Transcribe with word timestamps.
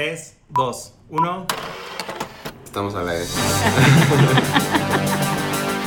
3, 0.00 0.34
2, 0.48 0.94
1. 1.10 1.46
Estamos 2.64 2.94
a 2.94 3.02
la 3.02 3.12
vez. 3.12 3.36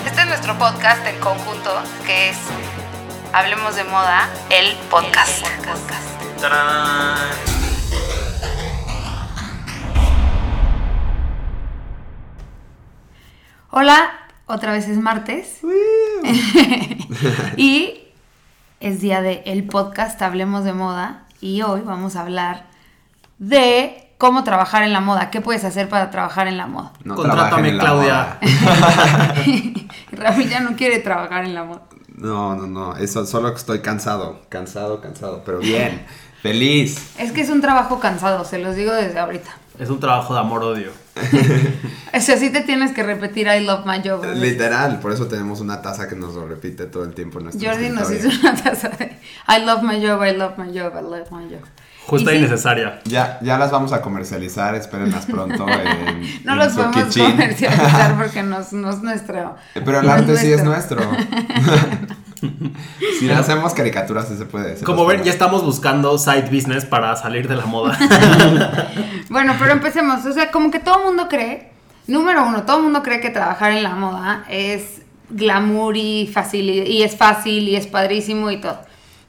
Este 0.06 0.22
es 0.22 0.28
nuestro 0.28 0.56
podcast 0.60 1.04
en 1.08 1.20
conjunto, 1.20 1.72
que 2.06 2.30
es 2.30 2.38
Hablemos 3.34 3.76
de 3.76 3.84
Moda, 3.86 4.30
el 4.52 4.76
podcast. 4.92 5.44
¡Tarán! 6.40 7.18
Hola, 13.72 14.12
otra 14.46 14.74
vez 14.74 14.88
es 14.90 15.00
martes. 15.00 15.62
y 17.58 18.10
es 18.80 19.02
día 19.02 19.24
de 19.24 19.42
el 19.48 19.66
podcast 19.66 20.22
Hablemos 20.22 20.66
de 20.66 20.74
Moda. 20.74 21.26
Y 21.42 21.64
hoy 21.64 21.82
vamos 21.82 22.16
a 22.16 22.22
hablar 22.22 22.72
de 23.40 24.03
cómo 24.24 24.46
trabajar 24.46 24.84
en 24.84 24.94
la 24.94 25.02
moda. 25.02 25.30
¿Qué 25.30 25.42
puedes 25.42 25.66
hacer 25.66 25.90
para 25.90 26.10
trabajar 26.10 26.48
en 26.48 26.56
la 26.56 26.66
moda? 26.66 26.94
No 27.04 27.16
Contrátame, 27.16 27.78
Claudia. 27.78 28.40
Raúl 30.14 30.48
ya 30.48 30.62
no 30.62 30.78
quiere 30.78 31.00
trabajar 31.00 31.44
en 31.44 31.54
la 31.54 31.66
moda. 31.66 31.82
No, 32.16 32.56
no, 32.56 32.66
no. 32.66 32.96
Eso 32.96 33.26
solo 33.26 33.52
que 33.52 33.58
estoy 33.58 33.82
cansado. 33.82 34.40
Cansado, 34.48 35.02
cansado. 35.02 35.42
Pero 35.46 35.60
bien. 35.60 36.06
Feliz. 36.42 37.20
Es 37.20 37.34
que 37.34 37.42
es 37.42 37.50
un 37.50 37.60
trabajo 37.60 38.00
cansado, 38.00 38.46
se 38.46 38.60
los 38.60 38.78
digo 38.78 38.94
desde 38.94 39.20
ahorita. 39.20 39.58
Es 39.78 39.90
un 39.90 40.00
trabajo 40.00 40.34
de 40.34 40.40
amor-odio. 40.40 40.92
O 42.16 42.22
sea, 42.22 42.38
sí 42.38 42.52
te 42.52 42.62
tienes 42.62 42.92
que 42.92 43.02
repetir 43.02 43.48
I 43.48 43.66
love 43.66 43.86
my 43.86 44.08
job. 44.08 44.24
Literal. 44.36 45.00
Por 45.00 45.12
eso 45.12 45.26
tenemos 45.26 45.62
una 45.62 45.82
taza 45.82 46.08
que 46.08 46.16
nos 46.16 46.36
lo 46.36 46.48
repite 46.48 46.86
todo 46.86 47.04
el 47.04 47.14
tiempo 47.16 47.40
en 47.40 47.46
nuestro 47.46 47.68
Jordi 47.68 47.90
nos 47.90 48.12
hizo 48.12 48.30
una 48.40 48.56
taza 48.56 48.90
de 48.90 49.18
I 49.48 49.66
love 49.66 49.82
my 49.82 49.96
job, 49.96 50.24
I 50.24 50.38
love 50.38 50.58
my 50.58 50.68
job, 50.68 50.94
I 50.96 51.02
love 51.02 51.32
my 51.32 51.50
job. 51.50 51.64
Justa 52.08 52.34
y, 52.34 52.36
sí, 52.38 52.42
necesaria. 52.44 53.00
Ya, 53.06 53.40
ya 53.42 53.58
las 53.58 53.72
vamos 53.72 53.94
a 53.94 54.02
comercializar. 54.02 54.76
Espérenlas 54.76 55.26
pronto. 55.26 55.66
En, 55.70 56.44
No 56.46 56.54
en 56.54 56.58
los 56.60 56.74
podemos 56.74 56.96
kitchen. 57.06 57.32
comercializar 57.32 58.18
porque 58.22 58.44
no, 58.44 58.60
es- 58.60 58.74
no 58.74 58.90
es 58.90 59.02
nuestro. 59.02 59.56
Pero 59.74 60.00
el 60.00 60.06
no 60.06 60.12
arte 60.12 60.38
sí 60.38 60.52
es 60.52 60.64
nuestro. 60.64 61.02
si 63.20 63.30
hacemos 63.32 63.74
caricaturas, 63.74 64.28
sí 64.28 64.38
se 64.38 64.46
puede. 64.46 64.78
se 64.78 64.84
Como 64.86 65.06
ven, 65.06 65.24
ya 65.24 65.32
estamos 65.32 65.64
buscando 65.64 66.18
side 66.18 66.50
business 66.52 66.86
para 66.86 67.16
salir 67.16 67.48
de 67.48 67.56
la 67.56 67.66
moda. 67.66 67.98
Bueno, 69.30 69.56
pero 69.60 69.72
empecemos. 69.72 70.26
O 70.26 70.34
sea, 70.34 70.52
como 70.52 70.72
que 70.72 70.80
todo 70.80 71.00
el 71.00 71.06
mundo 71.06 71.28
cree, 71.30 71.72
número 72.08 72.46
uno, 72.46 72.64
todo 72.64 72.78
el 72.78 72.84
mundo 72.84 73.02
cree 73.04 73.20
que 73.22 73.30
trabajar 73.30 73.72
en 73.72 73.84
la 73.84 73.96
moda 73.96 74.44
es 74.50 75.02
glamour 75.30 75.96
y 75.98 76.30
fácil 76.32 76.70
y, 76.70 76.80
y 76.82 77.04
es 77.04 77.16
fácil 77.16 77.68
y 77.70 77.76
es 77.76 77.88
padrísimo 77.88 78.52
y 78.52 78.58
todo. 78.60 78.80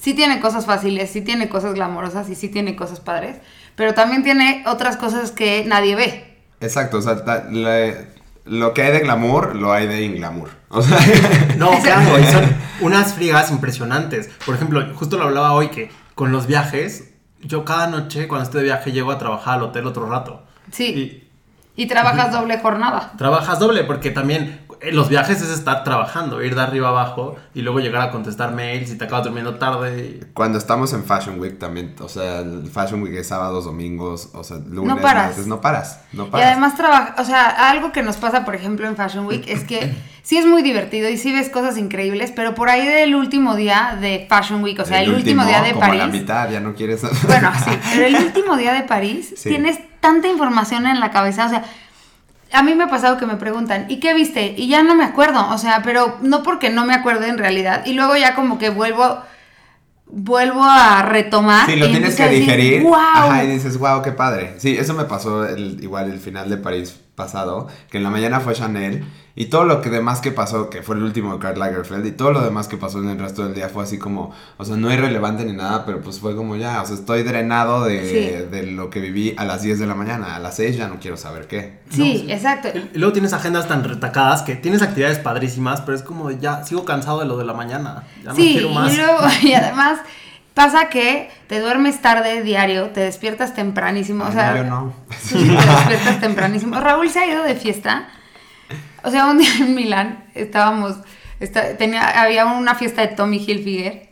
Sí 0.04 0.12
tiene 0.12 0.38
cosas 0.38 0.66
fáciles, 0.66 1.08
sí 1.10 1.22
tiene 1.22 1.48
cosas 1.48 1.72
glamorosas 1.72 2.28
y 2.28 2.34
sí 2.34 2.48
tiene 2.50 2.76
cosas 2.76 3.00
padres, 3.00 3.36
pero 3.74 3.94
también 3.94 4.22
tiene 4.22 4.62
otras 4.66 4.98
cosas 4.98 5.30
que 5.32 5.64
nadie 5.66 5.96
ve. 5.96 6.36
Exacto, 6.60 6.98
o 6.98 7.02
sea, 7.02 7.24
ta- 7.24 7.44
le- 7.50 8.12
lo 8.44 8.74
que 8.74 8.82
hay 8.82 8.92
de 8.92 9.00
glamour, 9.00 9.56
lo 9.56 9.72
hay 9.72 9.86
de 9.86 10.02
inglamour. 10.02 10.50
O 10.68 10.82
sea, 10.82 10.98
No, 11.56 11.70
claro, 11.82 12.18
y 12.18 12.24
son 12.24 12.44
unas 12.82 13.14
friegas 13.14 13.50
impresionantes. 13.50 14.28
Por 14.44 14.54
ejemplo, 14.56 14.86
justo 14.94 15.16
lo 15.16 15.24
hablaba 15.24 15.52
hoy 15.54 15.68
que 15.68 15.90
con 16.14 16.32
los 16.32 16.46
viajes, 16.46 17.10
yo 17.40 17.64
cada 17.64 17.86
noche 17.86 18.28
cuando 18.28 18.44
estoy 18.44 18.58
de 18.60 18.64
viaje 18.66 18.92
llego 18.92 19.10
a 19.10 19.16
trabajar 19.18 19.54
al 19.54 19.62
hotel 19.62 19.86
otro 19.86 20.06
rato. 20.10 20.42
Sí. 20.70 20.84
Y 21.76 21.82
Y 21.82 21.86
trabajas 21.86 22.30
doble 22.30 22.58
jornada. 22.58 23.12
trabajas 23.16 23.58
doble 23.58 23.84
porque 23.84 24.10
también 24.10 24.63
los 24.92 25.08
viajes 25.08 25.40
es 25.42 25.50
estar 25.50 25.84
trabajando, 25.84 26.42
ir 26.42 26.54
de 26.54 26.62
arriba 26.62 26.88
abajo 26.88 27.36
y 27.54 27.62
luego 27.62 27.80
llegar 27.80 28.02
a 28.02 28.10
contestar 28.10 28.52
mails 28.52 28.90
y 28.90 28.98
te 28.98 29.04
acabas 29.04 29.24
durmiendo 29.24 29.54
tarde. 29.56 30.20
y- 30.20 30.32
cuando 30.34 30.58
estamos 30.58 30.92
en 30.92 31.04
Fashion 31.04 31.38
Week 31.40 31.58
también, 31.58 31.94
o 32.00 32.08
sea, 32.08 32.40
el 32.40 32.68
Fashion 32.72 33.02
Week 33.02 33.14
es 33.14 33.28
sábados, 33.28 33.64
domingos, 33.64 34.30
o 34.34 34.44
sea, 34.44 34.56
lunes, 34.58 34.94
No 34.96 35.00
paras. 35.00 35.26
martes, 35.28 35.46
no 35.46 35.60
paras, 35.60 36.00
no 36.12 36.26
Y 36.26 36.30
paras. 36.30 36.46
además 36.52 36.76
trabaja, 36.76 37.14
o 37.18 37.24
sea, 37.24 37.70
algo 37.70 37.92
que 37.92 38.02
nos 38.02 38.16
pasa, 38.16 38.44
por 38.44 38.54
ejemplo, 38.54 38.86
en 38.88 38.96
Fashion 38.96 39.26
Week 39.26 39.44
es 39.46 39.64
que 39.64 39.94
sí 40.22 40.36
es 40.38 40.46
muy 40.46 40.62
divertido 40.62 41.08
y 41.08 41.16
sí 41.16 41.32
ves 41.32 41.48
cosas 41.50 41.76
increíbles, 41.78 42.32
pero 42.34 42.54
por 42.54 42.68
ahí 42.68 42.86
del 42.86 43.14
último 43.14 43.54
día 43.56 43.96
de 44.00 44.26
Fashion 44.28 44.62
Week, 44.62 44.78
o 44.80 44.84
sea, 44.84 45.02
el, 45.02 45.12
último, 45.14 45.44
día 45.44 45.62
de 45.62 45.72
como 45.72 45.84
a 45.84 45.88
la 45.94 46.04
París. 46.06 46.20
mitad, 46.20 46.50
ya 46.50 46.60
no 46.60 46.74
quieres. 46.74 47.02
Bueno, 47.26 47.50
sí, 47.64 47.70
pero 47.94 48.06
el 48.06 48.16
último 48.16 48.56
día 48.56 48.72
de 48.72 48.82
París 48.82 49.34
Sí. 49.36 49.48
tienes 49.50 49.78
tanta 50.00 50.28
información 50.28 50.86
en 50.86 51.00
la 51.00 51.10
cabeza, 51.10 51.46
o 51.46 51.48
sea, 51.48 51.64
a 52.54 52.62
mí 52.62 52.74
me 52.74 52.84
ha 52.84 52.88
pasado 52.88 53.18
que 53.18 53.26
me 53.26 53.36
preguntan, 53.36 53.86
¿y 53.88 54.00
qué 54.00 54.14
viste? 54.14 54.54
Y 54.56 54.68
ya 54.68 54.82
no 54.82 54.94
me 54.94 55.04
acuerdo, 55.04 55.48
o 55.50 55.58
sea, 55.58 55.82
pero 55.82 56.18
no 56.22 56.42
porque 56.42 56.70
no 56.70 56.86
me 56.86 56.94
acuerdo 56.94 57.24
en 57.24 57.38
realidad, 57.38 57.84
y 57.84 57.92
luego 57.94 58.16
ya 58.16 58.34
como 58.34 58.58
que 58.58 58.70
vuelvo 58.70 59.20
vuelvo 60.06 60.62
a 60.62 61.02
retomar 61.02 61.66
Sí, 61.66 61.76
lo 61.76 61.86
y 61.86 61.90
tienes 61.90 62.14
que 62.14 62.22
a 62.22 62.26
decir, 62.26 62.40
digerir. 62.44 62.82
¡Wow! 62.82 62.94
Ajá, 62.94 63.44
y 63.44 63.48
dices, 63.48 63.78
wow, 63.78 64.02
qué 64.02 64.12
padre. 64.12 64.54
Sí, 64.58 64.76
eso 64.78 64.94
me 64.94 65.04
pasó 65.04 65.44
el- 65.46 65.82
igual 65.82 66.10
el 66.10 66.20
final 66.20 66.48
de 66.48 66.56
París 66.58 67.00
pasado, 67.14 67.68
que 67.90 67.98
en 67.98 68.02
la 68.04 68.10
mañana 68.10 68.40
fue 68.40 68.54
Chanel, 68.54 69.04
y 69.36 69.46
todo 69.46 69.64
lo 69.64 69.80
que 69.80 69.90
demás 69.90 70.20
que 70.20 70.30
pasó, 70.30 70.70
que 70.70 70.82
fue 70.82 70.94
el 70.96 71.02
último 71.02 71.32
de 71.32 71.38
Karl 71.40 71.58
Lagerfeld, 71.58 72.06
y 72.06 72.12
todo 72.12 72.32
lo 72.32 72.40
demás 72.40 72.68
que 72.68 72.76
pasó 72.76 72.98
en 73.00 73.08
el 73.08 73.18
resto 73.18 73.44
del 73.44 73.54
día 73.54 73.68
fue 73.68 73.82
así 73.82 73.98
como, 73.98 74.32
o 74.58 74.64
sea, 74.64 74.76
no 74.76 74.92
irrelevante 74.92 75.44
ni 75.44 75.52
nada, 75.52 75.84
pero 75.84 76.00
pues 76.00 76.20
fue 76.20 76.36
como 76.36 76.56
ya, 76.56 76.82
o 76.82 76.86
sea, 76.86 76.94
estoy 76.94 77.22
drenado 77.24 77.84
de, 77.84 78.08
Sí. 78.08 78.50
de 78.50 78.66
lo 78.72 78.90
que 78.90 79.00
viví 79.00 79.34
a 79.36 79.44
las 79.44 79.62
10 79.62 79.78
de 79.78 79.86
la 79.86 79.94
mañana, 79.94 80.36
a 80.36 80.38
las 80.38 80.56
6 80.56 80.76
ya 80.76 80.88
no 80.88 80.98
quiero 81.00 81.16
saber 81.16 81.46
qué. 81.48 81.78
Sí, 81.90 82.26
exacto. 82.28 82.68
Y 82.94 82.98
luego 82.98 83.12
tienes 83.12 83.32
agendas 83.32 83.66
tan 83.68 83.82
retacadas 83.84 84.42
que 84.42 84.54
tienes 84.56 84.82
actividades 84.82 85.18
padrísimas, 85.18 85.80
pero 85.80 85.96
es 85.96 86.02
como 86.02 86.30
ya 86.30 86.62
sigo 86.64 86.84
cansado 86.84 87.20
de 87.20 87.26
lo 87.26 87.36
de 87.36 87.44
la 87.44 87.54
mañana. 87.54 88.04
Ya 88.22 88.30
no 88.30 88.36
Sí, 88.36 88.52
quiero 88.54 88.70
más. 88.70 88.92
y 88.92 88.96
luego, 88.96 89.18
y 89.42 89.52
además 89.54 89.98
pasa 90.54 90.88
que 90.88 91.30
te 91.48 91.60
duermes 91.60 92.00
tarde 92.00 92.42
diario, 92.42 92.90
te 92.90 93.00
despiertas 93.00 93.54
tempranísimo, 93.54 94.24
o 94.24 94.28
Ay, 94.28 94.32
sea, 94.32 94.52
no, 94.52 94.56
yo 94.56 94.64
no. 94.70 94.94
sí 95.18 95.34
te 95.34 95.66
despiertas 95.66 96.20
tempranísimo. 96.20 96.80
Raúl 96.80 97.10
se 97.10 97.18
ha 97.20 97.26
ido 97.26 97.42
de 97.42 97.54
fiesta. 97.56 98.08
O 99.02 99.10
sea, 99.10 99.26
un 99.26 99.38
día 99.38 99.50
en 99.58 99.74
Milán 99.74 100.24
estábamos, 100.34 100.96
está- 101.40 101.76
tenía, 101.76 102.22
había 102.22 102.46
una 102.46 102.74
fiesta 102.74 103.02
de 103.02 103.08
Tommy 103.08 103.36
Hilfiger 103.38 104.10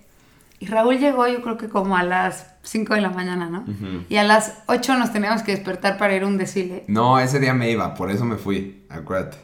y 0.59 0.67
Raúl 0.67 0.99
llegó 0.99 1.27
yo 1.27 1.41
creo 1.43 1.57
que 1.57 1.69
como 1.69 1.97
a 1.97 2.03
las 2.03 2.47
5 2.63 2.95
de 2.95 3.01
la 3.01 3.11
mañana, 3.11 3.49
¿no? 3.49 3.65
Y 4.09 4.17
a 4.17 4.23
las 4.25 4.59
8 4.67 4.97
nos 4.99 5.13
teníamos 5.13 5.43
que 5.43 5.53
despertar 5.53 5.97
para 5.97 6.15
ir 6.15 6.23
a 6.23 6.27
un 6.27 6.39
desfile. 6.39 6.85
No, 6.87 7.19
ese 7.19 7.41
día 7.41 7.55
me 7.55 7.71
iba, 7.71 7.95
por 7.95 8.11
eso 8.11 8.25
me 8.25 8.37
fui, 8.37 8.85
acuérdate. 8.91 9.39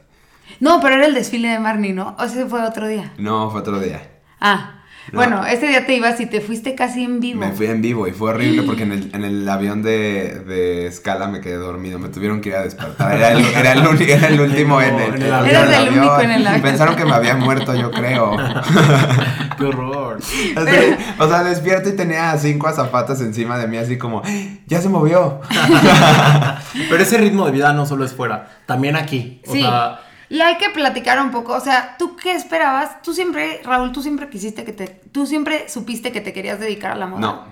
No, 0.60 0.80
pero 0.80 0.94
era 0.96 1.06
el 1.06 1.14
desfile 1.14 1.48
de 1.48 1.58
Marnie, 1.58 1.92
¿no? 1.92 2.14
O 2.18 2.24
ese 2.24 2.46
fue 2.46 2.62
otro 2.62 2.86
día. 2.86 3.12
No, 3.18 3.50
fue 3.50 3.60
otro 3.60 3.80
día. 3.80 4.02
Ah, 4.40 4.77
No. 5.12 5.18
bueno, 5.18 5.46
ese 5.46 5.66
día 5.68 5.86
te 5.86 5.94
ibas 5.94 6.20
y 6.20 6.26
te 6.26 6.40
fuiste 6.40 6.74
casi 6.74 7.02
en 7.04 7.20
vivo. 7.20 7.40
Me 7.40 7.52
fui 7.52 7.66
en 7.66 7.80
vivo 7.80 8.06
y 8.06 8.12
fue 8.12 8.30
horrible 8.30 8.62
porque 8.62 8.82
en 8.82 8.92
el, 8.92 9.10
en 9.14 9.24
el 9.24 9.48
avión 9.48 9.82
de, 9.82 10.40
de 10.46 10.86
escala 10.86 11.28
me 11.28 11.40
quedé 11.40 11.56
dormido. 11.56 11.98
Me 11.98 12.08
tuvieron 12.08 12.40
que 12.40 12.50
ir 12.50 12.56
a 12.56 12.62
despertar. 12.62 13.16
Era 13.16 13.32
el, 13.32 13.44
era 13.44 13.72
el, 13.72 14.00
era 14.02 14.28
el 14.28 14.40
último 14.40 14.80
en 14.82 14.94
el, 15.00 15.14
En 15.14 15.22
el 15.22 15.32
avión. 15.32 15.56
Eras 15.56 15.82
el 15.82 15.88
único 15.98 16.20
en 16.20 16.30
el 16.30 16.46
avión. 16.46 16.62
Pensaron 16.62 16.96
que 16.96 17.04
me 17.04 17.12
había 17.12 17.36
muerto, 17.36 17.74
yo 17.74 17.90
creo. 17.90 18.36
Qué 19.58 19.64
horror. 19.64 20.18
Así, 20.18 20.94
o 21.18 21.28
sea, 21.28 21.42
despierto 21.44 21.88
y 21.88 21.92
tenía 21.96 22.36
cinco 22.38 22.70
zapatos 22.72 23.20
encima 23.20 23.58
de 23.58 23.66
mí, 23.66 23.76
así 23.76 23.98
como, 23.98 24.22
ya 24.66 24.80
se 24.80 24.88
movió. 24.88 25.40
Pero 26.90 27.02
ese 27.02 27.18
ritmo 27.18 27.46
de 27.46 27.52
vida 27.52 27.72
no 27.72 27.86
solo 27.86 28.04
es 28.04 28.12
fuera, 28.12 28.48
también 28.66 28.96
aquí. 28.96 29.40
O 29.46 29.52
Sí. 29.52 29.62
sea, 29.62 30.00
y 30.30 30.40
hay 30.40 30.58
que 30.58 30.70
platicar 30.70 31.20
un 31.20 31.30
poco, 31.30 31.54
o 31.54 31.60
sea, 31.60 31.96
¿tú 31.98 32.16
qué 32.16 32.32
esperabas? 32.34 33.02
Tú 33.02 33.14
siempre, 33.14 33.60
Raúl, 33.64 33.92
tú 33.92 34.02
siempre 34.02 34.28
quisiste 34.28 34.64
que 34.64 34.72
te, 34.72 34.86
tú 35.12 35.26
siempre 35.26 35.68
supiste 35.68 36.12
que 36.12 36.20
te 36.20 36.32
querías 36.32 36.60
dedicar 36.60 36.92
a 36.92 36.96
la 36.96 37.06
moda. 37.06 37.20
No. 37.20 37.44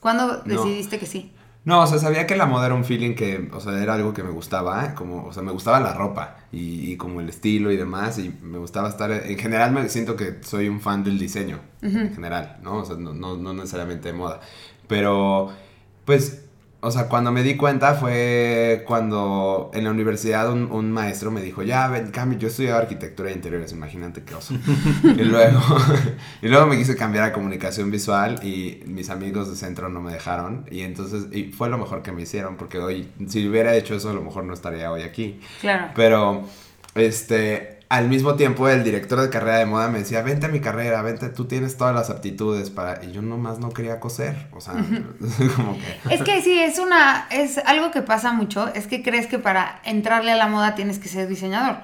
¿Cuándo 0.00 0.42
No. 0.44 0.54
decidiste 0.54 0.98
que 0.98 1.06
sí? 1.06 1.32
No, 1.64 1.80
o 1.80 1.86
sea, 1.88 1.98
sabía 1.98 2.28
que 2.28 2.36
la 2.36 2.46
moda 2.46 2.66
era 2.66 2.76
un 2.76 2.84
feeling 2.84 3.16
que, 3.16 3.48
o 3.52 3.58
sea, 3.58 3.82
era 3.82 3.94
algo 3.94 4.14
que 4.14 4.22
me 4.22 4.30
gustaba, 4.30 4.84
¿eh? 4.84 4.94
como, 4.94 5.24
o 5.24 5.32
sea, 5.32 5.42
me 5.42 5.50
gustaba 5.50 5.80
la 5.80 5.92
ropa 5.94 6.36
y, 6.52 6.92
y 6.92 6.96
como 6.96 7.20
el 7.20 7.28
estilo 7.28 7.72
y 7.72 7.76
demás, 7.76 8.18
y 8.20 8.32
me 8.40 8.58
gustaba 8.58 8.88
estar, 8.88 9.10
en 9.10 9.36
general 9.36 9.72
me 9.72 9.88
siento 9.88 10.14
que 10.14 10.36
soy 10.44 10.68
un 10.68 10.80
fan 10.80 11.02
del 11.02 11.18
diseño, 11.18 11.58
en 11.82 12.14
general, 12.14 12.58
¿no? 12.62 12.76
O 12.78 12.84
sea, 12.84 12.94
no, 12.96 13.12
no, 13.14 13.36
no 13.36 13.52
necesariamente 13.52 14.12
de 14.12 14.14
moda, 14.14 14.38
pero, 14.86 15.50
pues, 16.04 16.44
o 16.86 16.90
sea, 16.92 17.08
cuando 17.08 17.32
me 17.32 17.42
di 17.42 17.56
cuenta 17.56 17.94
fue 17.94 18.84
cuando 18.86 19.72
en 19.74 19.82
la 19.82 19.90
universidad 19.90 20.52
un, 20.52 20.70
un 20.70 20.92
maestro 20.92 21.32
me 21.32 21.42
dijo, 21.42 21.64
ya, 21.64 21.88
ven, 21.88 22.12
cambio, 22.12 22.38
yo 22.38 22.46
estudiaba 22.46 22.78
arquitectura 22.78 23.30
de 23.30 23.34
interiores, 23.34 23.72
imagínate 23.72 24.22
qué 24.22 24.36
oso. 24.36 24.54
y 25.02 25.24
luego, 25.24 25.60
y 26.42 26.46
luego 26.46 26.66
me 26.68 26.76
quise 26.76 26.94
cambiar 26.94 27.24
a 27.24 27.32
comunicación 27.32 27.90
visual 27.90 28.38
y 28.44 28.84
mis 28.86 29.10
amigos 29.10 29.50
de 29.50 29.56
centro 29.56 29.88
no 29.88 30.00
me 30.00 30.12
dejaron. 30.12 30.64
Y 30.70 30.82
entonces, 30.82 31.26
y 31.32 31.50
fue 31.50 31.68
lo 31.68 31.76
mejor 31.76 32.02
que 32.02 32.12
me 32.12 32.22
hicieron, 32.22 32.56
porque 32.56 32.78
hoy, 32.78 33.10
si 33.26 33.48
hubiera 33.48 33.74
hecho 33.74 33.96
eso, 33.96 34.10
a 34.10 34.12
lo 34.12 34.22
mejor 34.22 34.44
no 34.44 34.54
estaría 34.54 34.92
hoy 34.92 35.02
aquí. 35.02 35.40
Claro. 35.60 35.90
Pero, 35.96 36.44
este, 36.94 37.75
al 37.88 38.08
mismo 38.08 38.34
tiempo 38.34 38.68
el 38.68 38.82
director 38.82 39.20
de 39.20 39.30
carrera 39.30 39.58
de 39.58 39.66
moda 39.66 39.88
me 39.88 40.00
decía, 40.00 40.22
vente 40.22 40.46
a 40.46 40.48
mi 40.48 40.60
carrera, 40.60 41.02
vente, 41.02 41.28
tú 41.28 41.44
tienes 41.44 41.76
todas 41.76 41.94
las 41.94 42.10
aptitudes 42.10 42.70
para... 42.70 43.04
Y 43.04 43.12
yo 43.12 43.22
nomás 43.22 43.58
no 43.58 43.70
quería 43.70 44.00
coser, 44.00 44.48
o 44.52 44.60
sea, 44.60 44.74
como 45.56 45.78
que... 45.78 46.14
Es 46.14 46.22
que 46.22 46.42
sí, 46.42 46.58
es 46.58 46.78
una, 46.78 47.28
es 47.30 47.58
algo 47.58 47.92
que 47.92 48.02
pasa 48.02 48.32
mucho, 48.32 48.72
es 48.74 48.86
que 48.86 49.02
crees 49.02 49.26
que 49.28 49.38
para 49.38 49.80
entrarle 49.84 50.32
a 50.32 50.36
la 50.36 50.48
moda 50.48 50.74
tienes 50.74 50.98
que 50.98 51.08
ser 51.08 51.28
diseñador. 51.28 51.76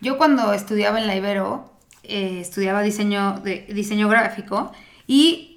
Yo 0.00 0.18
cuando 0.18 0.52
estudiaba 0.52 0.98
en 0.98 1.06
la 1.06 1.16
Ibero, 1.16 1.72
eh, 2.02 2.40
estudiaba 2.40 2.82
diseño, 2.82 3.40
de, 3.40 3.66
diseño 3.72 4.08
gráfico 4.08 4.72
y 5.06 5.55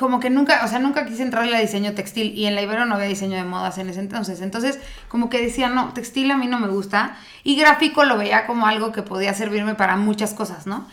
como 0.00 0.18
que 0.18 0.30
nunca, 0.30 0.62
o 0.64 0.68
sea, 0.68 0.78
nunca 0.78 1.04
quise 1.04 1.22
entrarle 1.22 1.54
a 1.54 1.60
diseño 1.60 1.92
textil 1.92 2.32
y 2.34 2.46
en 2.46 2.54
la 2.54 2.62
Ibero 2.62 2.86
no 2.86 2.94
había 2.94 3.06
diseño 3.06 3.36
de 3.36 3.44
modas 3.44 3.76
en 3.76 3.90
ese 3.90 4.00
entonces. 4.00 4.40
Entonces, 4.40 4.78
como 5.08 5.28
que 5.28 5.42
decía, 5.42 5.68
no, 5.68 5.92
textil 5.92 6.30
a 6.30 6.38
mí 6.38 6.46
no 6.46 6.58
me 6.58 6.68
gusta 6.68 7.18
y 7.44 7.54
gráfico 7.54 8.04
lo 8.04 8.16
veía 8.16 8.46
como 8.46 8.66
algo 8.66 8.92
que 8.92 9.02
podía 9.02 9.34
servirme 9.34 9.74
para 9.74 9.96
muchas 9.96 10.32
cosas, 10.32 10.66
¿no? 10.66 10.88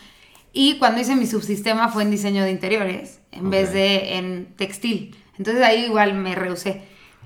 Y 0.52 0.76
cuando 0.76 1.00
hice 1.00 1.16
mi 1.16 1.26
subsistema 1.26 1.88
fue 1.88 2.02
en 2.02 2.10
diseño 2.10 2.44
de 2.44 2.50
interiores 2.50 3.20
en 3.32 3.48
vez 3.48 3.72
de 3.72 4.18
en 4.18 4.54
textil. 4.56 5.16
Entonces 5.38 5.64
ahí 5.64 5.86
igual 5.86 6.12
me 6.12 6.34
rehusé. 6.34 6.82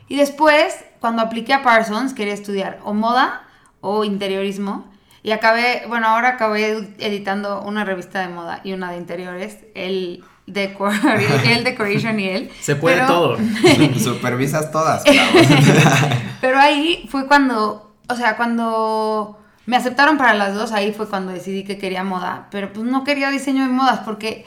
Y 0.07 0.15
después, 0.15 0.85
cuando 1.01 1.21
apliqué 1.21 1.53
a 1.53 1.65
Parsons, 1.65 2.15
quería 2.15 2.35
estudiar 2.35 2.79
o 2.85 2.95
moda 2.95 3.43
o 3.81 4.05
interiorismo. 4.05 4.89
Y 5.25 5.33
acabé, 5.33 5.83
bueno, 5.89 6.07
ahora 6.07 6.29
acabé 6.29 6.95
editando 6.99 7.61
una 7.63 7.85
revista 7.85 8.21
de 8.21 8.29
moda 8.29 8.61
y 8.63 8.73
una 8.73 8.93
de 8.93 8.99
interiores, 8.99 9.59
el, 9.75 10.23
decor, 10.47 10.93
el 11.47 11.65
Decoration 11.65 12.19
y 12.19 12.29
él. 12.29 12.51
Se 12.61 12.77
puede 12.77 13.07
todo. 13.07 13.37
Supervisas 13.99 14.71
todas, 14.71 15.03
Pero 16.41 16.59
ahí 16.59 17.07
fue 17.11 17.27
cuando, 17.27 17.95
o 18.09 18.15
sea, 18.17 18.37
cuando 18.37 19.39
me 19.67 19.77
aceptaron 19.77 20.19
para 20.19 20.35
las 20.35 20.55
dos, 20.55 20.73
ahí 20.73 20.93
fue 20.93 21.09
cuando 21.09 21.33
decidí 21.33 21.65
que 21.65 21.79
quería 21.79 22.03
moda, 22.03 22.49
pero 22.51 22.73
pues 22.73 22.85
no 22.85 23.05
quería 23.05 23.31
diseño 23.31 23.63
de 23.63 23.69
modas 23.69 24.01
porque 24.01 24.45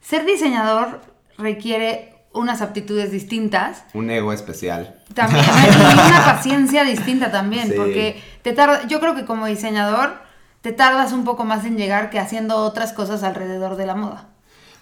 ser 0.00 0.24
diseñador 0.24 1.00
requiere 1.36 2.14
unas 2.32 2.62
aptitudes 2.62 3.10
distintas. 3.10 3.84
Un 3.94 4.10
ego 4.10 4.32
especial. 4.32 5.02
También, 5.14 5.44
y 5.44 6.08
una 6.08 6.24
paciencia 6.24 6.84
distinta 6.84 7.30
también, 7.30 7.72
porque 7.76 8.22
te 8.42 8.52
tarda, 8.52 8.86
yo 8.86 9.00
creo 9.00 9.14
que 9.14 9.24
como 9.24 9.46
diseñador 9.46 10.18
te 10.60 10.72
tardas 10.72 11.12
un 11.12 11.24
poco 11.24 11.44
más 11.44 11.64
en 11.64 11.76
llegar 11.76 12.10
que 12.10 12.18
haciendo 12.18 12.56
otras 12.56 12.92
cosas 12.92 13.22
alrededor 13.22 13.76
de 13.76 13.86
la 13.86 13.94
moda. 13.94 14.28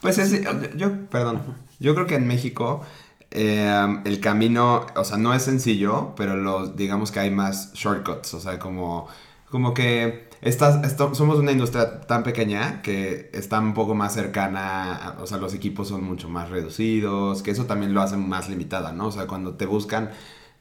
Pues 0.01 0.19
es, 0.19 0.43
yo, 0.77 1.07
perdón, 1.09 1.43
yo 1.81 1.95
creo 1.95 2.07
que 2.07 2.15
en 2.17 2.27
México 2.27 2.83
eh, 3.31 4.01
el 4.05 4.21
camino, 4.21 4.87
o 4.95 5.05
sea, 5.05 5.17
no 5.19 5.35
es 5.35 5.43
sencillo, 5.43 6.15
pero 6.17 6.37
los, 6.37 6.77
digamos 6.77 7.11
que 7.11 7.21
hay 7.21 7.31
más 7.31 7.73
shortcuts, 7.75 8.35
o 8.35 8.41
sea, 8.41 8.59
como 8.59 9.09
como 9.51 9.75
que 9.75 10.29
estas, 10.43 10.97
somos 11.17 11.39
una 11.39 11.53
industria 11.53 12.01
tan 12.03 12.23
pequeña 12.25 12.83
que 12.83 13.31
está 13.33 13.61
un 13.61 13.75
poco 13.75 13.95
más 13.95 14.13
cercana, 14.13 15.17
o 15.21 15.27
sea, 15.27 15.39
los 15.39 15.55
equipos 15.55 15.89
son 15.89 16.05
mucho 16.05 16.29
más 16.29 16.51
reducidos, 16.51 17.43
que 17.43 17.53
eso 17.53 17.65
también 17.67 17.95
lo 17.95 18.03
hace 18.03 18.17
más 18.17 18.49
limitada, 18.49 18.93
¿no? 18.93 19.07
O 19.07 19.13
sea, 19.13 19.27
cuando 19.27 19.55
te 19.55 19.67
buscan 19.67 20.11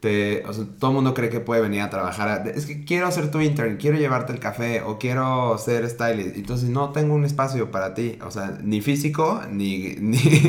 o 0.01 0.53
sea, 0.53 0.65
todo 0.79 0.91
el 0.91 0.95
mundo 0.95 1.13
cree 1.13 1.29
que 1.29 1.39
puede 1.39 1.61
venir 1.61 1.81
a 1.81 1.89
trabajar. 1.89 2.47
es 2.53 2.65
que 2.65 2.85
quiero 2.85 3.09
ser 3.11 3.31
tu 3.31 3.41
intern, 3.41 3.77
quiero 3.77 3.97
llevarte 3.97 4.33
el 4.33 4.39
café 4.39 4.81
o 4.81 4.99
quiero 4.99 5.57
ser 5.57 5.89
stylist. 5.89 6.35
Entonces 6.35 6.69
no 6.69 6.89
tengo 6.89 7.15
un 7.15 7.25
espacio 7.25 7.71
para 7.71 7.93
ti. 7.93 8.19
O 8.23 8.29
sea, 8.29 8.57
ni 8.61 8.81
físico, 8.81 9.41
ni... 9.49 9.95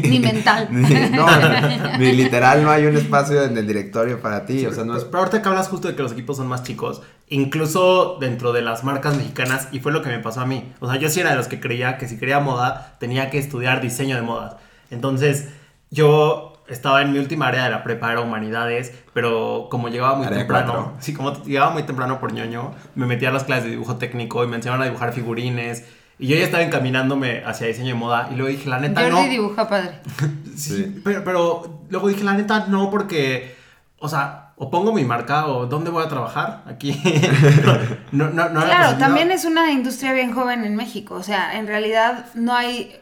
Ni, 0.06 0.20
mental. 0.20 0.68
Ni, 0.70 0.82
no, 1.10 1.26
ni 1.98 2.12
literal 2.12 2.62
no 2.62 2.70
hay 2.70 2.86
un 2.86 2.96
espacio 2.96 3.44
en 3.44 3.56
el 3.56 3.66
directorio 3.66 4.20
para 4.20 4.44
ti. 4.44 4.66
o 4.66 4.72
sea, 4.72 4.84
no 4.84 4.96
es... 4.96 5.04
Pero 5.04 5.18
ahorita 5.18 5.42
que 5.42 5.48
hablas 5.48 5.68
justo 5.68 5.88
de 5.88 5.96
que 5.96 6.02
los 6.02 6.12
equipos 6.12 6.36
son 6.36 6.48
más 6.48 6.62
chicos, 6.62 7.02
incluso 7.28 8.18
dentro 8.20 8.52
de 8.52 8.62
las 8.62 8.84
marcas 8.84 9.16
mexicanas, 9.16 9.68
y 9.72 9.80
fue 9.80 9.92
lo 9.92 10.02
que 10.02 10.10
me 10.10 10.18
pasó 10.18 10.40
a 10.40 10.46
mí. 10.46 10.72
O 10.80 10.90
sea, 10.90 11.00
yo 11.00 11.08
sí 11.08 11.20
era 11.20 11.30
de 11.30 11.36
los 11.36 11.48
que 11.48 11.60
creía 11.60 11.98
que 11.98 12.08
si 12.08 12.18
quería 12.18 12.40
moda, 12.40 12.96
tenía 13.00 13.30
que 13.30 13.38
estudiar 13.38 13.80
diseño 13.80 14.16
de 14.16 14.22
modas. 14.22 14.56
Entonces, 14.90 15.48
yo 15.90 16.55
estaba 16.68 17.02
en 17.02 17.12
mi 17.12 17.18
última 17.18 17.48
área 17.48 17.64
de 17.64 17.70
la 17.70 17.82
prepa, 17.82 18.12
era 18.12 18.20
humanidades, 18.20 18.92
pero 19.12 19.68
como 19.70 19.88
llegaba 19.88 20.16
muy 20.16 20.26
temprano, 20.26 20.94
sí, 21.00 21.14
como 21.14 21.42
llegaba 21.44 21.70
muy 21.70 21.84
temprano 21.84 22.20
por 22.20 22.32
ñoño, 22.32 22.74
me 22.94 23.06
metía 23.06 23.28
a 23.28 23.32
las 23.32 23.44
clases 23.44 23.64
de 23.64 23.70
dibujo 23.70 23.96
técnico 23.96 24.44
y 24.44 24.48
me 24.48 24.56
enseñaron 24.56 24.82
a 24.82 24.86
dibujar 24.86 25.12
figurines. 25.12 25.84
Y 26.18 26.28
yo 26.28 26.36
ya 26.36 26.44
estaba 26.44 26.62
encaminándome 26.62 27.42
hacia 27.44 27.66
diseño 27.66 27.88
de 27.88 27.94
moda 27.94 28.28
y 28.32 28.36
luego 28.36 28.48
dije, 28.48 28.68
la 28.68 28.80
neta 28.80 29.02
no. 29.08 29.22
no. 29.22 29.28
dibuja 29.28 29.68
padre. 29.68 30.00
sí, 30.56 31.00
Pero, 31.04 31.24
pero 31.24 31.80
luego 31.90 32.08
dije, 32.08 32.24
la 32.24 32.32
neta 32.32 32.66
no, 32.68 32.90
porque, 32.90 33.54
o 33.98 34.08
sea, 34.08 34.46
o 34.56 34.70
pongo 34.70 34.92
mi 34.92 35.04
marca 35.04 35.46
o 35.46 35.66
dónde 35.66 35.90
voy 35.90 36.04
a 36.04 36.08
trabajar 36.08 36.62
aquí. 36.66 36.98
no, 38.12 38.30
no, 38.30 38.48
no 38.48 38.64
claro, 38.64 38.96
también 38.96 39.30
es 39.30 39.44
una 39.44 39.70
industria 39.70 40.14
bien 40.14 40.32
joven 40.32 40.64
en 40.64 40.74
México. 40.74 41.14
O 41.14 41.22
sea, 41.22 41.58
en 41.58 41.66
realidad 41.66 42.24
no 42.34 42.54
hay, 42.54 42.98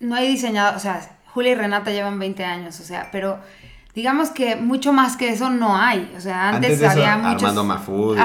no 0.00 0.16
hay 0.16 0.28
diseñado, 0.28 0.76
o 0.76 0.80
sea, 0.80 1.17
Julia 1.38 1.52
y 1.52 1.54
Renata 1.54 1.92
llevan 1.92 2.18
20 2.18 2.44
años, 2.44 2.80
o 2.80 2.82
sea, 2.82 3.10
pero 3.12 3.38
digamos 3.94 4.30
que 4.30 4.56
mucho 4.56 4.92
más 4.92 5.16
que 5.16 5.28
eso 5.28 5.50
no 5.50 5.76
hay. 5.76 6.12
O 6.16 6.20
sea, 6.20 6.48
antes, 6.48 6.82
había 6.82 7.16
muchos... 7.16 7.44
Armando 7.44 7.62
Mafud 7.62 8.18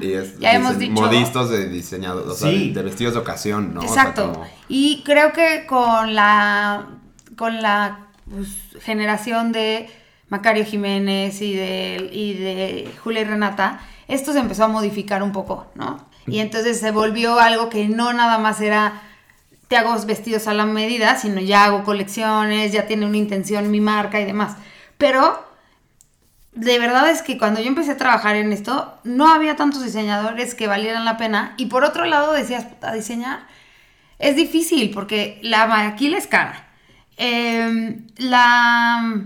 y, 0.00 0.14
ya 0.40 0.52
hemos 0.52 0.76
dicho... 0.76 1.00
modistas 1.00 1.48
de 1.48 1.68
diseñadores, 1.68 2.28
o 2.28 2.34
sea, 2.34 2.50
de, 2.50 2.82
vestidos 2.82 3.14
de 3.14 3.20
ocasión, 3.20 3.72
¿no? 3.72 3.82
Exacto. 3.82 4.44
Y 4.68 5.04
creo 5.04 5.32
que 5.32 5.64
con 5.68 6.16
la, 6.16 6.86
con 7.36 7.62
la 7.62 8.08
pues, 8.28 8.48
generación 8.82 9.52
de 9.52 9.88
Macario 10.28 10.64
Jiménez 10.64 11.40
y 11.42 11.54
de, 11.54 12.10
y 12.12 12.34
de 12.34 12.92
Julia 13.04 13.20
y 13.20 13.24
Renata, 13.26 13.78
esto 14.08 14.32
se 14.32 14.40
empezó 14.40 14.64
a 14.64 14.68
modificar 14.68 15.22
un 15.22 15.30
poco, 15.30 15.68
¿no? 15.76 16.04
Y 16.26 16.40
entonces 16.40 16.80
se 16.80 16.90
volvió 16.90 17.38
algo 17.38 17.68
que 17.68 17.86
no 17.86 18.12
nada 18.12 18.38
más 18.38 18.60
era 18.60 19.02
te 19.68 19.76
hago 19.76 19.94
vestidos 20.06 20.46
a 20.46 20.54
la 20.54 20.66
medida, 20.66 21.16
sino 21.16 21.40
ya 21.40 21.64
hago 21.64 21.84
colecciones, 21.84 22.72
ya 22.72 22.86
tiene 22.86 23.06
una 23.06 23.16
intención 23.16 23.70
mi 23.70 23.80
marca 23.80 24.20
y 24.20 24.24
demás. 24.24 24.56
Pero 24.98 25.44
de 26.52 26.78
verdad 26.78 27.10
es 27.10 27.22
que 27.22 27.36
cuando 27.36 27.60
yo 27.60 27.68
empecé 27.68 27.92
a 27.92 27.96
trabajar 27.96 28.36
en 28.36 28.52
esto, 28.52 28.98
no 29.04 29.28
había 29.28 29.56
tantos 29.56 29.84
diseñadores 29.84 30.54
que 30.54 30.66
valieran 30.66 31.04
la 31.04 31.16
pena. 31.16 31.54
Y 31.56 31.66
por 31.66 31.84
otro 31.84 32.04
lado 32.04 32.32
decías, 32.32 32.66
a 32.82 32.92
diseñar 32.92 33.40
es 34.18 34.36
difícil 34.36 34.90
porque 34.90 35.38
la 35.42 35.66
maquila 35.66 36.18
es 36.18 36.26
cara. 36.26 36.66
Em, 37.18 38.06
la, 38.16 39.22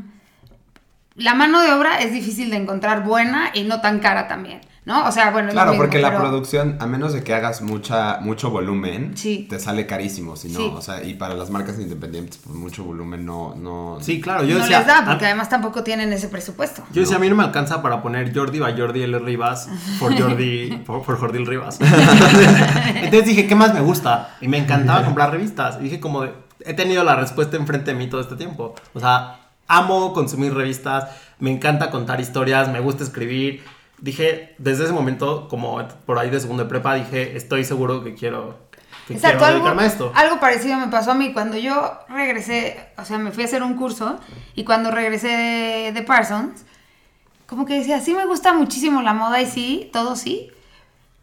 la 1.15 1.35
mano 1.35 1.61
de 1.61 1.73
obra 1.73 2.01
es 2.01 2.13
difícil 2.13 2.51
de 2.51 2.57
encontrar 2.57 3.05
buena 3.05 3.51
y 3.55 3.65
no 3.65 3.81
tan 3.81 4.01
cara 4.01 4.27
también. 4.27 4.61
¿No? 4.91 5.07
O 5.07 5.13
sea, 5.13 5.31
bueno, 5.31 5.53
Claro, 5.53 5.75
porque 5.77 6.01
la 6.01 6.19
producción, 6.19 6.77
a 6.81 6.87
menos 6.87 7.13
de 7.13 7.23
que 7.23 7.33
hagas 7.33 7.63
mucha, 7.63 8.19
mucho 8.21 8.51
volumen, 8.51 9.15
te 9.15 9.61
sale 9.61 9.87
carísimo, 9.87 10.37
si 10.37 10.49
no, 10.49 10.75
o 10.75 10.83
sea, 10.83 11.05
y 11.05 11.15
para 11.15 11.35
las 11.35 11.51
marcas 11.51 11.79
independientes, 11.79 12.41
pues 12.45 12.57
mucho 12.57 12.83
volumen 12.83 13.25
no, 13.25 13.55
no... 13.55 13.99
Sí, 14.01 14.21
claro, 14.21 14.45
yo 14.45 14.59
no 14.59 14.67
les 14.67 14.87
da, 14.87 15.05
porque 15.07 15.27
además 15.27 15.49
tampoco 15.49 15.85
tienen 15.85 16.13
ese 16.13 16.29
presupuesto. 16.29 16.83
Yo 16.93 17.03
decía, 17.03 17.17
a 17.17 17.21
mí 17.21 17.29
no 17.29 17.37
me 17.37 17.45
alcanza 17.45 17.83
para 17.83 18.03
poner 18.03 18.35
Jordi 18.35 18.59
va 18.59 18.73
Jordi 18.77 19.03
L. 19.03 19.19
Rivas 19.21 19.69
por 20.01 20.19
Jordi, 20.21 20.83
por, 20.85 21.05
Jordi 21.05 21.45
Rivas. 21.45 21.79
Entonces 22.95 23.27
dije, 23.27 23.47
¿qué 23.47 23.55
más 23.55 23.73
me 23.73 23.81
gusta? 23.81 24.37
Y 24.41 24.49
me 24.49 24.59
encantaba 24.59 25.05
comprar 25.05 25.31
revistas. 25.31 25.77
Y 25.81 25.85
dije 25.85 26.01
como, 26.01 26.25
he 26.25 26.75
tenido 26.75 27.05
la 27.05 27.15
respuesta 27.15 27.57
enfrente 27.57 27.93
de 27.93 27.99
mí 27.99 28.09
todo 28.09 28.21
este 28.21 28.35
tiempo. 28.35 28.75
O 28.95 29.01
sea, 29.01 29.39
amo 29.69 30.13
consumir 30.13 30.53
revistas, 30.53 31.11
me 31.39 31.51
encanta 31.53 31.91
contar 31.91 32.21
historias, 32.21 32.69
me 32.69 32.81
gusta 32.81 33.05
escribir 33.05 33.63
dije, 34.00 34.55
desde 34.58 34.85
ese 34.85 34.93
momento, 34.93 35.49
como 35.49 35.86
por 36.06 36.19
ahí 36.19 36.31
de 36.31 36.41
segundo 36.41 36.65
de 36.65 36.69
prepa, 36.69 36.94
dije, 36.94 37.36
estoy 37.36 37.65
seguro 37.65 38.03
que 38.03 38.15
quiero, 38.15 38.58
que 39.06 39.17
quiero 39.17 39.46
dedicarme 39.46 39.82
a 39.82 39.86
esto. 39.86 40.13
Algo 40.15 40.41
parecido 40.41 40.79
me 40.79 40.89
pasó 40.89 41.13
a 41.13 41.15
mí 41.15 41.32
cuando 41.32 41.56
yo 41.56 41.98
regresé, 42.08 42.89
o 42.96 43.05
sea, 43.05 43.19
me 43.19 43.31
fui 43.31 43.44
a 43.44 43.46
hacer 43.46 43.63
un 43.63 43.75
curso 43.75 44.19
y 44.55 44.65
cuando 44.65 44.91
regresé 44.91 45.93
de, 45.93 46.03
Parsons, 46.03 46.65
como 47.46 47.67
que 47.67 47.75
decía, 47.75 48.01
sí 48.01 48.15
me 48.15 48.27
gusta 48.27 48.53
muchísimo 48.55 49.03
la 49.03 49.13
moda 49.13 49.41
y 49.41 49.46
sí, 49.46 49.91
todo 49.93 50.17
sí. 50.17 50.51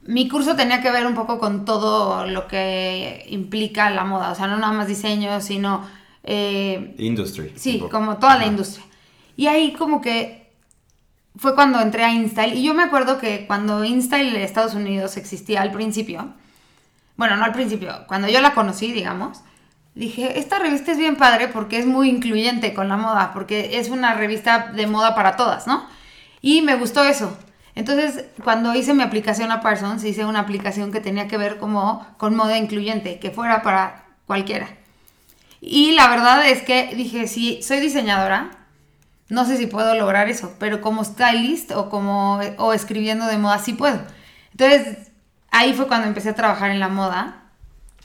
Mi 0.04 0.30
curso 0.30 0.56
tenía 0.56 0.82
que 0.82 0.92
ver 0.92 1.06
un 1.06 1.16
poco 1.16 1.38
con 1.38 1.66
todo 1.66 2.26
lo 2.26 2.48
que 2.48 3.26
implica 3.28 3.90
la 3.90 4.06
moda, 4.06 4.32
o 4.32 4.36
sea, 4.36 4.48
no 4.48 4.58
nada 4.58 4.74
más 4.74 4.88
diseño, 4.88 5.42
sino... 5.42 5.86
Eh, 6.24 6.96
Industry. 6.98 7.54
Sí, 7.56 7.84
como 7.90 8.18
toda 8.18 8.38
la 8.38 8.46
industria. 8.46 8.86
Y 9.38 9.48
ahí 9.48 9.74
como 9.74 10.02
que 10.02 10.47
fue 11.38 11.56
cuando 11.56 11.80
entré 11.80 12.04
a 12.04 12.12
InStyle. 12.12 12.56
Y 12.56 12.64
yo 12.64 12.74
me 12.74 12.84
acuerdo 12.84 13.20
que 13.20 13.46
cuando 13.48 13.84
InStyle 13.84 14.36
en 14.36 14.42
Estados 14.42 14.74
Unidos 14.74 15.18
existía 15.18 15.62
al 15.62 15.72
principio, 15.72 16.34
bueno, 17.16 17.36
no 17.36 17.46
al 17.46 17.54
principio, 17.54 18.06
cuando 18.08 18.28
yo 18.28 18.42
la 18.42 18.54
conocí, 18.54 18.92
digamos, 18.92 19.42
dije, 19.96 20.40
esta 20.40 20.60
revista 20.60 20.92
es 20.92 20.98
bien 20.98 21.16
padre 21.16 21.48
porque 21.48 21.80
es 21.80 21.86
muy 21.86 22.10
incluyente 22.10 22.74
con 22.74 22.88
la 22.88 22.98
moda, 22.98 23.32
porque 23.34 23.80
es 23.80 23.90
una 23.90 24.14
revista 24.14 24.72
de 24.74 24.88
moda 24.88 25.16
para 25.16 25.36
todas, 25.36 25.68
¿no? 25.68 25.88
Y 26.42 26.62
me 26.62 26.76
gustó 26.76 27.04
eso. 27.04 27.36
Entonces, 27.74 28.26
cuando 28.44 28.74
hice 28.74 28.94
mi 28.94 29.04
aplicación 29.04 29.52
a 29.52 29.62
Parsons, 29.62 30.04
hice 30.04 30.26
una 30.26 30.40
aplicación 30.40 30.92
que 30.92 31.00
tenía 31.00 31.28
que 31.28 31.38
ver 31.38 31.58
como 31.58 32.08
con 32.18 32.36
moda 32.36 32.58
incluyente, 32.58 33.20
que 33.20 33.32
fuera 33.32 33.62
para 33.62 34.06
cualquiera. 34.26 34.68
Y 35.62 35.92
la 35.92 36.08
verdad 36.08 36.48
es 36.48 36.62
que 36.62 36.94
dije, 36.96 37.28
si 37.28 37.62
soy 37.64 37.80
diseñadora, 37.80 38.52
no 39.30 39.46
sé 39.46 39.58
si 39.58 39.68
puedo 39.68 39.96
lograr 39.96 40.30
eso, 40.30 40.54
pero 40.60 40.82
como 40.82 41.04
stylist 41.04 41.72
o 41.72 41.90
como 41.90 42.40
o 42.58 42.74
escribiendo 42.74 43.26
de 43.26 43.38
moda 43.38 43.60
sí 43.60 43.74
puedo. 43.74 44.00
Entonces, 44.52 45.12
ahí 45.52 45.74
fue 45.74 45.88
cuando 45.88 46.08
empecé 46.08 46.30
a 46.30 46.36
trabajar 46.36 46.72
en 46.72 46.80
la 46.80 46.88
moda 46.88 47.44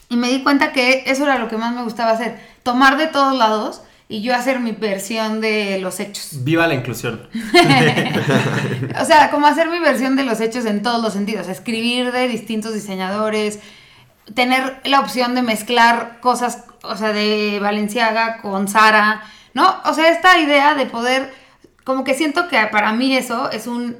y 0.09 0.17
me 0.17 0.29
di 0.29 0.43
cuenta 0.43 0.73
que 0.73 1.03
eso 1.07 1.23
era 1.23 1.37
lo 1.37 1.47
que 1.47 1.57
más 1.57 1.73
me 1.73 1.83
gustaba 1.83 2.11
hacer, 2.11 2.39
tomar 2.63 2.97
de 2.97 3.07
todos 3.07 3.37
lados 3.37 3.81
y 4.09 4.21
yo 4.21 4.35
hacer 4.35 4.59
mi 4.59 4.73
versión 4.73 5.41
de 5.41 5.79
los 5.79 5.99
hechos. 5.99 6.43
Viva 6.43 6.67
la 6.67 6.75
inclusión. 6.75 7.27
o 9.01 9.05
sea, 9.05 9.31
como 9.31 9.47
hacer 9.47 9.69
mi 9.69 9.79
versión 9.79 10.15
de 10.15 10.23
los 10.23 10.39
hechos 10.41 10.65
en 10.65 10.83
todos 10.83 11.01
los 11.01 11.13
sentidos, 11.13 11.47
escribir 11.47 12.11
de 12.11 12.27
distintos 12.27 12.73
diseñadores, 12.73 13.59
tener 14.35 14.81
la 14.83 14.99
opción 14.99 15.35
de 15.35 15.41
mezclar 15.41 16.19
cosas, 16.19 16.65
o 16.83 16.95
sea, 16.95 17.13
de 17.13 17.59
Valenciaga 17.61 18.37
con 18.41 18.67
Sara, 18.67 19.23
¿no? 19.53 19.81
O 19.85 19.93
sea, 19.93 20.09
esta 20.09 20.39
idea 20.39 20.75
de 20.75 20.85
poder, 20.85 21.33
como 21.83 22.03
que 22.03 22.13
siento 22.13 22.47
que 22.47 22.57
para 22.71 22.93
mí 22.93 23.15
eso 23.15 23.49
es 23.51 23.67
un, 23.67 23.97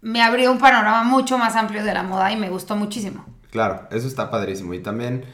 me 0.00 0.22
abrió 0.22 0.52
un 0.52 0.58
panorama 0.58 1.04
mucho 1.04 1.38
más 1.38 1.56
amplio 1.56 1.84
de 1.84 1.92
la 1.94 2.02
moda 2.02 2.30
y 2.32 2.36
me 2.36 2.48
gustó 2.48 2.76
muchísimo. 2.76 3.24
Claro, 3.50 3.88
eso 3.90 4.06
está 4.06 4.30
padrísimo. 4.30 4.74
Y 4.74 4.80
también 4.80 5.24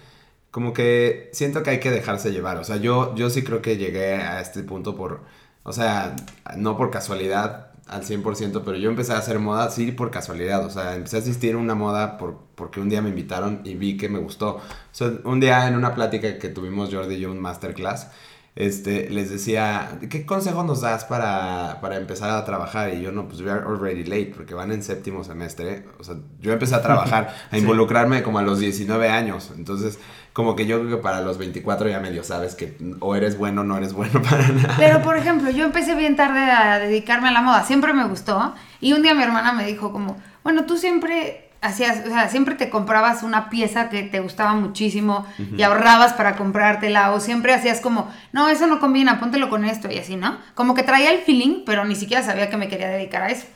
como 0.52 0.72
que 0.74 1.30
siento 1.32 1.62
que 1.62 1.70
hay 1.70 1.80
que 1.80 1.90
dejarse 1.90 2.30
llevar. 2.30 2.58
O 2.58 2.64
sea, 2.64 2.76
yo, 2.76 3.14
yo 3.16 3.30
sí 3.30 3.42
creo 3.42 3.62
que 3.62 3.78
llegué 3.78 4.14
a 4.14 4.40
este 4.40 4.62
punto 4.62 4.94
por, 4.94 5.22
o 5.62 5.72
sea, 5.72 6.14
no 6.56 6.76
por 6.76 6.90
casualidad 6.90 7.72
al 7.88 8.02
100%, 8.04 8.62
pero 8.64 8.76
yo 8.76 8.90
empecé 8.90 9.12
a 9.12 9.18
hacer 9.18 9.38
moda 9.38 9.70
sí 9.70 9.92
por 9.92 10.10
casualidad. 10.10 10.64
O 10.64 10.70
sea, 10.70 10.94
empecé 10.94 11.16
a 11.16 11.20
asistir 11.20 11.54
a 11.54 11.58
una 11.58 11.74
moda 11.74 12.18
por, 12.18 12.38
porque 12.54 12.80
un 12.80 12.88
día 12.90 13.02
me 13.02 13.08
invitaron 13.08 13.62
y 13.64 13.74
vi 13.74 13.96
que 13.96 14.08
me 14.08 14.18
gustó. 14.18 14.56
O 14.56 14.62
sea, 14.92 15.12
un 15.24 15.40
día 15.40 15.66
en 15.66 15.74
una 15.74 15.94
plática 15.94 16.38
que 16.38 16.48
tuvimos 16.50 16.92
Jordi 16.92 17.14
y 17.16 17.20
yo, 17.20 17.30
un 17.30 17.40
masterclass, 17.40 18.10
este, 18.54 19.08
les 19.08 19.30
decía, 19.30 19.98
¿qué 20.10 20.26
consejo 20.26 20.62
nos 20.62 20.82
das 20.82 21.06
para, 21.06 21.78
para, 21.80 21.96
empezar 21.96 22.30
a 22.30 22.44
trabajar? 22.44 22.92
Y 22.92 23.00
yo, 23.00 23.10
no, 23.10 23.26
pues 23.26 23.40
we 23.40 23.50
are 23.50 23.64
already 23.64 24.04
late, 24.04 24.32
porque 24.36 24.52
van 24.52 24.72
en 24.72 24.82
séptimo 24.82 25.24
semestre. 25.24 25.86
O 25.98 26.04
sea, 26.04 26.16
yo 26.40 26.52
empecé 26.52 26.74
a 26.74 26.82
trabajar, 26.82 27.34
a 27.50 27.56
involucrarme 27.56 28.22
como 28.22 28.38
a 28.38 28.42
los 28.42 28.58
19 28.58 29.08
años. 29.08 29.52
Entonces, 29.56 29.98
como 30.34 30.54
que 30.54 30.66
yo 30.66 30.80
creo 30.80 30.98
que 30.98 31.02
para 31.02 31.22
los 31.22 31.38
24 31.38 31.88
ya 31.88 32.00
medio 32.00 32.24
sabes 32.24 32.54
que 32.54 32.76
o 33.00 33.16
eres 33.16 33.38
bueno 33.38 33.62
o 33.62 33.64
no 33.64 33.78
eres 33.78 33.94
bueno 33.94 34.20
para 34.30 34.46
nada. 34.48 34.74
Pero, 34.76 35.00
por 35.00 35.16
ejemplo, 35.16 35.50
yo 35.50 35.64
empecé 35.64 35.94
bien 35.94 36.16
tarde 36.16 36.40
a 36.40 36.78
dedicarme 36.78 37.28
a 37.28 37.32
la 37.32 37.40
moda. 37.40 37.64
Siempre 37.64 37.94
me 37.94 38.06
gustó. 38.06 38.54
Y 38.82 38.92
un 38.92 39.02
día 39.02 39.14
mi 39.14 39.22
hermana 39.22 39.52
me 39.52 39.64
dijo 39.64 39.92
como, 39.92 40.18
bueno, 40.44 40.66
tú 40.66 40.76
siempre 40.76 41.41
hacías, 41.62 42.04
o 42.04 42.08
sea, 42.10 42.28
siempre 42.28 42.56
te 42.56 42.68
comprabas 42.68 43.22
una 43.22 43.48
pieza 43.48 43.88
que 43.88 44.02
te 44.02 44.20
gustaba 44.20 44.54
muchísimo 44.54 45.24
y 45.56 45.62
ahorrabas 45.62 46.12
para 46.12 46.36
comprártela 46.36 47.12
o 47.12 47.20
siempre 47.20 47.54
hacías 47.54 47.80
como, 47.80 48.10
no, 48.32 48.48
eso 48.48 48.66
no 48.66 48.80
combina, 48.80 49.20
póntelo 49.20 49.48
con 49.48 49.64
esto 49.64 49.88
y 49.90 49.98
así, 49.98 50.16
¿no? 50.16 50.36
Como 50.54 50.74
que 50.74 50.82
traía 50.82 51.12
el 51.12 51.20
feeling, 51.20 51.62
pero 51.64 51.84
ni 51.84 51.94
siquiera 51.94 52.22
sabía 52.22 52.50
que 52.50 52.56
me 52.56 52.68
quería 52.68 52.88
dedicar 52.88 53.22
a 53.22 53.30
eso. 53.30 53.46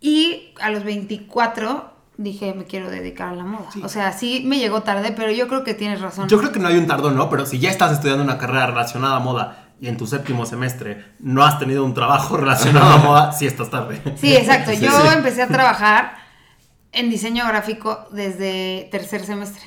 Y 0.00 0.54
a 0.60 0.70
los 0.70 0.84
24 0.84 1.92
dije, 2.16 2.54
me 2.54 2.64
quiero 2.64 2.90
dedicar 2.90 3.30
a 3.30 3.34
la 3.34 3.44
moda. 3.44 3.68
O 3.82 3.88
sea, 3.88 4.12
sí 4.12 4.44
me 4.46 4.58
llegó 4.58 4.82
tarde, 4.82 5.12
pero 5.14 5.32
yo 5.32 5.48
creo 5.48 5.64
que 5.64 5.74
tienes 5.74 6.00
razón. 6.00 6.28
Yo 6.28 6.38
creo 6.38 6.52
que 6.52 6.60
no 6.60 6.68
hay 6.68 6.76
un 6.76 6.86
tardón, 6.86 7.16
¿no? 7.16 7.28
Pero 7.28 7.44
si 7.44 7.58
ya 7.58 7.70
estás 7.70 7.92
estudiando 7.92 8.22
una 8.22 8.38
carrera 8.38 8.68
relacionada 8.68 9.16
a 9.16 9.20
moda 9.20 9.64
y 9.80 9.88
en 9.88 9.96
tu 9.96 10.06
séptimo 10.06 10.46
semestre 10.46 11.04
no 11.18 11.44
has 11.44 11.58
tenido 11.58 11.84
un 11.84 11.92
trabajo 11.92 12.36
relacionado 12.38 12.94
a 12.94 12.98
moda, 12.98 13.32
sí 13.32 13.46
estás 13.48 13.68
tarde. 13.68 14.00
Sí, 14.16 14.32
exacto. 14.32 14.72
Yo 14.80 15.10
empecé 15.10 15.42
a 15.42 15.48
trabajar 15.48 16.25
en 16.96 17.10
diseño 17.10 17.46
gráfico 17.46 18.06
desde 18.10 18.88
tercer 18.90 19.24
semestre. 19.24 19.62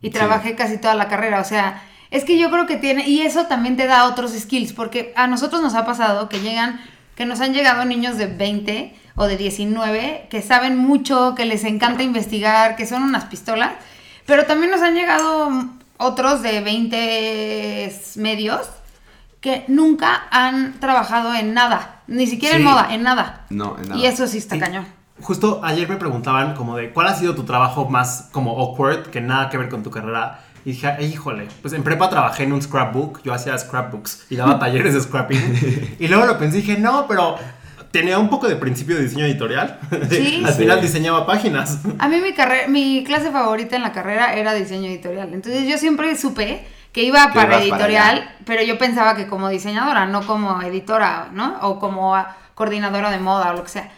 Y 0.00 0.10
trabajé 0.10 0.56
casi 0.56 0.78
toda 0.78 0.94
la 0.94 1.06
carrera. 1.06 1.40
O 1.40 1.44
sea, 1.44 1.82
es 2.10 2.24
que 2.24 2.38
yo 2.38 2.50
creo 2.50 2.66
que 2.66 2.76
tiene, 2.76 3.08
y 3.08 3.22
eso 3.22 3.46
también 3.46 3.76
te 3.76 3.86
da 3.86 4.06
otros 4.06 4.32
skills, 4.32 4.72
porque 4.72 5.12
a 5.14 5.26
nosotros 5.26 5.62
nos 5.62 5.74
ha 5.74 5.86
pasado 5.86 6.28
que 6.28 6.40
llegan, 6.40 6.80
que 7.14 7.24
nos 7.24 7.40
han 7.40 7.54
llegado 7.54 7.84
niños 7.84 8.18
de 8.18 8.26
20 8.26 8.94
o 9.14 9.26
de 9.26 9.36
19 9.36 10.26
que 10.30 10.42
saben 10.42 10.76
mucho, 10.76 11.34
que 11.34 11.44
les 11.44 11.64
encanta 11.64 12.02
investigar, 12.02 12.76
que 12.76 12.86
son 12.86 13.02
unas 13.02 13.24
pistolas, 13.24 13.72
pero 14.26 14.46
también 14.46 14.70
nos 14.70 14.80
han 14.80 14.94
llegado 14.94 15.50
otros 15.98 16.42
de 16.42 16.60
20 16.60 18.00
medios 18.16 18.68
que 19.40 19.64
nunca 19.68 20.28
han 20.30 20.80
trabajado 20.80 21.34
en 21.34 21.52
nada, 21.52 22.02
ni 22.06 22.26
siquiera 22.26 22.56
en 22.56 22.64
moda, 22.64 22.88
en 22.90 23.02
nada. 23.02 23.46
No, 23.50 23.76
en 23.78 23.88
nada. 23.88 24.00
Y 24.00 24.06
eso 24.06 24.26
sí 24.26 24.38
está 24.38 24.58
cañón. 24.58 24.86
Justo 25.22 25.60
ayer 25.62 25.88
me 25.88 25.96
preguntaban 25.96 26.54
como 26.54 26.76
de 26.76 26.90
cuál 26.90 27.06
ha 27.06 27.14
sido 27.14 27.34
tu 27.34 27.44
trabajo 27.44 27.88
más 27.88 28.28
como 28.32 28.58
awkward, 28.58 29.06
que 29.10 29.20
nada 29.20 29.48
que 29.50 29.58
ver 29.58 29.68
con 29.68 29.82
tu 29.82 29.90
carrera. 29.90 30.40
Y 30.64 30.72
dije, 30.72 30.96
híjole, 31.02 31.48
pues 31.60 31.74
en 31.74 31.82
prepa 31.82 32.08
trabajé 32.08 32.44
en 32.44 32.52
un 32.52 32.62
scrapbook, 32.62 33.20
yo 33.22 33.32
hacía 33.32 33.56
scrapbooks 33.56 34.26
y 34.30 34.36
daba 34.36 34.58
talleres 34.60 34.94
de 34.94 35.00
scrapping. 35.00 35.96
y 35.98 36.08
luego 36.08 36.26
lo 36.26 36.38
pensé 36.38 36.58
y 36.58 36.60
dije, 36.62 36.78
no, 36.78 37.06
pero 37.06 37.36
tenía 37.92 38.18
un 38.18 38.28
poco 38.28 38.48
de 38.48 38.56
principio 38.56 38.96
de 38.96 39.02
diseño 39.02 39.24
editorial. 39.24 39.78
Sí. 40.10 40.42
Al 40.46 40.54
final 40.54 40.80
diseñaba 40.80 41.24
páginas. 41.26 41.78
A 41.98 42.08
mí 42.08 42.20
mi, 42.20 42.32
carrera, 42.32 42.66
mi 42.66 43.04
clase 43.04 43.30
favorita 43.30 43.76
en 43.76 43.82
la 43.82 43.92
carrera 43.92 44.34
era 44.34 44.54
diseño 44.54 44.88
editorial. 44.88 45.32
Entonces 45.32 45.68
yo 45.68 45.78
siempre 45.78 46.16
supe 46.16 46.66
que 46.92 47.04
iba 47.04 47.32
para 47.32 47.62
editorial, 47.62 48.28
pero 48.44 48.62
yo 48.62 48.76
pensaba 48.78 49.14
que 49.14 49.26
como 49.26 49.48
diseñadora, 49.48 50.06
no 50.06 50.26
como 50.26 50.60
editora, 50.62 51.28
¿no? 51.32 51.58
O 51.62 51.78
como 51.78 52.16
coordinadora 52.54 53.10
de 53.10 53.18
moda 53.18 53.50
o 53.50 53.54
lo 53.54 53.62
que 53.62 53.70
sea. 53.70 53.90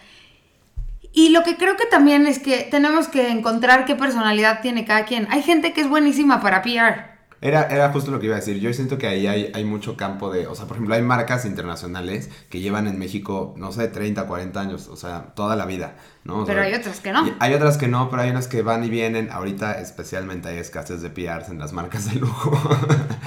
Y 1.15 1.29
lo 1.29 1.43
que 1.43 1.55
creo 1.55 1.77
que 1.77 1.85
también 1.85 2.27
es 2.27 2.39
que 2.39 2.67
tenemos 2.69 3.07
que 3.07 3.29
encontrar 3.29 3.85
qué 3.85 3.95
personalidad 3.95 4.59
tiene 4.61 4.83
cada 4.83 5.05
quien. 5.05 5.29
Hay 5.31 5.41
gente 5.41 5.71
que 5.71 5.79
es 5.79 5.87
buenísima 5.87 6.41
para 6.41 6.61
PR. 6.61 7.15
Era, 7.39 7.67
era 7.67 7.89
justo 7.93 8.11
lo 8.11 8.19
que 8.19 8.25
iba 8.25 8.35
a 8.35 8.39
decir. 8.39 8.59
Yo 8.59 8.73
siento 8.73 8.97
que 8.97 9.07
ahí 9.07 9.25
hay, 9.25 9.49
hay 9.53 9.63
mucho 9.63 9.95
campo 9.95 10.29
de. 10.29 10.45
O 10.47 10.55
sea, 10.55 10.65
por 10.65 10.75
ejemplo, 10.75 10.93
hay 10.93 11.01
marcas 11.03 11.45
internacionales 11.45 12.29
que 12.49 12.59
llevan 12.59 12.85
en 12.87 12.99
México, 12.99 13.53
no 13.55 13.71
sé, 13.71 13.87
30, 13.87 14.27
40 14.27 14.59
años. 14.59 14.89
O 14.89 14.97
sea, 14.97 15.33
toda 15.35 15.55
la 15.55 15.65
vida. 15.65 15.95
¿no? 16.25 16.43
pero 16.43 16.61
hay 16.61 16.73
otras 16.73 16.99
que 16.99 17.13
no. 17.13 17.33
Hay 17.39 17.53
otras 17.53 17.77
que 17.77 17.87
no, 17.87 18.09
pero 18.09 18.23
hay 18.23 18.31
unas 18.31 18.49
que 18.49 18.61
van 18.61 18.83
y 18.83 18.89
vienen. 18.89 19.31
Ahorita, 19.31 19.79
especialmente, 19.79 20.49
hay 20.49 20.57
escasez 20.57 21.01
de 21.01 21.11
PRs 21.11 21.47
en 21.47 21.59
las 21.59 21.71
marcas 21.71 22.11
de 22.11 22.19
lujo. 22.19 22.51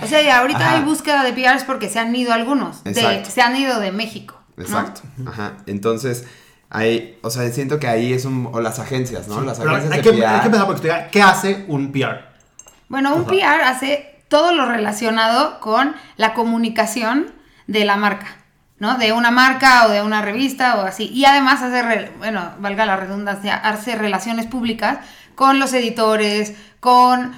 o 0.03 0.07
sea, 0.07 0.41
ahorita 0.41 0.73
hay 0.73 0.85
búsqueda 0.85 1.25
de 1.25 1.33
PRs 1.33 1.65
porque 1.65 1.89
se 1.89 2.01
han 2.01 2.15
ido 2.15 2.35
algunos. 2.35 2.85
De, 2.85 3.25
se 3.25 3.41
han 3.41 3.57
ido 3.57 3.81
de 3.81 3.93
México. 3.93 4.35
Exacto. 4.59 5.01
Ajá. 5.27 5.55
Entonces 5.67 6.27
hay, 6.71 7.19
o 7.23 7.31
sea, 7.31 7.51
siento 7.51 7.79
que 7.79 7.89
ahí 7.89 8.13
es 8.13 8.25
un, 8.25 8.51
o 8.53 8.61
las 8.61 8.79
agencias, 8.79 9.27
¿no? 9.29 9.41
las 9.41 9.59
agencias 9.59 9.93
hay, 9.93 10.03
que, 10.03 10.27
hay 10.27 10.41
que 10.41 10.47
empezar 10.47 10.67
por 10.67 10.75
explicar 10.75 11.11
qué 11.11 11.23
hace 11.23 11.65
un 11.69 11.93
PR. 11.93 12.29
Bueno, 12.89 13.15
un 13.15 13.25
PR 13.25 13.63
hace 13.65 14.23
todo 14.29 14.53
lo 14.53 14.67
relacionado 14.67 15.61
con 15.61 15.95
la 16.17 16.35
comunicación 16.35 17.33
de 17.67 17.85
la 17.85 17.97
marca, 17.97 18.37
¿no? 18.79 18.99
De 18.99 19.13
una 19.13 19.31
marca 19.31 19.87
o 19.87 19.91
de 19.91 20.03
una 20.03 20.23
revista 20.23 20.77
o 20.77 20.83
así. 20.83 21.11
Y 21.13 21.25
además 21.25 21.63
hace, 21.63 22.11
bueno, 22.19 22.53
valga 22.59 22.87
la 22.87 22.97
redundancia, 22.97 23.57
hace 23.57 23.97
relaciones 23.97 24.47
públicas 24.47 24.99
con 25.35 25.59
los 25.59 25.73
editores, 25.73 26.55
con 26.81 27.33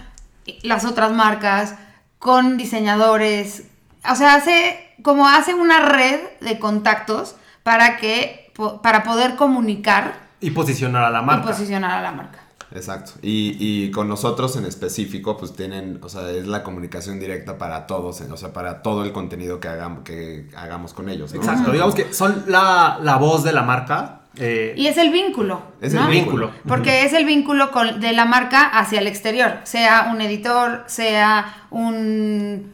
las 0.63 0.85
otras 0.85 1.13
marcas, 1.13 1.75
con 2.19 2.57
diseñadores. 2.57 3.65
O 4.09 4.15
sea, 4.17 4.35
hace 4.35 4.95
como 5.03 5.29
hace 5.29 5.55
una 5.55 5.81
red 5.81 6.21
de 6.41 6.59
contactos 6.59 7.37
para 7.63 7.97
que 7.97 8.51
para 8.83 9.03
poder 9.03 9.37
comunicar. 9.37 10.29
Y 10.41 10.51
posicionar 10.51 11.05
a 11.05 11.11
la 11.11 11.23
marca. 11.23 11.45
Y 11.45 11.53
posicionar 11.53 11.91
a 11.91 12.03
la 12.03 12.13
marca. 12.13 12.41
Exacto. 12.73 13.13
Y, 13.21 13.57
y, 13.59 13.91
con 13.91 14.09
nosotros 14.09 14.57
en 14.57 14.65
específico, 14.65 15.37
pues 15.37 15.55
tienen, 15.55 15.99
o 16.03 16.09
sea, 16.09 16.31
es 16.31 16.47
la 16.47 16.63
comunicación 16.63 17.19
directa 17.19 17.59
para 17.59 17.87
todos, 17.87 18.21
o 18.21 18.37
sea, 18.37 18.53
para 18.53 18.83
todo 18.83 19.05
el 19.05 19.13
contenido 19.13 19.59
que 19.59 19.67
hagamos, 19.67 20.05
que 20.05 20.49
hagamos 20.57 20.95
con 20.95 21.09
ellos. 21.09 21.35
Exacto. 21.35 21.73
Digamos 21.73 21.97
que 21.97 22.13
son 22.15 22.45
la, 22.47 22.99
la 23.03 23.17
voz 23.17 23.43
de 23.43 23.53
la 23.53 23.63
marca. 23.63 24.21
Eh, 24.37 24.75
y 24.77 24.87
es 24.87 24.97
el 24.99 25.11
vínculo. 25.11 25.61
Es 25.81 25.95
el 25.95 26.07
vínculo. 26.07 26.53
Porque 26.69 27.05
es 27.05 27.13
el 27.13 27.25
vínculo 27.25 27.73
con, 27.73 27.99
de 27.99 28.13
la 28.13 28.25
marca 28.25 28.67
hacia 28.67 29.01
el 29.01 29.09
exterior. 29.09 29.59
Sea 29.65 30.11
un 30.13 30.21
editor, 30.21 30.85
sea 30.87 31.67
un 31.71 32.73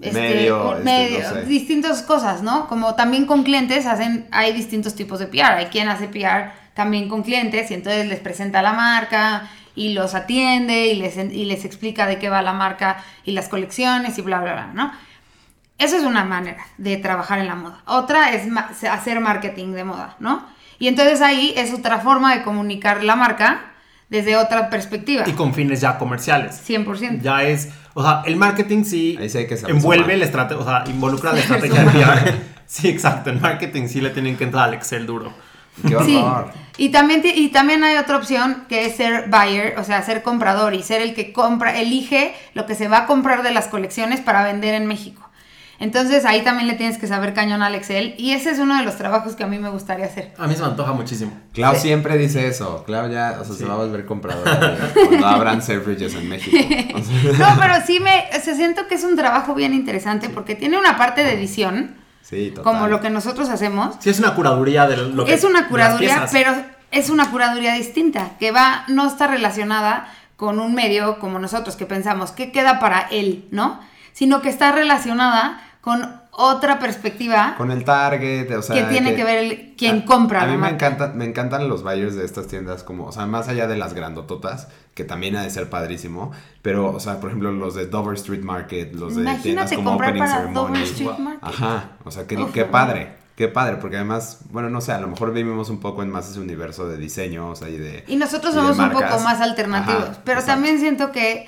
este, 0.00 0.20
medio, 0.20 0.76
este, 0.78 1.44
distintas 1.46 2.02
cosas, 2.02 2.42
¿no? 2.42 2.68
Como 2.68 2.94
también 2.94 3.26
con 3.26 3.42
clientes 3.42 3.86
hacen, 3.86 4.26
hay 4.30 4.52
distintos 4.52 4.94
tipos 4.94 5.18
de 5.18 5.26
PR. 5.26 5.54
Hay 5.56 5.66
quien 5.66 5.88
hace 5.88 6.08
PR 6.08 6.52
también 6.74 7.08
con 7.08 7.22
clientes 7.22 7.70
y 7.70 7.74
entonces 7.74 8.06
les 8.06 8.20
presenta 8.20 8.60
la 8.62 8.72
marca 8.72 9.48
y 9.74 9.94
los 9.94 10.14
atiende 10.14 10.88
y 10.88 10.96
les, 10.96 11.16
y 11.16 11.44
les 11.44 11.64
explica 11.64 12.06
de 12.06 12.18
qué 12.18 12.28
va 12.28 12.42
la 12.42 12.52
marca 12.52 13.02
y 13.24 13.32
las 13.32 13.48
colecciones 13.48 14.18
y 14.18 14.22
bla, 14.22 14.40
bla, 14.40 14.52
bla, 14.52 14.66
¿no? 14.74 14.92
Eso 15.78 15.96
es 15.96 16.04
una 16.04 16.24
manera 16.24 16.64
de 16.78 16.96
trabajar 16.96 17.38
en 17.38 17.46
la 17.46 17.54
moda. 17.54 17.82
Otra 17.86 18.32
es 18.32 18.48
hacer 18.90 19.20
marketing 19.20 19.72
de 19.72 19.84
moda, 19.84 20.16
¿no? 20.20 20.46
Y 20.78 20.88
entonces 20.88 21.20
ahí 21.20 21.52
es 21.56 21.72
otra 21.72 22.00
forma 22.00 22.34
de 22.34 22.42
comunicar 22.42 23.04
la 23.04 23.16
marca 23.16 23.72
desde 24.08 24.36
otra 24.36 24.70
perspectiva. 24.70 25.24
Y 25.26 25.32
con 25.32 25.54
fines 25.54 25.80
ya 25.80 25.98
comerciales. 25.98 26.62
100%. 26.66 27.20
Ya 27.20 27.42
es, 27.42 27.70
o 27.94 28.02
sea, 28.02 28.22
el 28.26 28.36
marketing 28.36 28.84
sí, 28.84 29.18
envuelve 29.66 30.16
la 30.16 30.24
estrategia, 30.24 30.62
o 30.62 30.64
sea, 30.64 30.84
involucra 30.86 31.32
la 31.32 31.40
estrategia 31.40 31.84
de 31.84 31.90
PR. 31.90 32.34
sí, 32.66 32.88
exacto, 32.88 33.30
el 33.30 33.40
marketing 33.40 33.88
sí 33.88 34.00
le 34.00 34.10
tienen 34.10 34.36
que 34.36 34.44
entrar 34.44 34.68
al 34.68 34.74
Excel 34.74 35.06
duro. 35.06 35.32
Qué 35.86 35.96
horror. 35.96 36.52
Y 36.78 36.90
también, 36.90 37.22
y 37.24 37.48
también 37.48 37.84
hay 37.84 37.96
otra 37.96 38.16
opción 38.16 38.64
que 38.68 38.86
es 38.86 38.96
ser 38.96 39.28
buyer, 39.28 39.78
o 39.78 39.84
sea, 39.84 40.02
ser 40.02 40.22
comprador 40.22 40.74
y 40.74 40.82
ser 40.82 41.02
el 41.02 41.14
que 41.14 41.32
compra, 41.32 41.78
elige 41.78 42.34
lo 42.54 42.66
que 42.66 42.74
se 42.74 42.88
va 42.88 42.98
a 42.98 43.06
comprar 43.06 43.42
de 43.42 43.50
las 43.50 43.68
colecciones 43.68 44.20
para 44.20 44.42
vender 44.44 44.74
en 44.74 44.86
México. 44.86 45.25
Entonces 45.78 46.24
ahí 46.24 46.42
también 46.42 46.68
le 46.68 46.74
tienes 46.74 46.96
que 46.96 47.06
saber 47.06 47.34
cañón 47.34 47.62
al 47.62 47.74
Excel 47.74 48.14
y 48.16 48.32
ese 48.32 48.50
es 48.50 48.58
uno 48.58 48.76
de 48.76 48.84
los 48.84 48.96
trabajos 48.96 49.36
que 49.36 49.44
a 49.44 49.46
mí 49.46 49.58
me 49.58 49.68
gustaría 49.68 50.06
hacer. 50.06 50.32
A 50.38 50.46
mí 50.46 50.54
se 50.54 50.62
me 50.62 50.68
antoja 50.68 50.92
muchísimo. 50.92 51.32
Clau 51.52 51.76
siempre 51.76 52.16
dice 52.16 52.46
eso. 52.48 52.82
Clau 52.84 53.10
ya, 53.10 53.38
o 53.40 53.44
sea, 53.44 53.54
se 53.54 53.64
va 53.64 53.74
a 53.74 53.76
volver 53.76 54.06
compradora 54.06 54.92
cuando 54.94 55.26
abran 55.26 55.62
Selfridges 55.62 56.14
en 56.14 56.28
México. 56.28 56.56
no, 57.38 57.46
pero 57.58 57.74
sí 57.86 58.00
me, 58.00 58.24
se 58.40 58.54
siento 58.54 58.86
que 58.88 58.94
es 58.94 59.04
un 59.04 59.16
trabajo 59.16 59.54
bien 59.54 59.74
interesante 59.74 60.30
porque 60.30 60.54
tiene 60.54 60.78
una 60.78 60.96
parte 60.96 61.22
de 61.22 61.34
edición. 61.34 61.94
Sí, 62.22 62.50
total. 62.50 62.64
Como 62.64 62.88
lo 62.88 63.00
que 63.00 63.10
nosotros 63.10 63.48
hacemos. 63.50 63.96
Sí, 64.00 64.10
es 64.10 64.18
una 64.18 64.34
curaduría 64.34 64.86
de 64.88 64.96
lo 64.96 65.24
que... 65.24 65.34
Es 65.34 65.44
una 65.44 65.68
curaduría, 65.68 66.26
pero 66.32 66.52
es 66.90 67.10
una 67.10 67.30
curaduría 67.30 67.74
distinta, 67.74 68.30
que 68.38 68.50
va, 68.50 68.84
no 68.88 69.06
está 69.06 69.26
relacionada 69.26 70.12
con 70.36 70.58
un 70.58 70.74
medio 70.74 71.18
como 71.18 71.38
nosotros, 71.38 71.76
que 71.76 71.86
pensamos, 71.86 72.32
¿qué 72.32 72.52
queda 72.52 72.78
para 72.78 73.00
él, 73.10 73.46
no? 73.50 73.80
Sino 74.16 74.40
que 74.40 74.48
está 74.48 74.72
relacionada 74.72 75.60
con 75.82 76.20
otra 76.32 76.78
perspectiva 76.78 77.54
Con 77.58 77.70
el 77.70 77.84
target, 77.84 78.50
o 78.56 78.62
sea... 78.62 78.74
que 78.74 78.92
tiene 78.92 79.14
que, 79.14 79.24
ver 79.24 79.38
el, 79.38 79.74
quien 79.76 80.00
compra. 80.00 80.42
A 80.42 80.46
mí 80.46 80.56
me, 80.56 80.70
encanta, 80.70 81.12
me 81.14 81.26
encantan 81.26 81.68
los 81.68 81.82
buyers 81.82 82.16
de 82.16 82.24
estas 82.24 82.46
tiendas, 82.46 82.82
como, 82.82 83.04
o 83.04 83.12
sea, 83.12 83.26
más 83.26 83.48
allá 83.48 83.66
de 83.66 83.76
las 83.76 83.92
grandototas, 83.92 84.68
que 84.94 85.04
también 85.04 85.36
ha 85.36 85.42
de 85.42 85.50
ser 85.50 85.68
padrísimo, 85.68 86.32
pero, 86.62 86.94
o 86.94 86.98
sea, 86.98 87.20
por 87.20 87.28
ejemplo, 87.28 87.52
los 87.52 87.74
de 87.74 87.86
Dover 87.86 88.16
Street 88.16 88.42
Market, 88.42 88.94
los 88.94 89.16
de 89.16 89.22
tiendas 89.22 89.44
Imagínate 89.44 89.76
como 89.76 89.90
comprar 89.90 90.10
Opening 90.10 90.26
para 90.26 90.40
Ceremony. 90.40 90.66
Dover 90.66 90.82
Street 90.82 91.18
Market. 91.18 91.42
Ajá, 91.42 91.90
o 92.02 92.10
sea, 92.10 92.22
Uf, 92.22 92.52
qué 92.52 92.64
padre, 92.64 93.16
qué 93.36 93.48
padre, 93.48 93.76
porque 93.76 93.96
además, 93.96 94.40
bueno, 94.50 94.70
no 94.70 94.80
sé, 94.80 94.92
a 94.92 94.98
lo 94.98 95.08
mejor 95.08 95.32
vivimos 95.34 95.68
un 95.70 95.78
poco 95.78 96.02
en 96.02 96.10
más 96.10 96.28
ese 96.30 96.40
universo 96.40 96.88
de 96.88 96.96
diseño, 96.96 97.50
o 97.50 97.54
sea, 97.54 97.68
y 97.68 97.76
de... 97.76 98.04
Y 98.08 98.16
nosotros 98.16 98.54
somos 98.54 98.78
un 98.78 98.90
poco 98.90 99.20
más 99.20 99.40
alternativos. 99.42 100.02
Ajá, 100.02 100.20
pero 100.24 100.40
exacto. 100.40 100.60
también 100.60 100.80
siento 100.80 101.12
que 101.12 101.46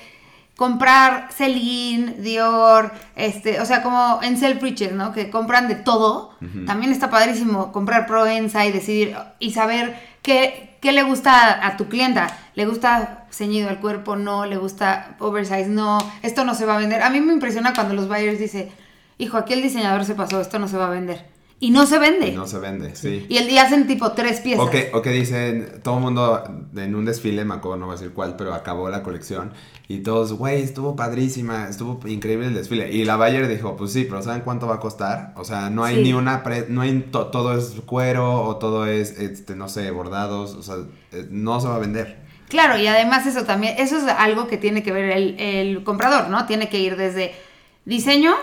comprar 0.59 1.29
Celine, 1.31 2.15
Dior, 2.17 2.91
este, 3.15 3.61
o 3.61 3.65
sea, 3.65 3.81
como 3.81 4.19
en 4.21 4.37
Selfridges, 4.37 4.91
¿no? 4.91 5.13
Que 5.13 5.29
compran 5.29 5.69
de 5.69 5.75
todo. 5.75 6.35
También 6.65 6.91
está 6.91 7.09
padrísimo 7.09 7.71
comprar 7.71 8.05
Provenza 8.05 8.65
y 8.65 8.73
decidir 8.73 9.15
y 9.39 9.51
saber 9.51 9.97
qué, 10.21 10.75
qué 10.81 10.91
le 10.91 11.03
gusta 11.03 11.31
a, 11.31 11.65
a 11.65 11.77
tu 11.77 11.87
clienta. 11.87 12.27
¿Le 12.55 12.65
gusta 12.65 13.23
ceñido 13.31 13.69
al 13.69 13.79
cuerpo? 13.79 14.17
No. 14.17 14.45
¿Le 14.45 14.57
gusta 14.57 15.15
oversize? 15.19 15.69
No. 15.69 15.97
Esto 16.23 16.43
no 16.43 16.53
se 16.53 16.65
va 16.65 16.75
a 16.75 16.79
vender. 16.79 17.03
A 17.03 17.09
mí 17.09 17.21
me 17.21 17.31
impresiona 17.31 17.73
cuando 17.73 17.93
los 17.93 18.09
buyers 18.09 18.37
dicen, 18.37 18.67
hijo, 19.17 19.37
aquí 19.37 19.53
el 19.53 19.61
diseñador 19.61 20.03
se 20.03 20.15
pasó, 20.15 20.41
esto 20.41 20.59
no 20.59 20.67
se 20.67 20.75
va 20.75 20.87
a 20.87 20.89
vender. 20.89 21.25
Y 21.61 21.71
no 21.71 21.85
se 21.85 21.99
vende. 21.99 22.27
Y 22.29 22.31
no 22.35 22.47
se 22.47 22.57
vende, 22.57 22.95
sí. 22.95 23.25
Y 23.27 23.35
el 23.37 23.47
día 23.47 23.63
hacen 23.63 23.85
tipo 23.85 24.13
tres 24.13 24.39
piezas. 24.39 24.65
O 24.65 24.69
que, 24.69 24.91
o 24.93 25.01
que 25.01 25.09
dicen, 25.11 25.81
todo 25.83 25.95
el 25.97 26.01
mundo 26.01 26.41
en 26.77 26.95
un 26.95 27.03
desfile, 27.03 27.43
me 27.43 27.55
acuerdo, 27.55 27.75
no 27.77 27.85
voy 27.87 27.95
a 27.95 27.97
decir 27.99 28.13
cuál, 28.13 28.37
pero 28.37 28.53
acabó 28.53 28.89
la 28.89 29.03
colección. 29.03 29.51
Y 29.89 29.97
todos, 29.99 30.31
güey, 30.33 30.61
estuvo 30.61 30.95
padrísima, 30.95 31.67
estuvo 31.67 31.99
increíble 32.07 32.47
el 32.47 32.53
desfile. 32.53 32.89
Y 32.93 33.03
la 33.03 33.17
Bayer 33.17 33.45
dijo, 33.49 33.75
pues 33.75 33.91
sí, 33.91 34.05
pero 34.09 34.21
¿saben 34.21 34.41
cuánto 34.43 34.67
va 34.67 34.75
a 34.75 34.79
costar? 34.79 35.33
O 35.35 35.43
sea, 35.43 35.69
no 35.69 35.83
hay 35.83 35.95
Sí. 35.97 36.03
ni 36.03 36.13
una, 36.13 36.43
pre- 36.43 36.67
no 36.69 36.79
hay, 36.79 36.97
to- 37.11 37.27
todo 37.27 37.57
es 37.57 37.75
cuero 37.85 38.41
o 38.43 38.55
todo 38.55 38.85
es, 38.85 39.19
este, 39.19 39.55
no 39.57 39.67
sé, 39.67 39.91
bordados. 39.91 40.53
O 40.53 40.63
sea, 40.63 40.75
eh, 41.11 41.27
no 41.29 41.59
se 41.59 41.67
va 41.67 41.75
a 41.75 41.79
vender. 41.79 42.19
Claro, 42.47 42.79
y 42.79 42.87
además 42.87 43.27
eso 43.27 43.43
también, 43.43 43.75
eso 43.79 43.97
es 43.97 44.03
algo 44.05 44.47
que 44.47 44.57
tiene 44.57 44.81
que 44.81 44.91
ver 44.93 45.11
el, 45.11 45.37
el 45.39 45.83
comprador, 45.83 46.29
¿no? 46.29 46.45
Tiene 46.45 46.69
que 46.69 46.79
ir 46.79 46.95
desde 46.95 47.33
diseño, 47.85 48.33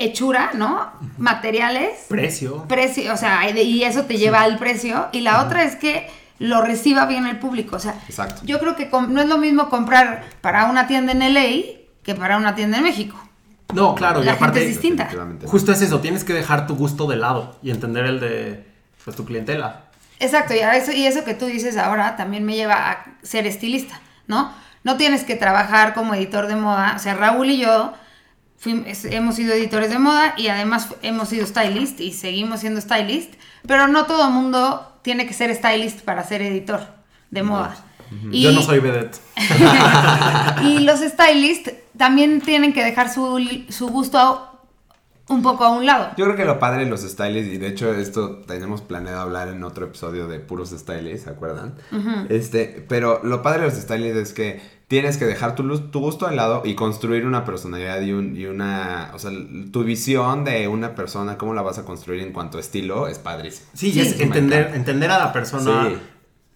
hechura, 0.00 0.50
¿no? 0.54 0.90
Materiales, 1.18 2.06
Precio. 2.08 2.64
precio, 2.66 3.12
o 3.12 3.16
sea, 3.16 3.48
y 3.50 3.84
eso 3.84 4.04
te 4.04 4.16
lleva 4.16 4.40
al 4.40 4.58
precio. 4.58 5.08
Y 5.12 5.20
la 5.20 5.44
otra 5.44 5.62
es 5.62 5.76
que 5.76 6.08
lo 6.38 6.62
reciba 6.62 7.04
bien 7.06 7.26
el 7.26 7.38
público. 7.38 7.76
O 7.76 7.78
sea, 7.78 7.94
Exacto. 8.08 8.40
yo 8.44 8.58
creo 8.58 8.74
que 8.74 8.88
no 8.90 9.20
es 9.20 9.28
lo 9.28 9.38
mismo 9.38 9.68
comprar 9.68 10.24
para 10.40 10.64
una 10.66 10.86
tienda 10.86 11.12
en 11.12 11.34
LA 11.34 11.80
que 12.02 12.14
para 12.14 12.38
una 12.38 12.54
tienda 12.54 12.78
en 12.78 12.84
México. 12.84 13.22
No, 13.74 13.94
claro, 13.94 14.20
y 14.22 14.24
La 14.24 14.32
gente 14.32 14.44
aparte, 14.44 14.62
es 14.62 14.68
distinta. 14.68 15.08
Justo 15.44 15.70
es 15.70 15.82
eso, 15.82 16.00
tienes 16.00 16.24
que 16.24 16.32
dejar 16.32 16.66
tu 16.66 16.74
gusto 16.74 17.06
de 17.06 17.16
lado 17.16 17.56
y 17.62 17.70
entender 17.70 18.06
el 18.06 18.18
de 18.18 18.66
pues, 19.04 19.14
tu 19.14 19.24
clientela. 19.24 19.82
Exacto, 20.18 20.54
y, 20.54 20.58
eso, 20.58 20.92
y 20.92 21.06
eso 21.06 21.24
que 21.24 21.34
tú 21.34 21.46
dices 21.46 21.76
ahora 21.76 22.16
también 22.16 22.44
me 22.44 22.56
lleva 22.56 22.90
a 22.90 23.04
ser 23.22 23.46
estilista, 23.46 24.00
¿no? 24.26 24.52
No 24.82 24.96
tienes 24.96 25.24
que 25.24 25.36
trabajar 25.36 25.92
como 25.92 26.14
editor 26.14 26.46
de 26.46 26.56
moda. 26.56 26.94
O 26.96 26.98
sea, 26.98 27.14
Raúl 27.14 27.50
y 27.50 27.58
yo 27.58 27.92
hemos 28.64 29.34
sido 29.36 29.54
editores 29.54 29.90
de 29.90 29.98
moda 29.98 30.34
y 30.36 30.48
además 30.48 30.88
hemos 31.02 31.28
sido 31.30 31.46
stylist 31.46 32.00
y 32.00 32.12
seguimos 32.12 32.60
siendo 32.60 32.80
stylist, 32.80 33.34
pero 33.66 33.88
no 33.88 34.04
todo 34.06 34.26
el 34.28 34.32
mundo 34.34 34.86
tiene 35.02 35.26
que 35.26 35.32
ser 35.34 35.54
stylist 35.54 36.00
para 36.00 36.24
ser 36.24 36.42
editor 36.42 36.80
de 37.30 37.42
moda. 37.42 37.76
Y- 38.32 38.42
Yo 38.42 38.52
no 38.52 38.60
soy 38.62 38.80
vedette. 38.80 39.18
y 40.64 40.80
los 40.80 41.00
stylists 41.00 41.72
también 41.96 42.40
tienen 42.40 42.72
que 42.72 42.84
dejar 42.84 43.12
su, 43.12 43.64
su 43.68 43.88
gusto 43.88 44.49
un 45.30 45.42
poco 45.42 45.64
a 45.64 45.70
un 45.70 45.86
lado. 45.86 46.10
Yo 46.16 46.24
creo 46.26 46.36
que 46.36 46.44
lo 46.44 46.58
padre 46.58 46.84
de 46.84 46.90
los 46.90 47.00
stylists, 47.02 47.52
y 47.54 47.58
de 47.58 47.68
hecho 47.68 47.94
esto 47.94 48.36
tenemos 48.46 48.82
planeado 48.82 49.20
hablar 49.20 49.48
en 49.48 49.64
otro 49.64 49.86
episodio 49.86 50.26
de 50.28 50.40
puros 50.40 50.70
stylists, 50.70 51.24
¿se 51.24 51.30
acuerdan? 51.30 51.74
Este, 52.28 52.84
pero 52.88 53.20
lo 53.24 53.42
padre 53.42 53.60
de 53.60 53.66
los 53.68 53.74
stylists 53.76 54.18
es 54.18 54.32
que 54.32 54.60
tienes 54.88 55.16
que 55.18 55.24
dejar 55.24 55.54
tu, 55.54 55.62
luz- 55.62 55.90
tu 55.92 56.00
gusto 56.00 56.26
de 56.26 56.34
lado 56.34 56.62
y 56.64 56.74
construir 56.74 57.24
una 57.24 57.44
personalidad 57.44 58.00
y, 58.00 58.12
un- 58.12 58.36
y 58.36 58.46
una, 58.46 59.12
o 59.14 59.18
sea, 59.20 59.30
tu 59.72 59.84
visión 59.84 60.44
de 60.44 60.66
una 60.66 60.94
persona, 60.96 61.38
cómo 61.38 61.54
la 61.54 61.62
vas 61.62 61.78
a 61.78 61.84
construir 61.84 62.22
en 62.22 62.32
cuanto 62.32 62.58
a 62.58 62.60
estilo, 62.60 63.06
es 63.06 63.18
padrísimo. 63.20 63.68
Sí, 63.72 63.92
Sí. 63.92 63.98
y 63.98 64.02
es 64.02 64.20
entender, 64.20 64.72
entender 64.74 65.10
a 65.12 65.18
la 65.18 65.32
persona 65.32 65.88
Sí. 65.90 65.96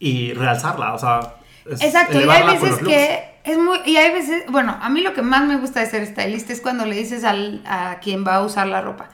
y 0.01 0.33
realzarla, 0.33 0.95
o 0.95 0.99
sea, 0.99 1.37
es 1.71 1.81
Exacto, 1.81 2.21
y 2.21 2.29
hay 2.29 2.59
veces 2.59 2.79
que 2.79 3.34
es 3.45 3.59
muy, 3.59 3.79
y 3.85 3.97
hay 3.97 4.13
veces, 4.13 4.45
bueno, 4.51 4.77
a 4.81 4.89
mí 4.89 5.01
lo 5.03 5.13
que 5.15 5.23
más 5.23 5.45
me 5.47 5.57
gusta 5.59 5.81
de 5.81 5.87
ser 5.87 6.07
stylist 6.07 6.51
es 6.51 6.61
cuando 6.61 6.85
le 6.87 6.97
dices 6.97 7.25
al, 7.25 7.63
a 7.67 7.99
quien 8.01 8.27
va 8.27 8.37
a 8.37 8.43
usar 8.45 8.67
la 8.67 8.81
ropa, 8.81 9.11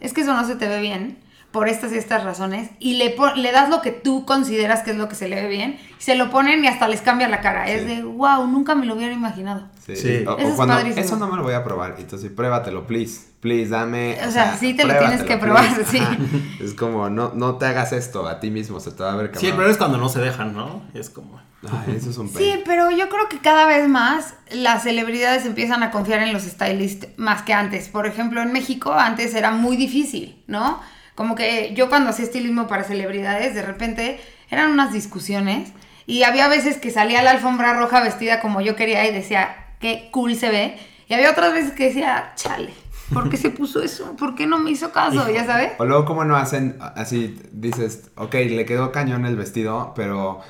es 0.00 0.12
que 0.12 0.20
eso 0.20 0.34
no 0.34 0.44
se 0.46 0.56
te 0.56 0.68
ve 0.68 0.80
bien 0.80 1.18
por 1.50 1.68
estas 1.68 1.92
y 1.92 1.96
estas 1.98 2.22
razones, 2.22 2.70
y 2.78 2.94
le, 2.94 3.10
pon- 3.10 3.42
le 3.42 3.50
das 3.50 3.68
lo 3.70 3.82
que 3.82 3.90
tú 3.90 4.24
consideras 4.24 4.82
que 4.84 4.92
es 4.92 4.96
lo 4.96 5.08
que 5.08 5.16
se 5.16 5.28
le 5.28 5.42
ve 5.42 5.48
bien, 5.48 5.78
y 5.98 6.02
se 6.02 6.14
lo 6.14 6.30
ponen 6.30 6.64
y 6.64 6.68
hasta 6.68 6.86
les 6.86 7.00
cambia 7.00 7.26
la 7.28 7.40
cara, 7.40 7.68
es 7.68 7.80
Sí. 7.82 7.86
de, 7.88 8.02
wow, 8.04 8.46
nunca 8.46 8.76
me 8.76 8.86
lo 8.86 8.94
hubiera 8.94 9.12
imaginado. 9.12 9.66
Sí. 9.84 9.96
Sí. 9.96 10.24
O, 10.28 10.34
o 10.34 10.38
Eso 10.38 10.48
es 10.50 10.54
cuando, 10.54 10.74
padrísimo. 10.76 11.04
eso 11.04 11.16
no 11.16 11.26
me 11.26 11.36
lo 11.36 11.42
voy 11.42 11.54
a 11.54 11.64
probar. 11.64 11.96
Entonces, 11.98 12.30
pruébatelo, 12.30 12.86
please. 12.86 13.30
Please, 13.40 13.68
dame. 13.70 14.16
O 14.28 14.30
sea, 14.30 14.56
sí 14.56 14.74
te 14.74 14.84
lo 14.84 14.96
tienes 14.96 15.24
que 15.24 15.38
probar, 15.38 15.64
sí. 15.86 15.98
Ajá. 15.98 16.16
Es 16.60 16.74
como, 16.74 17.10
no, 17.10 17.32
no 17.34 17.56
te 17.56 17.66
hagas 17.66 17.92
esto 17.94 18.28
a 18.28 18.38
ti 18.38 18.50
mismo, 18.52 18.78
se 18.78 18.92
te 18.92 19.02
va 19.02 19.12
a 19.14 19.16
ver 19.16 19.26
Sí, 19.28 19.32
cabrón. 19.32 19.50
problema 19.52 19.72
es 19.72 19.78
cuando 19.78 19.98
no 19.98 20.08
se 20.08 20.20
dejan, 20.20 20.52
¿no? 20.54 20.82
Es 20.94 21.10
como... 21.10 21.40
Ay, 21.62 21.96
eso 21.96 22.10
es 22.10 22.16
un 22.16 22.28
Sí, 22.28 22.54
pero 22.64 22.90
yo 22.90 23.08
creo 23.08 23.28
que 23.28 23.38
cada 23.38 23.66
vez 23.66 23.86
más 23.88 24.34
las 24.50 24.82
celebridades 24.82 25.44
empiezan 25.44 25.82
a 25.82 25.90
confiar 25.90 26.22
en 26.22 26.32
los 26.32 26.42
stylists 26.42 27.08
más 27.16 27.42
que 27.42 27.52
antes. 27.52 27.88
Por 27.88 28.06
ejemplo, 28.06 28.40
en 28.40 28.52
México 28.52 28.92
antes 28.92 29.34
era 29.34 29.50
muy 29.50 29.76
difícil, 29.76 30.42
¿no? 30.46 30.80
Como 31.14 31.34
que 31.34 31.74
yo 31.74 31.90
cuando 31.90 32.10
hacía 32.10 32.24
estilismo 32.24 32.66
para 32.66 32.84
celebridades, 32.84 33.54
de 33.54 33.62
repente 33.62 34.20
eran 34.48 34.70
unas 34.70 34.92
discusiones 34.92 35.72
y 36.06 36.22
había 36.22 36.48
veces 36.48 36.78
que 36.78 36.90
salía 36.90 37.20
a 37.20 37.22
la 37.22 37.32
alfombra 37.32 37.74
roja 37.74 38.00
vestida 38.00 38.40
como 38.40 38.60
yo 38.60 38.74
quería 38.74 39.06
y 39.06 39.12
decía, 39.12 39.74
qué 39.80 40.08
cool 40.10 40.34
se 40.34 40.50
ve. 40.50 40.78
Y 41.08 41.14
había 41.14 41.30
otras 41.30 41.52
veces 41.52 41.72
que 41.72 41.86
decía, 41.86 42.32
chale, 42.36 42.72
¿por 43.12 43.28
qué 43.28 43.36
se 43.36 43.50
puso 43.50 43.82
eso? 43.82 44.16
¿Por 44.16 44.34
qué 44.34 44.46
no 44.46 44.58
me 44.58 44.70
hizo 44.70 44.92
caso? 44.92 45.28
¿Ya 45.30 45.44
sabes? 45.44 45.72
O 45.78 45.84
luego, 45.84 46.04
¿cómo 46.04 46.24
no 46.24 46.36
hacen 46.36 46.78
así? 46.80 47.38
Dices, 47.52 48.10
ok, 48.16 48.34
le 48.34 48.64
quedó 48.64 48.92
cañón 48.92 49.26
el 49.26 49.36
vestido, 49.36 49.92
pero 49.94 50.40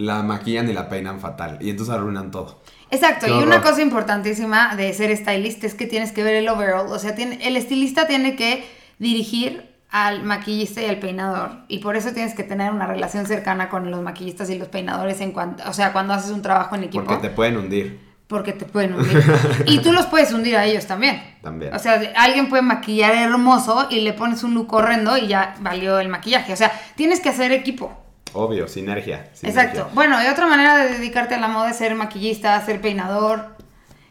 la 0.00 0.22
maquillan 0.22 0.68
y 0.68 0.72
la 0.72 0.88
peinan 0.88 1.20
fatal. 1.20 1.58
Y 1.60 1.70
entonces 1.70 1.94
arruinan 1.94 2.30
todo. 2.30 2.62
Exacto, 2.90 3.26
Qué 3.26 3.32
y 3.32 3.42
una 3.42 3.60
cosa 3.62 3.82
importantísima 3.82 4.74
de 4.74 4.92
ser 4.92 5.16
stylist 5.16 5.62
es 5.62 5.74
que 5.74 5.86
tienes 5.86 6.10
que 6.12 6.24
ver 6.24 6.34
el 6.34 6.48
overall, 6.48 6.86
o 6.88 6.98
sea, 6.98 7.14
tiene, 7.14 7.38
el 7.46 7.56
estilista 7.56 8.06
tiene 8.08 8.34
que 8.34 8.64
dirigir 8.98 9.68
al 9.90 10.22
maquillista 10.24 10.82
y 10.82 10.86
al 10.86 10.98
peinador, 10.98 11.50
y 11.68 11.78
por 11.78 11.96
eso 11.96 12.12
tienes 12.12 12.34
que 12.34 12.42
tener 12.42 12.72
una 12.72 12.86
relación 12.86 13.26
cercana 13.26 13.68
con 13.68 13.90
los 13.90 14.02
maquillistas 14.02 14.50
y 14.50 14.58
los 14.58 14.68
peinadores 14.68 15.20
en 15.20 15.32
cuanto, 15.32 15.62
o 15.68 15.72
sea, 15.72 15.92
cuando 15.92 16.14
haces 16.14 16.30
un 16.30 16.42
trabajo 16.42 16.74
en 16.74 16.84
equipo, 16.84 17.04
Porque 17.04 17.28
te 17.28 17.34
pueden 17.34 17.56
hundir 17.58 18.10
porque 18.30 18.52
te 18.52 18.64
pueden 18.64 18.94
hundir. 18.94 19.20
y 19.66 19.80
tú 19.80 19.92
los 19.92 20.06
puedes 20.06 20.32
hundir 20.32 20.56
a 20.56 20.64
ellos 20.64 20.86
también. 20.86 21.20
también. 21.42 21.74
O 21.74 21.78
sea, 21.80 22.00
alguien 22.16 22.48
puede 22.48 22.62
maquillar 22.62 23.12
hermoso 23.16 23.88
y 23.90 24.02
le 24.02 24.12
pones 24.12 24.44
un 24.44 24.54
look 24.54 24.72
horrendo 24.72 25.16
y 25.18 25.26
ya 25.26 25.56
valió 25.58 25.98
el 25.98 26.08
maquillaje. 26.08 26.52
O 26.52 26.56
sea, 26.56 26.70
tienes 26.94 27.18
que 27.18 27.28
hacer 27.28 27.50
equipo. 27.50 27.92
Obvio, 28.32 28.68
sinergia. 28.68 29.28
sinergia. 29.34 29.62
Exacto. 29.64 29.90
Bueno, 29.94 30.22
y 30.22 30.26
otra 30.28 30.46
manera 30.46 30.76
de 30.76 30.90
dedicarte 30.90 31.34
a 31.34 31.40
la 31.40 31.48
moda 31.48 31.70
es 31.70 31.76
ser 31.76 31.94
maquillista, 31.94 32.60
ser 32.64 32.80
peinador, 32.80 33.56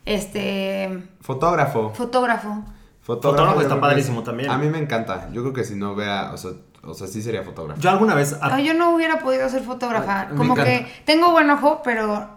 este, 0.05 1.07
Fotógrafo. 1.21 1.91
fotógrafo. 1.93 2.63
Fotógrafo 3.01 3.55
yo 3.55 3.61
está 3.61 3.75
que 3.75 3.81
padrísimo 3.81 4.19
es- 4.19 4.25
también. 4.25 4.49
A 4.51 4.57
mí 4.57 4.67
me 4.69 4.77
encanta. 4.79 5.29
Yo 5.31 5.41
creo 5.41 5.53
que 5.53 5.63
si 5.63 5.75
no 5.75 5.95
vea, 5.95 6.31
o 6.33 6.37
sea, 6.37 6.51
o 6.83 6.93
sea 6.93 7.07
sí 7.07 7.21
sería 7.21 7.43
fotógrafo. 7.43 7.79
Yo 7.81 7.89
alguna 7.89 8.13
vez... 8.13 8.37
Ay, 8.41 8.65
yo 8.67 8.73
no 8.73 8.91
hubiera 8.91 9.19
podido 9.19 9.49
ser 9.49 9.63
fotógrafa. 9.63 10.27
Ay, 10.29 10.35
Como 10.35 10.53
que 10.55 10.87
tengo 11.05 11.31
buen 11.31 11.49
ojo, 11.49 11.81
pero 11.83 12.29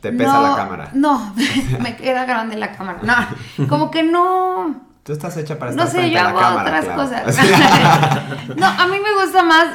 Te 0.00 0.12
pesa 0.12 0.32
no, 0.34 0.42
la 0.50 0.56
cámara. 0.56 0.90
No, 0.92 1.34
me 1.80 1.96
queda 1.96 2.24
grande 2.26 2.56
la 2.56 2.72
cámara. 2.72 2.98
No, 3.02 3.66
como 3.68 3.90
que 3.90 4.02
no. 4.02 4.88
Tú 5.02 5.12
estás 5.12 5.34
hecha 5.38 5.58
para 5.58 5.70
estar 5.70 5.86
No 5.86 5.90
sé, 5.90 5.98
frente 5.98 6.14
yo 6.14 6.20
a 6.20 6.24
la 6.24 6.28
hago 6.30 6.38
cámara, 6.40 6.80
otras 6.80 6.96
cosas. 6.96 7.36
no, 8.56 8.66
a 8.66 8.86
mí 8.86 8.96
me 9.02 9.24
gusta 9.24 9.42
más 9.42 9.66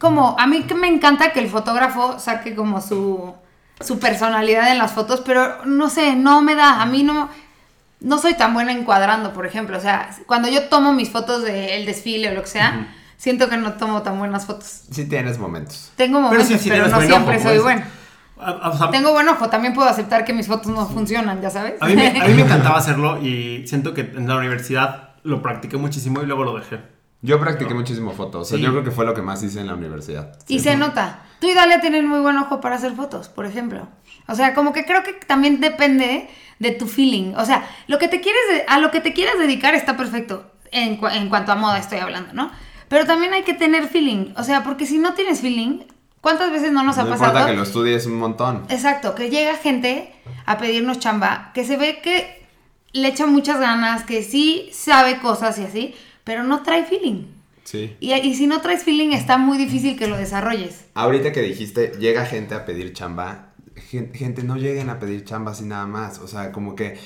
como, 0.00 0.34
a 0.38 0.46
mí 0.46 0.62
que 0.62 0.74
me 0.74 0.88
encanta 0.88 1.30
que 1.30 1.40
el 1.40 1.48
fotógrafo 1.50 2.18
saque 2.18 2.54
como 2.54 2.80
su, 2.80 3.34
su 3.80 3.98
personalidad 3.98 4.72
en 4.72 4.78
las 4.78 4.92
fotos, 4.92 5.20
pero 5.20 5.62
no 5.66 5.90
sé, 5.90 6.16
no 6.16 6.40
me 6.40 6.54
da, 6.54 6.80
a 6.80 6.86
mí 6.86 7.02
no, 7.02 7.28
no 8.00 8.18
soy 8.18 8.32
tan 8.32 8.54
buena 8.54 8.72
encuadrando, 8.72 9.34
por 9.34 9.44
ejemplo. 9.44 9.76
O 9.76 9.80
sea, 9.80 10.08
cuando 10.26 10.48
yo 10.48 10.68
tomo 10.68 10.94
mis 10.94 11.10
fotos 11.10 11.44
del 11.44 11.84
desfile 11.84 12.30
o 12.30 12.34
lo 12.34 12.40
que 12.40 12.48
sea, 12.48 12.88
siento 13.18 13.50
que 13.50 13.58
no 13.58 13.74
tomo 13.74 14.00
tan 14.00 14.18
buenas 14.18 14.46
fotos. 14.46 14.84
sí 14.90 15.04
tienes 15.04 15.38
momentos. 15.38 15.92
Tengo 15.96 16.18
Pero 16.30 16.40
momentos, 16.40 16.60
sí, 16.62 16.70
pero, 16.70 16.86
sí 16.86 16.90
no 16.92 17.00
siempre 17.02 17.36
ojo, 17.36 17.42
soy 17.42 17.58
pues. 17.58 17.62
buena. 17.62 17.88
o 18.72 18.78
sea, 18.78 18.90
Tengo 18.90 19.12
buen 19.12 19.28
ojo, 19.28 19.50
también 19.50 19.74
puedo 19.74 19.86
aceptar 19.90 20.24
que 20.24 20.32
mis 20.32 20.46
fotos 20.46 20.72
no 20.72 20.86
funcionan, 20.86 21.42
ya 21.42 21.50
sabes. 21.50 21.74
A 21.78 21.86
mí, 21.86 21.94
me, 21.94 22.08
a 22.08 22.26
mí 22.26 22.32
me 22.32 22.42
encantaba 22.46 22.78
hacerlo 22.78 23.20
y 23.22 23.66
siento 23.66 23.92
que 23.92 24.00
en 24.00 24.26
la 24.26 24.36
universidad 24.36 25.10
lo 25.24 25.42
practiqué 25.42 25.76
muchísimo 25.76 26.22
y 26.22 26.26
luego 26.26 26.44
lo 26.44 26.56
dejé. 26.58 26.80
Yo 27.22 27.38
practiqué 27.38 27.74
muchísimo 27.74 28.12
fotos. 28.12 28.42
O 28.42 28.44
sea, 28.44 28.58
Sí. 28.58 28.64
yo 28.64 28.70
creo 28.70 28.82
que 28.84 28.90
fue 28.90 29.04
lo 29.04 29.14
que 29.14 29.22
más 29.22 29.42
hice 29.42 29.60
en 29.60 29.66
la 29.66 29.74
universidad. 29.74 30.38
Y 30.48 30.60
se 30.60 30.76
nota. 30.76 31.22
Tú 31.40 31.48
y 31.48 31.54
Dalia 31.54 31.80
tienen 31.80 32.06
muy 32.06 32.20
buen 32.20 32.36
ojo 32.38 32.60
para 32.60 32.76
hacer 32.76 32.92
fotos, 32.92 33.28
por 33.28 33.46
ejemplo. 33.46 33.88
O 34.26 34.34
sea, 34.34 34.54
como 34.54 34.72
que 34.72 34.84
creo 34.84 35.02
que 35.02 35.12
también 35.14 35.60
depende 35.60 36.28
de 36.58 36.70
tu 36.72 36.86
feeling. 36.86 37.34
O 37.36 37.44
sea, 37.44 37.68
lo 37.88 37.98
que 37.98 38.08
te 38.08 38.20
quieres 38.20 38.40
de- 38.52 38.64
a 38.68 38.78
lo 38.78 38.90
que 38.90 39.00
te 39.00 39.12
quieras 39.12 39.34
dedicar 39.38 39.74
está 39.74 39.96
perfecto. 39.96 40.50
En, 40.72 41.00
cua- 41.00 41.14
en 41.16 41.28
cuanto 41.28 41.50
a 41.52 41.56
moda 41.56 41.78
estoy 41.78 41.98
hablando, 41.98 42.32
¿no? 42.32 42.50
Pero 42.88 43.04
también 43.06 43.32
hay 43.32 43.42
que 43.42 43.54
tener 43.54 43.88
feeling. 43.88 44.32
O 44.36 44.44
sea, 44.44 44.62
porque 44.62 44.86
si 44.86 44.98
no 44.98 45.14
tienes 45.14 45.40
feeling, 45.40 45.80
¿cuántas 46.20 46.50
veces 46.52 46.70
no 46.72 46.82
nos 46.84 46.96
ha 46.98 47.02
No 47.04 47.10
pasado? 47.10 47.30
importa 47.32 47.50
que 47.50 47.56
lo 47.56 47.62
estudies 47.64 48.06
un 48.06 48.18
montón. 48.18 48.64
Exacto, 48.68 49.14
que 49.14 49.30
llega 49.30 49.56
gente 49.56 50.12
a 50.46 50.58
pedirnos 50.58 50.98
chamba, 51.00 51.50
que 51.54 51.64
se 51.64 51.76
ve 51.76 52.00
que 52.02 52.46
le 52.92 53.08
echa 53.08 53.26
muchas 53.26 53.58
ganas, 53.60 54.04
que 54.04 54.22
sí 54.22 54.68
sabe 54.72 55.18
cosas 55.18 55.58
y 55.58 55.64
así, 55.64 55.94
pero 56.30 56.44
no 56.44 56.62
trae 56.62 56.84
feeling. 56.84 57.24
Sí. 57.64 57.96
Y, 57.98 58.12
y 58.12 58.34
si 58.36 58.46
no 58.46 58.60
traes 58.60 58.84
feeling, 58.84 59.10
está 59.10 59.36
muy 59.36 59.58
difícil 59.58 59.98
que 59.98 60.06
lo 60.06 60.16
desarrolles. 60.16 60.84
Ahorita 60.94 61.32
que 61.32 61.42
dijiste, 61.42 61.90
llega 61.98 62.24
gente 62.24 62.54
a 62.54 62.64
pedir 62.64 62.92
chamba, 62.92 63.48
gen- 63.74 64.14
gente, 64.14 64.44
no 64.44 64.54
lleguen 64.54 64.90
a 64.90 65.00
pedir 65.00 65.24
chamba 65.24 65.50
así 65.50 65.64
nada 65.64 65.86
más. 65.88 66.20
O 66.20 66.28
sea, 66.28 66.52
como 66.52 66.76
que 66.76 67.00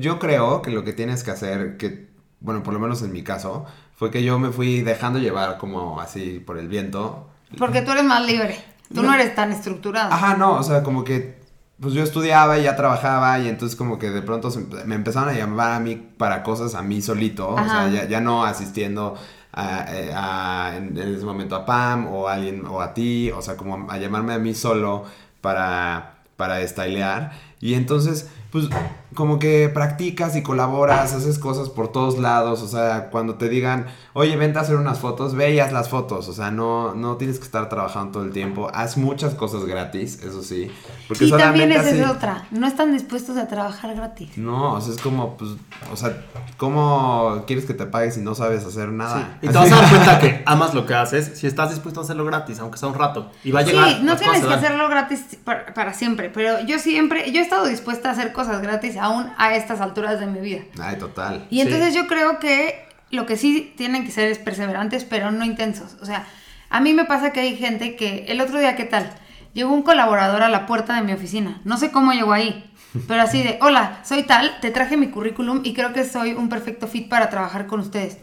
yo 0.00 0.18
creo 0.18 0.62
que 0.62 0.72
lo 0.72 0.82
que 0.82 0.92
tienes 0.92 1.22
que 1.22 1.30
hacer, 1.30 1.76
que, 1.76 2.08
bueno, 2.40 2.64
por 2.64 2.74
lo 2.74 2.80
menos 2.80 3.02
en 3.02 3.12
mi 3.12 3.22
caso, 3.22 3.66
fue 3.94 4.10
que 4.10 4.24
yo 4.24 4.36
me 4.40 4.50
fui 4.50 4.80
dejando 4.80 5.20
llevar 5.20 5.58
como 5.58 6.00
así 6.00 6.40
por 6.44 6.58
el 6.58 6.66
viento. 6.66 7.28
Porque 7.56 7.82
tú 7.82 7.92
eres 7.92 8.02
más 8.02 8.26
libre. 8.26 8.56
Tú 8.92 9.02
no, 9.02 9.10
No. 9.10 9.14
eres 9.14 9.32
tan 9.36 9.52
estructurado. 9.52 10.12
Ajá, 10.12 10.36
no, 10.36 10.54
o 10.54 10.62
sea, 10.64 10.82
como 10.82 11.04
que 11.04 11.35
pues 11.80 11.92
yo 11.94 12.02
estudiaba 12.02 12.58
y 12.58 12.62
ya 12.64 12.74
trabajaba 12.76 13.38
y 13.38 13.48
entonces 13.48 13.76
como 13.76 13.98
que 13.98 14.10
de 14.10 14.22
pronto 14.22 14.50
se- 14.50 14.66
me 14.86 14.94
empezaron 14.94 15.28
a 15.28 15.32
llamar 15.32 15.72
a 15.72 15.80
mí 15.80 15.96
para 15.96 16.42
cosas 16.42 16.74
a 16.74 16.82
mí 16.82 17.02
solito, 17.02 17.48
o 17.50 17.56
sea, 17.56 17.88
ya, 17.88 18.04
ya 18.08 18.20
no 18.20 18.44
asistiendo 18.44 19.14
a, 19.52 19.84
eh, 19.94 20.12
a- 20.14 20.72
en, 20.76 20.96
ese 20.96 21.24
momento 21.24 21.54
a 21.56 21.66
Pam 21.66 22.06
o 22.12 22.28
a 22.28 22.34
alguien 22.34 22.64
o 22.66 22.80
a 22.80 22.94
ti, 22.94 23.30
o 23.30 23.42
sea, 23.42 23.56
como 23.56 23.90
a 23.90 23.98
llamarme 23.98 24.32
a 24.34 24.38
mí 24.38 24.54
solo 24.54 25.04
para, 25.40 26.14
para 26.36 26.66
stylear. 26.66 27.32
Y 27.60 27.74
entonces 27.74 28.28
pues 28.56 28.70
como 29.14 29.38
que 29.38 29.68
practicas 29.68 30.36
y 30.36 30.42
colaboras, 30.42 31.12
haces 31.12 31.38
cosas 31.38 31.70
por 31.70 31.90
todos 31.90 32.18
lados, 32.18 32.62
o 32.62 32.68
sea, 32.68 33.08
cuando 33.10 33.34
te 33.36 33.48
digan, 33.48 33.86
oye, 34.12 34.36
vente 34.36 34.58
a 34.58 34.62
hacer 34.62 34.76
unas 34.76 34.98
fotos, 34.98 35.34
ve 35.34 35.54
y 35.54 35.58
haz 35.58 35.72
las 35.72 35.88
fotos, 35.88 36.28
o 36.28 36.32
sea, 36.32 36.50
no, 36.50 36.94
no 36.94 37.16
tienes 37.16 37.38
que 37.38 37.44
estar 37.44 37.68
trabajando 37.68 38.12
todo 38.12 38.24
el 38.24 38.32
tiempo, 38.32 38.70
haz 38.72 38.96
muchas 38.96 39.34
cosas 39.34 39.64
gratis, 39.64 40.22
eso 40.22 40.42
sí, 40.42 40.70
porque 41.08 41.24
y 41.24 41.30
también 41.30 41.72
esa 41.72 41.90
es 41.90 42.08
otra. 42.08 42.46
No 42.50 42.66
están 42.66 42.92
dispuestos 42.92 43.36
a 43.38 43.48
trabajar 43.48 43.94
gratis. 43.94 44.36
No, 44.36 44.74
o 44.74 44.80
sea, 44.80 44.94
es 44.94 45.00
como, 45.00 45.36
pues, 45.36 45.52
o 45.92 45.96
sea, 45.96 46.24
¿cómo 46.56 47.44
quieres 47.46 47.64
que 47.64 47.74
te 47.74 47.86
pagues 47.86 48.14
si 48.14 48.20
no 48.20 48.34
sabes 48.34 48.64
hacer 48.64 48.90
nada? 48.90 49.38
Y 49.40 49.48
te 49.48 49.52
vas 49.52 49.72
a 49.72 49.76
dar 49.76 49.88
cuenta 49.88 50.18
que 50.18 50.42
amas 50.46 50.74
lo 50.74 50.84
que 50.84 50.94
haces 50.94 51.38
si 51.38 51.46
estás 51.46 51.70
dispuesto 51.70 52.00
a 52.00 52.04
hacerlo 52.04 52.24
gratis, 52.26 52.60
aunque 52.60 52.78
sea 52.78 52.88
un 52.88 52.94
rato. 52.94 53.30
Y 53.44 53.50
va 53.50 53.60
a 53.60 53.62
llegar. 53.62 53.88
Sí, 53.88 53.98
no 54.02 54.16
tienes 54.16 54.42
cosas 54.42 54.60
que 54.60 54.66
hacerlo 54.66 54.88
gratis 54.88 55.38
para, 55.42 55.72
para 55.72 55.94
siempre, 55.94 56.28
pero 56.28 56.60
yo 56.66 56.78
siempre, 56.78 57.32
yo 57.32 57.40
he 57.40 57.42
estado 57.42 57.66
dispuesta 57.66 58.10
a 58.10 58.12
hacer 58.12 58.32
cosas 58.32 58.45
gratis 58.48 58.96
aún 58.96 59.30
a 59.38 59.54
estas 59.54 59.80
alturas 59.80 60.20
de 60.20 60.26
mi 60.26 60.40
vida. 60.40 60.62
Ay, 60.80 60.96
total. 60.98 61.46
Y 61.50 61.60
entonces 61.60 61.94
yo 61.94 62.06
creo 62.06 62.38
que 62.38 62.86
lo 63.10 63.26
que 63.26 63.36
sí 63.36 63.72
tienen 63.76 64.04
que 64.04 64.10
ser 64.10 64.30
es 64.30 64.38
perseverantes, 64.38 65.04
pero 65.04 65.30
no 65.30 65.44
intensos. 65.44 65.96
O 66.00 66.06
sea, 66.06 66.26
a 66.70 66.80
mí 66.80 66.92
me 66.94 67.04
pasa 67.04 67.32
que 67.32 67.40
hay 67.40 67.56
gente 67.56 67.96
que 67.96 68.26
el 68.28 68.40
otro 68.40 68.58
día, 68.58 68.76
¿qué 68.76 68.84
tal? 68.84 69.10
Llegó 69.54 69.72
un 69.72 69.82
colaborador 69.82 70.42
a 70.42 70.48
la 70.48 70.66
puerta 70.66 70.94
de 70.94 71.02
mi 71.02 71.12
oficina. 71.12 71.60
No 71.64 71.76
sé 71.78 71.90
cómo 71.90 72.12
llegó 72.12 72.32
ahí, 72.32 72.70
pero 73.08 73.22
así 73.22 73.42
de, 73.42 73.58
hola, 73.62 74.00
soy 74.04 74.24
tal, 74.24 74.58
te 74.60 74.70
traje 74.70 74.96
mi 74.96 75.08
currículum 75.08 75.60
y 75.64 75.72
creo 75.72 75.92
que 75.92 76.04
soy 76.04 76.32
un 76.32 76.48
perfecto 76.48 76.86
fit 76.88 77.08
para 77.08 77.30
trabajar 77.30 77.66
con 77.66 77.80
ustedes. 77.80 78.18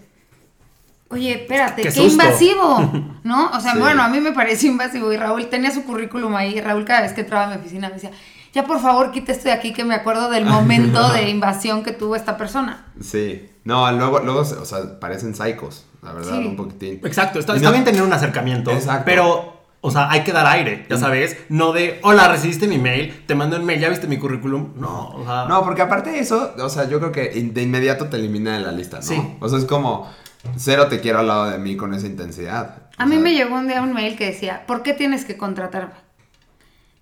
Oye, 1.09 1.33
espérate, 1.43 1.83
Qué 1.83 2.03
invasivo, 2.03 2.91
¿no? 3.23 3.51
O 3.51 3.59
sea, 3.59 3.71
Sí. 3.73 3.79
bueno, 3.79 4.01
a 4.01 4.07
mí 4.07 4.19
me 4.19 4.31
pareció 4.31 4.71
invasivo 4.71 5.13
y 5.13 5.17
Raúl 5.17 5.47
tenía 5.47 5.69
su 5.69 5.83
currículum 5.83 6.35
ahí. 6.35 6.59
Raúl 6.59 6.85
cada 6.85 7.01
vez 7.01 7.13
que 7.13 7.21
entraba 7.21 7.45
a 7.45 7.49
mi 7.49 7.61
oficina 7.61 7.87
me 7.89 7.95
decía, 7.95 8.11
ya 8.53 8.65
por 8.65 8.79
favor 8.79 9.11
quita 9.11 9.31
esto 9.31 9.45
de 9.45 9.51
aquí 9.51 9.73
que 9.73 9.83
me 9.83 9.95
acuerdo 9.95 10.29
del 10.29 10.45
momento 10.45 11.09
de 11.13 11.29
invasión 11.29 11.83
que 11.83 11.91
tuvo 11.91 12.15
esta 12.15 12.37
persona. 12.37 12.85
Sí. 13.01 13.49
No, 13.65 13.91
luego, 13.91 14.19
luego, 14.19 14.41
o 14.41 14.65
sea, 14.65 14.99
parecen 14.99 15.35
psicos, 15.35 15.85
la 16.01 16.11
verdad, 16.13 16.37
Sí. 16.37 16.45
un 16.47 16.55
poquitín. 16.55 16.99
Exacto, 17.03 17.39
está, 17.39 17.55
está 17.55 17.67
no- 17.67 17.71
bien 17.71 17.83
tener 17.85 18.01
un 18.01 18.11
acercamiento. 18.13 18.71
Exacto. 18.71 19.03
Pero, 19.05 19.61
o 19.79 19.89
sea, 19.91 20.09
hay 20.11 20.21
que 20.23 20.31
dar 20.33 20.45
aire, 20.47 20.85
ya 20.89 20.97
sabes. 20.97 21.37
No 21.49 21.71
de, 21.71 21.99
hola, 22.03 22.27
recibiste 22.27 22.67
mi 22.67 22.77
mail, 22.77 23.23
te 23.25 23.35
mando 23.35 23.55
el 23.55 23.63
mail, 23.63 23.79
ya 23.79 23.89
viste 23.89 24.07
mi 24.07 24.17
currículum. 24.17 24.73
No, 24.75 25.09
o 25.09 25.23
sea. 25.25 25.45
No, 25.45 25.63
porque 25.63 25.81
aparte 25.81 26.09
de 26.11 26.19
eso, 26.19 26.53
o 26.57 26.69
sea, 26.69 26.89
yo 26.89 26.99
creo 26.99 27.11
que 27.13 27.29
de 27.29 27.61
inmediato 27.61 28.07
te 28.07 28.17
elimina 28.17 28.57
de 28.57 28.63
la 28.65 28.71
lista, 28.73 28.97
¿no? 28.97 29.03
Sí. 29.03 29.35
O 29.39 29.47
sea, 29.49 29.59
es 29.59 29.65
como, 29.65 30.09
cero 30.57 30.87
te 30.89 30.99
quiero 30.99 31.19
al 31.19 31.27
lado 31.27 31.45
de 31.51 31.57
mí 31.57 31.77
con 31.77 31.93
esa 31.93 32.07
intensidad. 32.07 32.83
A 32.97 33.05
O 33.05 33.07
mí 33.07 33.13
sea, 33.15 33.23
me 33.23 33.33
llegó 33.33 33.55
un 33.55 33.67
día 33.69 33.81
un 33.81 33.93
mail 33.93 34.17
que 34.17 34.25
decía, 34.25 34.63
¿por 34.67 34.83
qué 34.83 34.93
tienes 34.93 35.23
que 35.25 35.37
contratarme? 35.37 35.93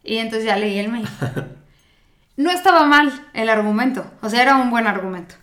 Y 0.03 0.17
entonces 0.17 0.45
ya 0.45 0.55
leí 0.57 0.77
el 0.79 0.89
mail. 0.89 1.07
No 2.37 2.49
estaba 2.49 2.85
mal 2.85 3.11
el 3.33 3.49
argumento, 3.49 4.05
o 4.21 4.29
sea, 4.29 4.41
era 4.41 4.55
un 4.55 4.71
buen 4.71 4.87
argumento. 4.87 5.35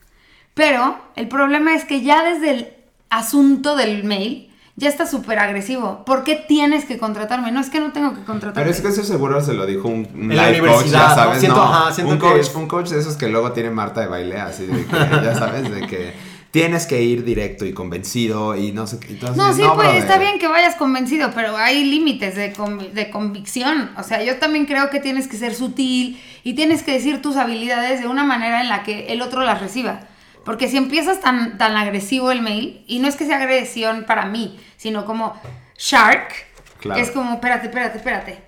Pero 0.55 0.99
el 1.17 1.29
problema 1.29 1.75
es 1.75 1.85
que 1.85 2.01
ya 2.03 2.25
desde 2.25 2.51
el 2.51 2.69
asunto 3.11 3.77
del 3.77 4.03
mail 4.05 4.51
ya 4.75 4.89
está 4.89 5.07
súper 5.07 5.39
agresivo. 5.39 6.05
¿Por 6.05 6.25
qué 6.25 6.35
tienes 6.49 6.87
que 6.87 6.99
contratarme? 6.99 7.53
No 7.53 7.61
es 7.61 7.69
que 7.69 7.79
no 7.79 7.93
tengo 7.93 8.15
que 8.15 8.23
contratarme. 8.25 8.55
Pero 8.63 8.71
es 8.71 8.81
que 8.81 8.89
eso 8.89 9.05
seguro 9.05 9.41
se 9.43 9.53
lo 9.53 9.67
dijo 9.67 9.87
un, 9.87 10.07
En 10.15 10.37
la 10.37 10.49
life 10.51 10.61
coach, 10.61 10.71
universidad, 10.71 11.01
ya 11.03 11.09
¿no? 11.09 11.15
sabes, 11.15 11.39
Siento- 11.41 11.57
¿no? 11.59 11.63
ajá, 11.75 11.93
siento 11.93 12.13
un 12.15 12.19
que 12.19 12.27
coach, 12.27 12.47
un 12.57 12.67
coach 12.69 12.89
de 12.89 12.99
esos 13.01 13.17
que 13.17 13.29
luego 13.29 13.53
tiene 13.53 13.71
Marta 13.71 14.01
de 14.01 14.07
baile, 14.09 14.41
así 14.41 14.67
de 14.67 14.85
que, 14.87 14.93
ya 14.97 15.35
sabes, 15.35 15.71
de 15.71 15.87
que 15.87 16.15
tienes 16.51 16.87
que 16.87 17.03
ir 17.03 17.25
directo 17.25 17.67
y 17.67 17.73
convencido 17.75 18.57
y 18.57 18.73
no 18.73 18.87
sé 18.87 18.99
qué. 19.01 19.19
No, 19.37 19.53
sí, 19.53 19.63
pues 19.63 19.77
brother". 19.77 19.97
está 19.97 20.19
bien 20.19 20.39
que 20.39 20.49
vayas 20.49 20.75
convencido, 20.77 21.31
pero 21.35 21.57
hay 21.57 21.85
límites 21.85 22.35
de, 22.37 22.55
de 22.95 23.11
convicción. 23.11 23.91
O 23.99 24.03
sea, 24.03 24.23
yo 24.23 24.37
también 24.39 24.67
creo 24.67 24.91
que 24.91 25.01
tienes 25.01 25.29
que 25.29 25.37
ser 25.37 25.55
sutil 25.55 26.21
y 26.45 26.55
tienes 26.55 26.83
que 26.83 26.93
decir 26.93 27.21
tus 27.23 27.37
habilidades 27.37 28.01
de 28.01 28.07
una 28.09 28.25
manera 28.25 28.61
en 28.61 28.69
la 28.69 28.83
que 28.83 29.09
el 29.13 29.21
otro 29.23 29.43
las 29.43 29.61
reciba. 29.61 30.01
Porque 30.45 30.69
si 30.69 30.79
empiezas 30.79 31.21
tan, 31.21 31.59
tan 31.59 31.77
agresivo 31.77 32.31
el 32.33 32.41
mail, 32.41 32.83
y 32.87 33.01
no 33.01 33.09
es 33.09 33.17
que 33.17 33.27
sea 33.27 33.37
agresión 33.37 34.05
para 34.07 34.25
mí, 34.25 34.59
sino 34.79 35.05
como 35.05 35.35
shark, 35.77 36.33
Claro. 36.81 37.01
es 37.01 37.11
como, 37.11 37.35
espérate, 37.35 37.67
espérate, 37.67 37.99
espérate. 37.99 38.39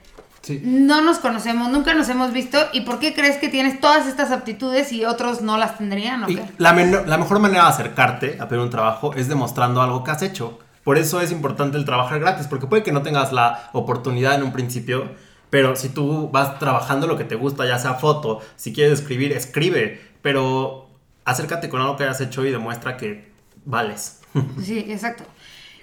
Sí. 0.43 0.61
No 0.65 1.03
nos 1.03 1.19
conocemos, 1.19 1.71
nunca 1.71 1.93
nos 1.93 2.09
hemos 2.09 2.33
visto, 2.33 2.59
¿y 2.73 2.81
por 2.83 2.99
qué 2.99 3.15
crees 3.15 3.37
que 3.37 3.49
tienes 3.49 3.81
todas 3.81 4.07
estas 4.07 4.31
aptitudes 4.31 4.91
y 4.93 5.05
otros 5.05 5.43
no 5.43 5.59
las 5.59 5.77
tendrían? 5.77 6.25
¿o 6.25 6.31
Y 6.31 6.41
la, 6.57 6.73
la 6.73 7.19
mejor 7.19 7.41
manera 7.41 7.65
de 7.65 7.69
acercarte 7.69 8.39
a 8.41 8.49
pedir 8.49 8.63
un 8.63 8.71
trabajo 8.71 9.15
es 9.15 9.29
demostrando 9.29 9.83
algo 9.83 10.03
que 10.03 10.11
has 10.11 10.23
hecho. 10.23 10.59
Por 10.83 10.97
eso 10.97 11.21
es 11.21 11.31
importante 11.31 11.77
el 11.77 11.85
trabajar 11.85 12.21
gratis, 12.21 12.47
porque 12.47 12.67
puede 12.67 12.83
que 12.83 12.93
no 12.93 13.03
tengas 13.03 13.33
la 13.33 13.71
oportunidad 13.73 14.35
en 14.35 14.43
un 14.43 14.53
principio, 14.53 15.15
pero 15.51 15.77
si 15.77 15.91
tú 15.91 16.31
vas 16.33 16.59
trabajando 16.59 17.07
lo 17.07 17.19
que 17.19 17.25
te 17.25 17.35
gusta, 17.35 17.67
ya 17.67 17.79
sea 17.79 17.95
foto, 17.95 18.41
si 18.57 18.73
quieres 18.73 19.01
escribir, 19.01 19.33
escribe, 19.33 20.01
pero 20.23 20.89
acércate 21.25 21.69
con 21.69 21.81
algo 21.83 21.97
que 21.97 22.05
hayas 22.05 22.21
hecho 22.21 22.45
y 22.47 22.51
demuestra 22.51 22.97
que 22.97 23.31
vales. 23.65 24.21
Sí, 24.63 24.79
exacto. 24.89 25.25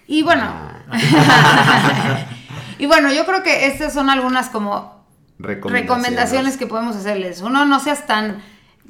Y 0.08 0.24
bueno, 0.24 0.50
y 2.80 2.86
bueno, 2.86 3.12
yo 3.12 3.26
creo 3.26 3.44
que 3.44 3.68
estas 3.68 3.94
son 3.94 4.10
algunas 4.10 4.50
como 4.50 5.04
recomendaciones 5.40 6.58
que 6.58 6.68
podemos 6.68 6.96
hacerles. 6.96 7.42
Uno, 7.42 7.66
no 7.66 7.80
seas 7.80 8.06
tan 8.08 8.42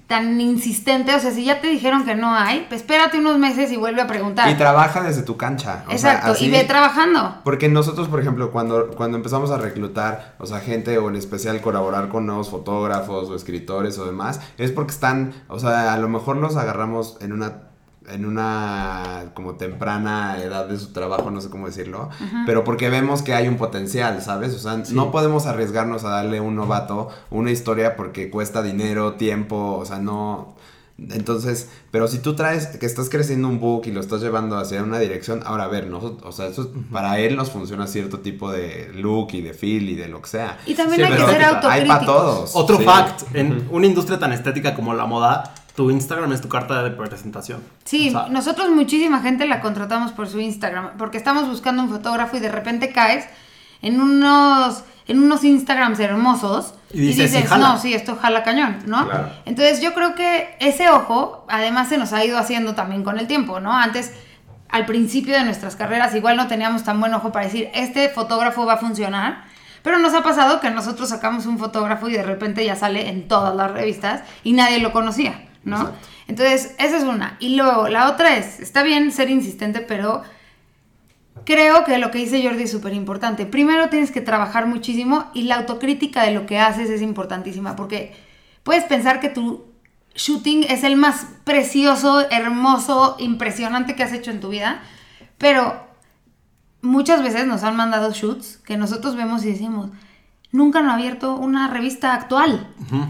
tan 0.08 0.40
insistente, 0.40 1.14
o 1.14 1.20
sea, 1.20 1.32
si 1.32 1.44
ya 1.44 1.60
te 1.60 1.68
dijeron 1.68 2.06
que 2.06 2.16
no 2.16 2.34
hay, 2.34 2.66
pues 2.70 2.80
espérate 2.80 3.20
unos 3.20 3.38
meses 3.38 3.70
y 3.74 3.76
vuelve 3.76 4.02
a 4.02 4.08
preguntar. 4.08 4.50
Y 4.50 4.56
trabaja 4.56 5.04
desde 5.04 5.22
tu 5.22 5.36
cancha. 5.36 5.84
o 5.86 5.98
sea, 5.98 6.14
Exacto, 6.14 6.32
así- 6.32 6.46
y 6.46 6.50
ve 6.50 6.64
trabajando. 6.64 7.42
Porque 7.44 7.68
nosotros, 7.68 8.08
por 8.08 8.22
ejemplo, 8.22 8.52
cuando, 8.52 8.92
cuando 8.92 9.18
empezamos 9.18 9.52
a 9.52 9.58
reclutar, 9.58 10.36
o 10.40 10.46
sea, 10.46 10.60
gente 10.62 10.98
o 10.98 11.10
en 11.10 11.18
especial 11.18 11.60
colaborar 11.60 12.08
con 12.08 12.26
nuevos 12.26 12.50
fotógrafos 12.50 13.30
o 13.30 13.36
escritores 13.36 13.98
o 14.00 14.06
demás, 14.06 14.40
es 14.58 14.72
porque 14.72 14.92
están, 14.94 15.34
o 15.50 15.60
sea, 15.60 15.92
a 15.94 15.98
lo 15.98 16.08
mejor 16.08 16.38
los 16.38 16.56
agarramos 16.56 17.18
en 17.20 17.34
una 17.34 17.67
en 18.10 18.26
una 18.26 19.32
como 19.34 19.56
temprana 19.56 20.38
edad 20.42 20.66
de 20.68 20.78
su 20.78 20.94
trabajo, 20.94 21.30
no 21.32 21.42
sé 21.42 21.50
cómo 21.50 21.68
decirlo, 21.68 22.10
pero 22.46 22.64
porque 22.64 22.90
vemos 22.90 23.22
que 23.22 23.34
hay 23.34 23.48
un 23.48 23.58
potencial, 23.58 24.22
¿sabes? 24.22 24.54
O 24.56 24.60
sea, 24.60 24.82
no 24.92 25.12
podemos 25.12 25.46
arriesgarnos 25.46 26.04
a 26.04 26.10
darle 26.10 26.38
a 26.38 26.42
un 26.42 26.56
novato 26.56 27.10
una 27.32 27.52
historia 27.52 27.96
porque 27.96 28.30
cuesta 28.30 28.62
dinero, 28.64 29.14
tiempo, 29.14 29.78
o 29.78 29.86
sea, 29.86 30.00
no... 30.00 30.56
Entonces, 31.00 31.70
pero 31.92 32.08
si 32.08 32.18
tú 32.18 32.36
traes 32.36 32.66
que 32.68 32.88
estás 32.88 33.10
creciendo 33.10 33.48
un 33.48 33.60
book 33.60 33.84
y 33.86 33.92
lo 33.92 34.00
estás 34.00 34.20
llevando 34.22 34.58
hacia 34.58 34.82
una 34.82 34.98
dirección, 34.98 35.42
ahora 35.46 35.66
a 35.66 35.68
ver, 35.68 35.86
nosotros, 35.88 36.24
o 36.26 36.32
sea, 36.32 36.48
eso 36.48 36.64
es- 36.64 36.68
para 36.92 37.20
él 37.20 37.36
nos 37.36 37.52
funciona 37.52 37.86
cierto 37.86 38.20
tipo 38.22 38.52
de 38.52 38.90
look 38.96 39.28
y 39.34 39.42
de 39.42 39.54
feel 39.54 39.90
y 39.90 39.96
de 39.96 40.08
lo 40.08 40.24
que 40.24 40.30
sea. 40.30 40.58
Y 40.66 40.74
también 40.74 41.06
Sí, 41.06 41.14
hay 41.14 41.20
que 41.20 41.32
ser 41.32 41.44
autocríticos. 41.44 41.72
Hay 41.72 41.88
para 41.88 42.06
todos. 42.06 42.52
Otro 42.56 42.78
sí. 42.80 42.84
fact, 42.84 43.36
en 43.36 43.68
una 43.70 43.86
industria 43.86 44.18
tan 44.18 44.34
estética 44.34 44.74
como 44.74 44.96
la 44.96 45.06
moda, 45.06 45.54
tu 45.78 45.92
Instagram 45.92 46.34
es 46.34 46.42
tu 46.42 46.50
carta 46.50 46.82
de 46.82 46.90
presentación. 46.90 47.62
Sí, 47.86 48.10
O 48.10 48.12
sea, 48.12 48.30
nosotros 48.30 48.72
muchísima 48.72 49.22
gente 49.22 49.46
la 49.46 49.62
contratamos 49.62 50.12
por 50.12 50.28
su 50.28 50.40
Instagram, 50.40 50.98
porque 50.98 51.18
estamos 51.18 51.48
buscando 51.48 51.84
un 51.84 51.90
fotógrafo 51.90 52.36
y 52.36 52.40
de 52.40 52.52
repente 52.52 52.92
caes 52.92 53.26
en 53.84 54.02
unos 54.02 54.84
en 55.08 55.22
unos 55.22 55.44
Instagrams 55.44 56.00
hermosos 56.00 56.74
Y 56.92 57.02
dices, 57.02 57.48
no, 57.52 57.78
sí, 57.78 57.94
esto 57.94 58.18
jala 58.20 58.42
cañón, 58.42 58.80
¿no? 58.88 59.08
Claro. 59.08 59.30
Entonces 59.46 59.80
yo 59.80 59.94
creo 59.94 60.16
que 60.16 60.58
ese 60.60 60.90
ojo, 60.90 61.46
además 61.48 61.90
se 61.90 62.00
nos 62.00 62.12
ha 62.12 62.26
ido 62.26 62.40
haciendo 62.40 62.74
también 62.74 63.04
con 63.04 63.20
el 63.20 63.28
tiempo, 63.28 63.60
¿no? 63.60 63.72
Antes 63.72 64.14
al 64.70 64.88
principio 64.88 65.36
de 65.36 65.44
nuestras 65.44 65.76
carreras 65.76 66.16
igual 66.16 66.38
no 66.38 66.48
teníamos 66.48 66.86
tan 66.86 67.00
buen 67.00 67.14
ojo 67.14 67.32
para 67.32 67.46
decir, 67.46 67.70
este 67.76 68.10
fotógrafo 68.10 68.66
va 68.66 68.74
a 68.74 68.78
funcionar. 68.78 69.46
Pero 69.84 70.00
nos 70.00 70.16
ha 70.16 70.24
pasado 70.24 70.60
que 70.60 70.72
nosotros 70.72 71.08
sacamos 71.08 71.46
un 71.46 71.60
fotógrafo 71.60 72.10
y 72.10 72.14
de 72.14 72.24
repente 72.24 72.66
ya 72.66 72.76
sale 72.76 73.10
en 73.10 73.28
todas 73.28 73.56
las 73.56 73.72
revistas 73.72 74.24
y 74.44 74.54
nadie 74.54 74.80
lo 74.80 74.92
conocía, 74.92 75.47
¿no? 75.68 75.78
Exacto. 75.78 76.08
Entonces, 76.28 76.76
esa 76.80 76.98
es 76.98 77.04
una. 77.04 77.38
Y 77.40 77.56
luego, 77.56 77.88
la 77.88 78.10
otra 78.10 78.36
es, 78.38 78.60
está 78.60 78.84
bien 78.84 79.12
ser 79.12 79.30
insistente, 79.30 79.82
pero 79.82 80.24
creo 81.46 81.86
que 81.86 81.98
lo 81.98 82.12
que 82.12 82.20
dice 82.20 82.44
Jordi 82.44 82.64
es 82.64 82.72
súper 82.72 82.94
importante. 82.94 83.46
Primero 83.46 83.90
tienes 83.90 84.12
que 84.12 84.22
trabajar 84.22 84.68
muchísimo 84.68 85.32
y 85.34 85.44
la 85.44 85.56
autocrítica 85.56 86.24
de 86.24 86.32
lo 86.32 86.46
que 86.46 86.60
haces 86.60 86.90
es 86.90 87.02
importantísima 87.02 87.76
porque 87.76 88.14
puedes 88.64 88.84
pensar 88.84 89.20
que 89.20 89.30
tu 89.30 89.66
shooting 90.16 90.66
es 90.68 90.84
el 90.84 90.98
más 90.98 91.28
precioso, 91.44 92.30
hermoso, 92.32 93.16
impresionante 93.20 93.96
que 93.96 94.04
has 94.04 94.12
hecho 94.12 94.32
en 94.32 94.42
tu 94.42 94.50
vida, 94.50 94.82
pero 95.38 95.88
muchas 96.82 97.24
veces 97.24 97.46
nos 97.46 97.64
han 97.64 97.76
mandado 97.76 98.12
shoots 98.12 98.58
que 98.58 98.78
nosotros 98.78 99.16
vemos 99.16 99.46
y 99.46 99.52
decimos, 99.52 99.92
nunca 100.52 100.82
no 100.82 100.92
ha 100.92 100.94
abierto 100.96 101.36
una 101.36 101.68
revista 101.68 102.14
actual. 102.14 102.68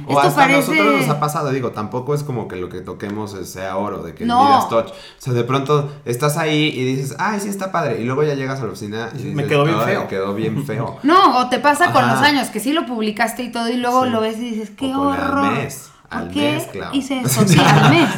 O 0.07 0.09
Esto 0.11 0.19
hasta 0.19 0.43
a 0.43 0.47
parece... 0.47 0.71
nosotros 0.71 1.01
nos 1.01 1.09
ha 1.09 1.19
pasado, 1.19 1.51
digo, 1.51 1.71
tampoco 1.71 2.13
es 2.15 2.23
como 2.23 2.47
que 2.47 2.55
lo 2.55 2.67
que 2.69 2.81
toquemos 2.81 3.31
sea 3.47 3.77
oro, 3.77 4.01
de 4.03 4.13
que 4.15 4.25
No. 4.25 4.43
Midas 4.43 4.69
touch. 4.69 4.87
O 4.89 4.93
sea, 5.19 5.33
de 5.33 5.43
pronto 5.43 5.91
estás 6.05 6.37
ahí 6.37 6.69
y 6.75 6.83
dices, 6.95 7.15
ay, 7.19 7.39
sí 7.39 7.47
está 7.49 7.71
padre. 7.71 8.01
Y 8.01 8.05
luego 8.05 8.23
ya 8.23 8.33
llegas 8.33 8.59
a 8.59 8.63
la 8.63 8.69
oficina 8.69 9.09
y 9.13 9.17
dices, 9.17 9.33
Me 9.35 9.45
quedó 9.45 9.63
bien 9.65 9.77
"Ay, 9.79 9.85
feo". 9.85 10.01
Me 10.01 10.07
quedó 10.07 10.33
bien 10.33 10.65
feo. 10.65 10.97
No, 11.03 11.37
o 11.37 11.47
te 11.49 11.59
pasa 11.59 11.91
con 11.93 12.07
los 12.07 12.19
años, 12.21 12.49
que 12.49 12.59
sí 12.59 12.73
lo 12.73 12.85
publicaste 12.85 13.43
y 13.43 13.51
todo, 13.51 13.69
y 13.69 13.77
luego 13.77 14.03
Sí. 14.05 14.09
lo 14.09 14.21
ves 14.21 14.37
y 14.39 14.49
dices, 14.51 14.71
qué 14.71 14.93
O 14.95 15.01
horror. 15.09 15.51
mes, 15.53 15.91
¿Por 16.09 16.17
al 16.19 16.29
qué 16.31 16.53
mes, 16.53 16.63
claro. 16.71 16.91
hice 16.95 17.19
eso? 17.19 17.47
Sí, 17.47 17.59
al 17.59 17.89
mes. 17.91 18.09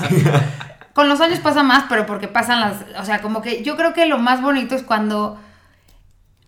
Con 0.93 1.07
los 1.07 1.21
años 1.21 1.39
pasa 1.39 1.63
más, 1.63 1.85
pero 1.87 2.05
porque 2.05 2.27
pasan 2.27 2.59
las... 2.59 2.75
O 2.99 3.05
sea, 3.05 3.21
como 3.21 3.41
que 3.41 3.63
yo 3.63 3.75
creo 3.77 3.93
que 3.93 4.05
lo 4.05 4.17
más 4.17 4.41
bonito 4.41 4.75
es 4.75 4.83
cuando 4.83 5.37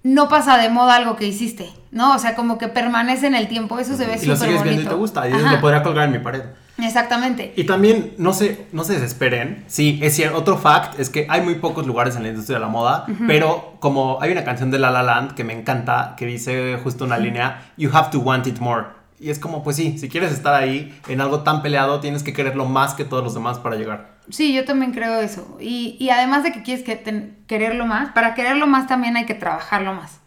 no 0.03 0.29
pasa 0.29 0.57
de 0.57 0.69
moda 0.69 0.95
algo 0.95 1.15
que 1.15 1.27
hiciste, 1.27 1.69
¿no? 1.91 2.15
O 2.15 2.19
sea, 2.19 2.35
como 2.35 2.57
que 2.57 2.67
permanece 2.67 3.27
en 3.27 3.35
el 3.35 3.47
tiempo, 3.47 3.77
eso 3.79 3.95
se 3.95 4.05
ve 4.05 4.17
Y 4.21 4.25
lo 4.25 4.35
súper 4.35 4.49
sigues 4.49 4.59
bonito. 4.59 4.63
viendo 4.63 4.81
y 4.81 4.93
te 4.93 4.95
gusta. 4.95 5.29
Y 5.29 5.33
Ajá, 5.33 5.53
lo 5.53 5.61
podría 5.61 5.83
colgar 5.83 6.05
en 6.05 6.11
mi 6.13 6.19
pared. 6.19 6.41
Exactamente. 6.79 7.53
Y 7.55 7.65
también, 7.65 8.13
no 8.17 8.33
se, 8.33 8.65
no 8.71 8.83
se 8.83 8.93
desesperen. 8.93 9.63
Sí, 9.67 9.99
es 10.01 10.15
cierto. 10.15 10.37
Otro 10.37 10.57
fact 10.57 10.99
es 10.99 11.09
que 11.11 11.27
hay 11.29 11.41
muy 11.41 11.55
pocos 11.55 11.85
lugares 11.85 12.15
en 12.15 12.23
la 12.23 12.29
industria 12.29 12.57
de 12.57 12.61
la 12.65 12.69
moda, 12.69 13.05
pero 13.27 13.75
como 13.79 14.19
hay 14.21 14.31
una 14.31 14.43
canción 14.43 14.71
de 14.71 14.79
La 14.79 14.89
La 14.89 15.03
Land 15.03 15.33
que 15.35 15.43
me 15.43 15.53
encanta, 15.53 16.15
que 16.17 16.25
dice 16.25 16.79
justo 16.83 17.05
una 17.05 17.17
línea, 17.17 17.71
You 17.77 17.91
have 17.93 18.09
to 18.11 18.19
want 18.19 18.47
it 18.47 18.59
more. 18.59 18.85
Y 19.21 19.29
es 19.29 19.37
como, 19.37 19.61
pues 19.61 19.75
sí, 19.75 19.99
si 19.99 20.09
quieres 20.09 20.31
estar 20.31 20.55
ahí 20.55 20.99
en 21.07 21.21
algo 21.21 21.41
tan 21.41 21.61
peleado, 21.61 21.99
tienes 21.99 22.23
que 22.23 22.33
quererlo 22.33 22.65
más 22.65 22.95
que 22.95 23.05
todos 23.05 23.23
los 23.23 23.35
demás 23.35 23.59
para 23.59 23.75
llegar. 23.75 24.15
Sí, 24.31 24.51
yo 24.51 24.65
también 24.65 24.93
creo 24.93 25.19
eso. 25.19 25.59
Y, 25.61 25.95
y 25.99 26.09
además 26.09 26.41
de 26.41 26.51
que 26.51 26.63
quieres 26.63 26.83
que 26.83 27.35
quererlo 27.45 27.85
más, 27.85 28.13
para 28.13 28.33
quererlo 28.33 28.65
más 28.65 28.87
también 28.87 29.15
hay 29.17 29.27
que 29.27 29.35
trabajarlo 29.35 29.93
más. 29.93 30.21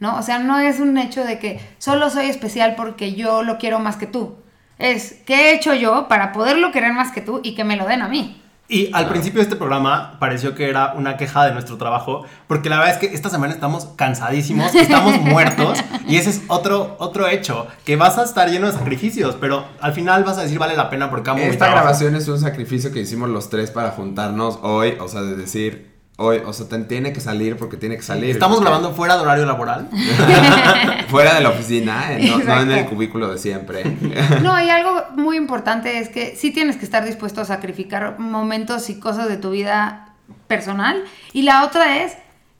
¿No? 0.00 0.16
O 0.16 0.22
sea, 0.22 0.40
no 0.40 0.58
es 0.58 0.80
un 0.80 0.98
hecho 0.98 1.24
de 1.24 1.38
que 1.38 1.60
solo 1.78 2.10
soy 2.10 2.26
especial 2.26 2.74
porque 2.76 3.14
yo 3.14 3.44
lo 3.44 3.56
quiero 3.56 3.78
más 3.78 3.96
que 3.96 4.08
tú. 4.08 4.36
Es, 4.78 5.20
¿qué 5.24 5.34
he 5.34 5.54
hecho 5.54 5.74
yo 5.74 6.08
para 6.08 6.32
poderlo 6.32 6.72
querer 6.72 6.92
más 6.92 7.12
que 7.12 7.20
tú 7.20 7.40
y 7.44 7.54
que 7.54 7.62
me 7.62 7.76
lo 7.76 7.86
den 7.86 8.02
a 8.02 8.08
mí? 8.08 8.42
Y 8.70 8.90
al 8.92 9.08
principio 9.08 9.38
de 9.38 9.44
este 9.44 9.56
programa 9.56 10.18
pareció 10.18 10.54
que 10.54 10.68
era 10.68 10.92
una 10.92 11.16
queja 11.16 11.46
de 11.46 11.52
nuestro 11.52 11.78
trabajo, 11.78 12.24
porque 12.46 12.68
la 12.68 12.76
verdad 12.78 12.94
es 12.94 12.98
que 13.00 13.14
esta 13.14 13.30
semana 13.30 13.54
estamos 13.54 13.86
cansadísimos, 13.96 14.74
estamos 14.74 15.18
muertos, 15.22 15.78
y 16.06 16.16
ese 16.16 16.28
es 16.30 16.42
otro, 16.48 16.94
otro 16.98 17.28
hecho, 17.28 17.66
que 17.86 17.96
vas 17.96 18.18
a 18.18 18.24
estar 18.24 18.50
lleno 18.50 18.66
de 18.66 18.74
sacrificios, 18.74 19.36
pero 19.40 19.64
al 19.80 19.94
final 19.94 20.22
vas 20.22 20.36
a 20.36 20.42
decir 20.42 20.58
vale 20.58 20.76
la 20.76 20.90
pena 20.90 21.08
porque 21.08 21.30
amo 21.30 21.38
mi 21.40 21.46
Esta 21.46 21.60
trabajo. 21.64 21.80
grabación 21.84 22.14
es 22.14 22.28
un 22.28 22.38
sacrificio 22.38 22.92
que 22.92 23.00
hicimos 23.00 23.30
los 23.30 23.48
tres 23.48 23.70
para 23.70 23.92
juntarnos 23.92 24.58
hoy, 24.62 24.98
o 25.00 25.08
sea, 25.08 25.22
de 25.22 25.34
decir, 25.34 25.97
hoy, 26.20 26.42
o 26.44 26.52
sea, 26.52 26.68
te- 26.68 26.78
tiene 26.84 27.12
que 27.12 27.20
salir 27.20 27.56
porque 27.56 27.76
tiene 27.76 27.96
que 27.96 28.02
salir. 28.02 28.30
Estamos 28.30 28.60
grabando 28.60 28.92
fuera 28.92 29.16
de 29.16 29.22
horario 29.22 29.46
laboral. 29.46 29.88
Fuera 31.08 31.34
de 31.34 31.40
la 31.40 31.48
oficina, 31.50 32.12
eh, 32.12 32.28
no, 32.28 32.38
no 32.38 32.60
en 32.60 32.70
el 32.72 32.84
cubículo 32.86 33.28
de 33.32 33.38
siempre. 33.38 33.82
No, 34.42 34.62
y 34.62 34.68
algo 34.68 35.04
muy 35.16 35.36
importante 35.36 35.98
es 35.98 36.08
que 36.10 36.36
sí 36.36 36.50
tienes 36.50 36.76
que 36.76 36.84
estar 36.84 37.04
dispuesto 37.04 37.40
a 37.40 37.44
sacrificar 37.44 38.18
momentos 38.18 38.90
y 38.90 38.98
cosas 39.00 39.28
de 39.28 39.36
tu 39.38 39.50
vida 39.50 40.14
personal. 40.48 41.02
Y 41.32 41.42
la 41.42 41.64
otra 41.64 41.98
es, 42.04 42.12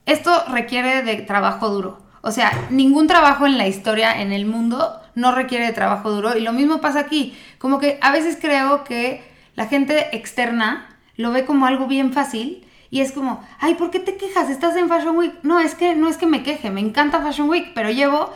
esto 0.07 0.45
requiere 0.51 1.03
de 1.03 1.17
trabajo 1.17 1.69
duro. 1.69 1.99
O 2.23 2.31
sea, 2.31 2.53
ningún 2.71 3.07
trabajo 3.07 3.47
en 3.47 3.59
la 3.59 3.67
historia, 3.67 4.21
en 4.23 4.33
el 4.33 4.47
mundo, 4.47 4.99
no 5.15 5.33
requiere 5.33 5.67
de 5.67 5.73
trabajo 5.73 6.11
duro. 6.11 6.37
Y 6.37 6.41
lo 6.41 6.53
mismo 6.53 6.81
pasa 6.81 7.01
aquí. 7.01 7.37
Como 7.59 7.79
que 7.79 7.99
a 8.01 8.13
veces 8.13 8.39
creo 8.41 8.85
que 8.85 9.23
la 9.57 9.67
gente 9.67 10.17
externa 10.17 10.89
lo 11.17 11.33
ve 11.33 11.45
como 11.45 11.67
algo 11.67 11.87
bien 11.87 12.13
fácil. 12.13 12.67
Y 12.91 13.01
es 13.03 13.13
como, 13.13 13.45
ay, 13.61 13.75
¿por 13.75 13.91
qué 13.91 14.01
te 14.01 14.17
quejas? 14.17 14.49
Estás 14.49 14.75
en 14.77 14.89
Fashion 14.89 15.17
Week. 15.17 15.35
No, 15.43 15.61
es 15.61 15.75
que 15.75 15.95
no 15.95 16.09
es 16.09 16.17
que 16.17 16.27
me 16.27 16.43
queje, 16.43 16.71
me 16.71 16.81
encanta 16.81 17.21
Fashion 17.21 17.49
Week, 17.49 17.73
pero 17.75 17.91
llevo 17.91 18.33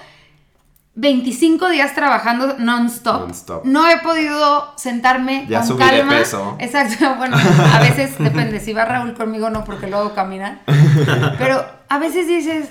25 0.94 1.70
días 1.70 1.94
trabajando 1.94 2.56
non-stop. 2.58 3.20
Non-stop. 3.22 3.64
No 3.64 3.88
he 3.88 3.98
podido 4.00 4.74
sentarme 4.76 5.46
Ya 5.48 5.66
con 5.66 5.78
calma. 5.78 6.10
peso. 6.18 6.56
Exacto. 6.58 7.14
Bueno, 7.16 7.36
a 7.38 7.80
veces 7.80 8.18
depende. 8.18 8.60
Si 8.60 8.72
va 8.74 8.84
Raúl 8.84 9.14
conmigo, 9.14 9.48
no, 9.48 9.64
porque 9.64 9.86
luego 9.86 10.14
camina. 10.14 10.60
Pero 11.38 11.64
a 11.88 11.98
veces 11.98 12.26
dices, 12.26 12.68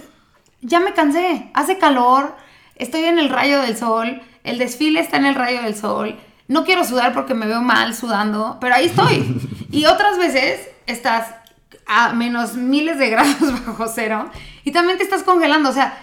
ya 0.61 0.79
me 0.79 0.93
cansé. 0.93 1.49
Hace 1.55 1.79
calor. 1.79 2.35
Estoy 2.75 3.05
en 3.05 3.17
el 3.17 3.29
rayo 3.29 3.59
del 3.61 3.75
sol. 3.75 4.21
El 4.43 4.59
desfile 4.59 4.99
está 4.99 5.17
en 5.17 5.25
el 5.25 5.35
rayo 5.35 5.63
del 5.63 5.75
sol. 5.75 6.19
No 6.47 6.63
quiero 6.63 6.83
sudar 6.83 7.13
porque 7.13 7.33
me 7.33 7.47
veo 7.47 7.61
mal 7.61 7.95
sudando, 7.95 8.57
pero 8.61 8.75
ahí 8.75 8.85
estoy. 8.85 9.39
Y 9.71 9.85
otras 9.85 10.17
veces 10.19 10.67
estás 10.85 11.27
a 11.87 12.13
menos 12.13 12.55
miles 12.55 12.97
de 12.99 13.09
grados 13.09 13.65
bajo 13.67 13.87
cero 13.87 14.29
y 14.63 14.71
también 14.71 14.97
te 14.97 15.03
estás 15.03 15.23
congelando. 15.23 15.69
O 15.69 15.73
sea, 15.73 15.97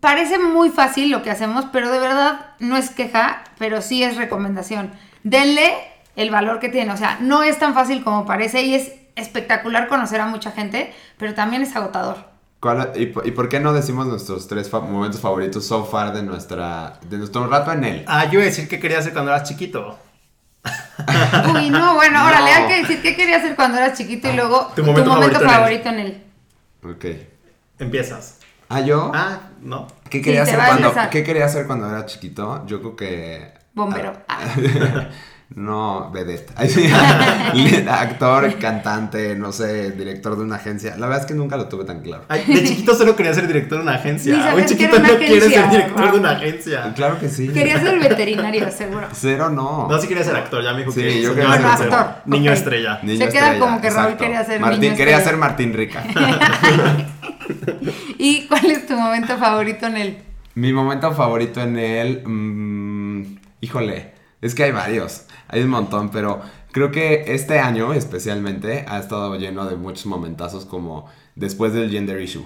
Parece 0.00 0.38
muy 0.38 0.70
fácil 0.70 1.10
lo 1.10 1.22
que 1.24 1.30
hacemos, 1.32 1.64
pero 1.72 1.90
de 1.90 1.98
verdad 1.98 2.50
no 2.60 2.76
es 2.76 2.90
queja, 2.90 3.42
pero 3.58 3.82
sí 3.82 4.04
es 4.04 4.16
recomendación. 4.16 4.92
Denle 5.24 5.74
el 6.14 6.30
valor 6.30 6.60
que 6.60 6.68
tiene. 6.68 6.92
O 6.92 6.96
sea, 6.96 7.18
no 7.20 7.42
es 7.42 7.58
tan 7.58 7.74
fácil 7.74 8.04
como 8.04 8.24
parece 8.24 8.62
y 8.62 8.74
es 8.76 8.92
espectacular 9.16 9.88
conocer 9.88 10.20
a 10.20 10.26
mucha 10.26 10.52
gente, 10.52 10.94
pero 11.16 11.34
también 11.34 11.62
es 11.62 11.74
agotador. 11.74 12.28
¿Cuál- 12.60 12.92
y, 12.94 13.06
por- 13.06 13.26
y 13.26 13.32
por 13.32 13.48
qué 13.48 13.58
no 13.58 13.72
decimos 13.72 14.06
nuestros 14.06 14.46
tres 14.46 14.70
fa- 14.70 14.78
momentos 14.78 15.20
favoritos 15.20 15.66
so 15.66 15.84
far 15.84 16.12
de 16.12 16.22
nuestra 16.22 17.00
de 17.10 17.18
nuestro 17.18 17.48
rato 17.48 17.72
en 17.72 17.82
él? 17.82 18.04
Ah, 18.06 18.26
yo 18.26 18.34
iba 18.34 18.42
a 18.42 18.46
decir 18.46 18.68
que 18.68 18.78
quería 18.78 18.98
hacer 19.00 19.12
cuando 19.12 19.32
eras 19.32 19.48
chiquito. 19.48 19.98
Uy, 21.54 21.70
no, 21.70 21.94
bueno, 21.94 22.24
órale, 22.24 22.50
No. 22.50 22.56
hay 22.56 22.66
que 22.68 22.80
decir 22.82 23.02
qué 23.02 23.16
querías 23.16 23.42
hacer 23.42 23.56
cuando 23.56 23.78
eras 23.78 23.96
chiquito 23.96 24.28
y 24.30 24.34
luego 24.34 24.72
Tu 24.74 24.84
momento 24.84 25.10
favorito 25.10 25.38
en 25.40 25.44
él. 25.48 25.50
favorito 25.54 25.88
en 25.88 25.98
él. 25.98 26.24
Ok. 26.84 27.04
Empiezas. 27.78 28.38
Ah, 28.68 28.80
yo. 28.80 29.10
Ah, 29.14 29.40
no. 29.62 29.86
¿Qué 30.10 30.20
quería 30.20 30.44
Sí, 30.44 30.52
hacer 30.52 30.66
cuando 30.66 31.10
qué 31.10 31.24
quería 31.24 31.44
hacer 31.46 31.66
cuando 31.66 31.88
era 31.88 32.04
chiquito? 32.06 32.66
Yo 32.66 32.80
creo 32.80 32.96
que 32.96 33.52
Bombero. 33.72 34.12
Ah. 34.28 34.40
no, 35.54 36.10
vedette. 36.12 36.52
Actor, 37.88 38.58
cantante, 38.58 39.34
no 39.34 39.50
sé, 39.50 39.92
director 39.92 40.36
de 40.36 40.44
una 40.44 40.56
agencia. 40.56 40.94
La 40.98 41.06
verdad 41.06 41.22
es 41.22 41.26
que 41.26 41.34
nunca 41.34 41.56
lo 41.56 41.68
tuve 41.68 41.84
tan 41.84 42.02
claro. 42.02 42.24
Ay, 42.28 42.44
de 42.44 42.64
chiquito 42.64 42.94
solo 42.94 43.16
quería 43.16 43.32
ser 43.32 43.46
director 43.46 43.78
de 43.78 43.84
una 43.84 43.94
agencia. 43.94 44.52
Un 44.54 44.60
que 44.60 44.66
chiquito 44.66 44.98
no 44.98 45.08
quiere 45.16 45.38
agencia, 45.38 45.62
ser 45.62 45.70
director 45.70 46.12
de 46.12 46.18
una 46.18 46.30
agencia. 46.32 46.92
Claro 46.94 47.18
que 47.18 47.30
sí. 47.30 47.48
Quería 47.48 47.80
ser 47.80 47.98
veterinario, 47.98 48.70
seguro. 48.70 49.08
Cero 49.12 49.48
no. 49.48 49.88
No, 49.88 49.98
sí 49.98 50.06
quería 50.06 50.22
ser 50.22 50.36
actor, 50.36 50.62
ya 50.62 50.72
me 50.74 50.80
dijo 50.80 50.92
Sí, 50.92 51.00
que 51.00 51.22
yo 51.22 51.34
quería 51.34 51.52
ser 51.52 51.78
ser 51.78 51.92
actor. 51.94 52.22
Niño 52.26 52.52
estrella. 52.52 53.00
Niño 53.02 53.26
Se 53.26 53.32
queda 53.32 53.52
estrella, 53.52 53.58
como 53.58 53.80
que 53.80 53.90
Raúl 53.90 54.16
quería 54.16 54.44
ser 54.44 54.60
Martín, 54.60 54.80
niño 54.80 54.96
quería 54.96 55.16
estrella. 55.16 55.30
ser 55.30 55.36
Martín 55.38 55.72
Rica. 55.72 56.04
¿Y 58.18 58.46
cuál 58.48 58.70
es 58.70 58.86
tu 58.86 58.94
momento 58.94 59.38
favorito 59.38 59.86
en 59.86 59.96
él? 59.96 60.18
Mi 60.54 60.74
momento 60.74 61.12
favorito 61.12 61.62
en 61.62 61.78
él, 61.78 62.22
mm, 62.26 63.38
híjole, 63.62 64.12
es 64.40 64.54
que 64.54 64.64
hay 64.64 64.72
varios, 64.72 65.24
hay 65.48 65.62
un 65.62 65.70
montón, 65.70 66.10
pero 66.10 66.40
creo 66.72 66.90
que 66.90 67.34
este 67.34 67.58
año 67.58 67.92
especialmente 67.92 68.84
ha 68.88 68.98
estado 68.98 69.34
lleno 69.36 69.66
de 69.66 69.76
muchos 69.76 70.06
momentazos 70.06 70.64
como 70.64 71.06
después 71.34 71.72
del 71.72 71.90
gender 71.90 72.20
issue. 72.20 72.44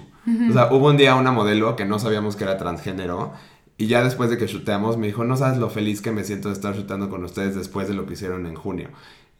O 0.49 0.53
sea, 0.53 0.71
hubo 0.73 0.87
un 0.87 0.97
día 0.97 1.15
una 1.15 1.31
modelo 1.31 1.75
que 1.75 1.85
no 1.85 1.99
sabíamos 1.99 2.35
que 2.35 2.45
era 2.45 2.57
transgénero 2.57 3.33
y 3.77 3.87
ya 3.87 4.03
después 4.03 4.29
de 4.29 4.37
que 4.37 4.45
chuteamos 4.45 4.97
me 4.97 5.07
dijo, 5.07 5.23
no 5.23 5.35
sabes 5.35 5.57
lo 5.57 5.69
feliz 5.69 6.01
que 6.01 6.11
me 6.11 6.23
siento 6.23 6.47
de 6.47 6.53
estar 6.53 6.75
chuteando 6.75 7.09
con 7.09 7.23
ustedes 7.23 7.55
después 7.55 7.87
de 7.87 7.93
lo 7.93 8.05
que 8.05 8.13
hicieron 8.13 8.45
en 8.45 8.55
junio. 8.55 8.89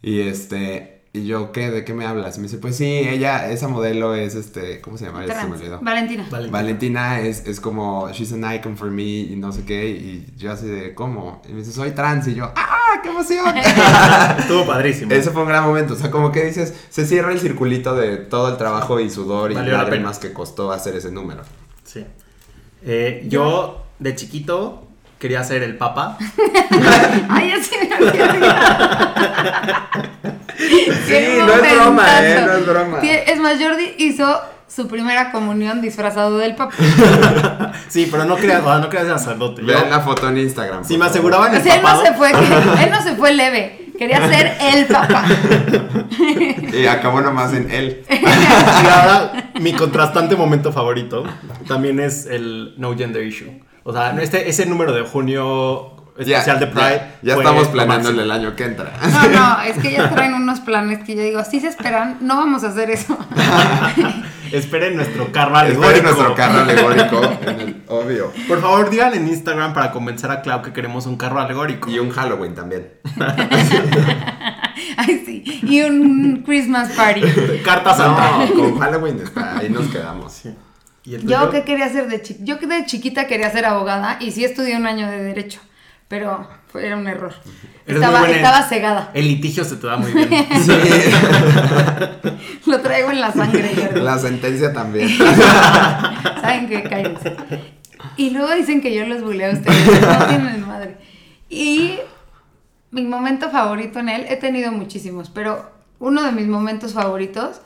Y 0.02 0.22
este... 0.22 1.00
Y 1.16 1.28
yo, 1.28 1.52
¿qué? 1.52 1.70
¿De 1.70 1.86
qué 1.86 1.94
me 1.94 2.06
hablas? 2.08 2.40
Me 2.40 2.46
dice, 2.46 2.58
pues 2.58 2.76
sí, 2.76 2.86
ella, 2.88 3.52
esa 3.52 3.68
modelo 3.68 4.16
es 4.16 4.34
este, 4.34 4.82
¿cómo 4.82 4.98
se 4.98 5.06
llama? 5.06 5.24
Ya 5.28 5.28
se 5.28 5.42
me 5.42 5.50
Trans. 5.50 5.62
olvidó. 5.62 5.80
Valentina. 5.80 6.28
Vale. 6.32 6.50
Valentina 6.50 7.20
es, 7.20 7.46
es 7.46 7.60
como, 7.60 8.10
she's 8.12 8.34
an 8.34 8.52
icon 8.52 8.76
for 8.76 8.90
me 8.90 9.04
y 9.04 9.36
no 9.36 9.52
sé 9.52 9.64
qué, 9.64 9.90
y 9.92 10.34
yo 10.36 10.52
así 10.52 10.66
de, 10.66 10.96
¿cómo? 10.96 11.40
Y 11.48 11.52
me 11.52 11.60
dice, 11.60 11.72
soy 11.72 11.92
trans, 11.92 12.28
y 12.30 12.34
yo, 12.34 12.52
¡ah, 12.56 12.73
qué 13.04 13.10
emoción! 13.10 13.58
Estuvo 14.40 14.66
padrísimo. 14.66 15.14
Ese 15.14 15.30
fue 15.30 15.44
un 15.44 15.50
gran 15.50 15.64
momento, 15.64 15.94
o 15.94 15.98
sea, 15.98 16.10
como 16.10 16.32
que 16.32 16.46
dices, 16.46 16.74
se 16.90 17.06
cierra 17.06 17.32
el 17.32 17.40
circulito 17.40 17.96
de 17.96 18.18
todo 18.18 18.50
el 18.50 18.58
trabajo 18.58 19.00
y 19.00 19.10
sudor 19.10 19.52
y 19.52 19.56
Valió 19.56 19.74
la 19.74 19.84
lágrimas 19.84 20.18
que 20.18 20.34
costó 20.34 20.72
hacer 20.72 20.96
ese 20.96 21.12
número. 21.12 21.44
Sí. 21.84 22.06
Eh, 22.84 23.26
yo, 23.28 23.86
de 24.00 24.16
chiquito, 24.16 24.88
quería 25.20 25.44
ser 25.44 25.62
el 25.64 25.78
papa. 25.78 26.18
Ay, 27.30 27.50
ya 27.50 27.64
se 27.64 27.78
me 27.78 27.94
había. 27.94 29.90
Qué 31.08 31.44
no 31.46 31.54
es 31.54 31.76
broma, 31.76 32.06
eh, 32.22 32.44
no 32.46 32.54
es 32.54 32.66
broma. 32.66 33.00
Es 33.02 33.40
más, 33.40 33.62
Jordi 33.62 33.96
hizo 33.98 34.42
su 34.74 34.88
primera 34.88 35.32
comunión 35.32 35.82
disfrazado 35.82 36.38
del 36.38 36.56
papa. 36.56 36.74
Sí, 37.90 38.08
pero 38.10 38.26
no 38.26 38.36
creas, 38.36 38.64
o 38.64 38.80
no 38.80 38.90
creas 38.90 39.08
sacerdote. 39.08 39.62
Vean 39.62 39.90
la 39.90 40.00
foto 40.00 40.28
en 40.30 40.38
Instagram. 40.38 40.84
si 40.84 40.98
me 40.98 41.06
aseguraban 41.06 41.52
O 41.54 41.56
el 41.56 41.62
sea, 41.62 41.76
él 41.76 41.82
no 41.84 42.02
se 42.02 42.14
fue, 42.14 42.32
él 42.84 42.92
no 42.92 43.02
se 43.02 43.16
fue 43.16 43.34
leve. 43.34 43.92
Quería 43.98 44.28
ser 44.28 44.58
el 44.60 44.86
papa. 44.86 45.26
Y 46.74 46.88
acabó 46.88 47.22
nomás 47.22 47.54
en 47.54 47.70
él. 47.70 48.04
y 48.10 48.88
ahora 48.88 49.52
mi 49.60 49.74
contrastante 49.74 50.36
momento 50.36 50.72
favorito 50.72 51.24
también 51.68 52.00
es 52.00 52.26
el 52.26 52.74
No 52.78 52.98
Gender 52.98 53.24
Issue. 53.24 53.62
O 53.84 53.94
sea, 53.94 54.16
este, 54.20 54.50
ese 54.50 54.66
número 54.66 54.94
de 54.94 55.04
junio 55.04 55.94
especial 56.18 56.60
de 56.60 56.68
Pride. 56.68 57.02
Ya, 57.22 57.30
ya 57.30 57.34
fue 57.36 57.44
estamos 57.44 57.68
planeando 57.68 58.10
el 58.10 58.32
año 58.32 58.56
que 58.56 58.66
entra. 58.66 58.92
No, 59.12 59.30
no, 59.30 59.62
es 59.66 59.78
que 59.78 59.92
ya 59.92 60.10
traen 60.10 60.34
unos 60.34 60.60
planes 60.62 61.04
que 61.04 61.16
yo 61.16 61.22
digo, 61.22 61.44
si 61.44 61.60
se 61.60 61.68
esperan, 61.68 62.18
no 62.22 62.38
vamos 62.38 62.64
a 62.64 62.70
hacer 62.70 62.90
eso. 62.90 63.18
Esperen 64.54 64.96
nuestro 64.96 65.32
carro 65.32 65.56
Esperen 65.58 65.78
alegórico. 65.82 66.04
nuestro 66.04 66.36
carro 66.36 66.60
alegórico. 66.62 67.22
en 67.50 67.60
el- 67.60 67.82
obvio. 67.88 68.32
Por 68.48 68.62
favor, 68.62 68.90
digan 68.90 69.14
en 69.14 69.28
Instagram 69.28 69.74
para 69.74 69.92
convencer 69.92 70.30
a 70.32 70.42
Clau 70.42 70.62
que 70.62 70.72
queremos 70.74 71.06
un 71.08 71.18
carro 71.18 71.40
alegórico. 71.40 71.90
Y 71.90 72.00
un 72.00 72.10
Halloween 72.12 72.54
también. 72.56 72.94
Ay, 74.98 75.24
sí. 75.26 75.44
Y 75.64 75.82
un 75.82 76.44
Christmas 76.46 76.92
party. 76.94 77.22
Carta 77.64 77.94
Santa. 77.96 78.46
No, 78.46 78.54
con 78.54 78.80
Halloween 78.80 79.20
está, 79.24 79.58
ahí 79.58 79.70
nos 79.70 79.88
quedamos. 79.88 80.42
¿Y 81.06 81.16
el 81.16 81.26
Yo 81.28 81.50
que 81.50 81.64
quería 81.64 81.90
ser 81.90 82.08
de 82.08 82.22
chiquita, 82.22 82.46
yo 82.46 82.60
que 82.60 82.68
de 82.68 82.86
chiquita 82.86 83.28
quería 83.28 83.50
ser 83.52 83.66
abogada 83.66 84.18
y 84.22 84.32
sí 84.32 84.46
estudié 84.46 84.78
un 84.78 84.86
año 84.88 85.10
de 85.10 85.22
derecho, 85.22 85.60
pero 86.08 86.48
fue, 86.68 86.86
era 86.86 86.98
un 86.98 87.08
error. 87.08 87.34
Estaba, 87.86 88.30
estaba 88.30 88.64
cegada. 88.64 89.12
El 89.14 89.28
litigio 89.28 89.64
se 89.64 89.78
te 89.78 89.88
da 89.88 89.98
muy 89.98 90.12
bien. 90.12 90.30
Lo 92.66 92.82
traigo 92.82 93.12
en 93.12 93.22
la 93.22 93.32
sangre. 93.32 93.92
La 93.96 94.18
sentencia 94.18 94.74
también. 94.74 95.10
Saben 95.18 96.68
que 96.68 96.84
cállense. 96.84 97.36
Y 98.18 98.30
luego 98.30 98.54
dicen 98.54 98.82
que 98.82 98.94
yo 98.94 99.06
los 99.06 99.22
buleo 99.22 99.52
a 99.52 99.54
ustedes. 99.54 100.02
No 100.02 100.26
tienen 100.28 100.68
madre. 100.68 100.98
Y 101.50 102.00
mi 102.92 103.04
momento 103.04 103.50
favorito 103.50 104.00
en 104.00 104.10
él, 104.10 104.26
he 104.30 104.38
tenido 104.38 104.72
muchísimos, 104.72 105.30
pero 105.30 105.72
uno 106.00 106.24
de 106.24 106.32
mis 106.32 106.48
momentos 106.48 106.94
favoritos 106.94 107.62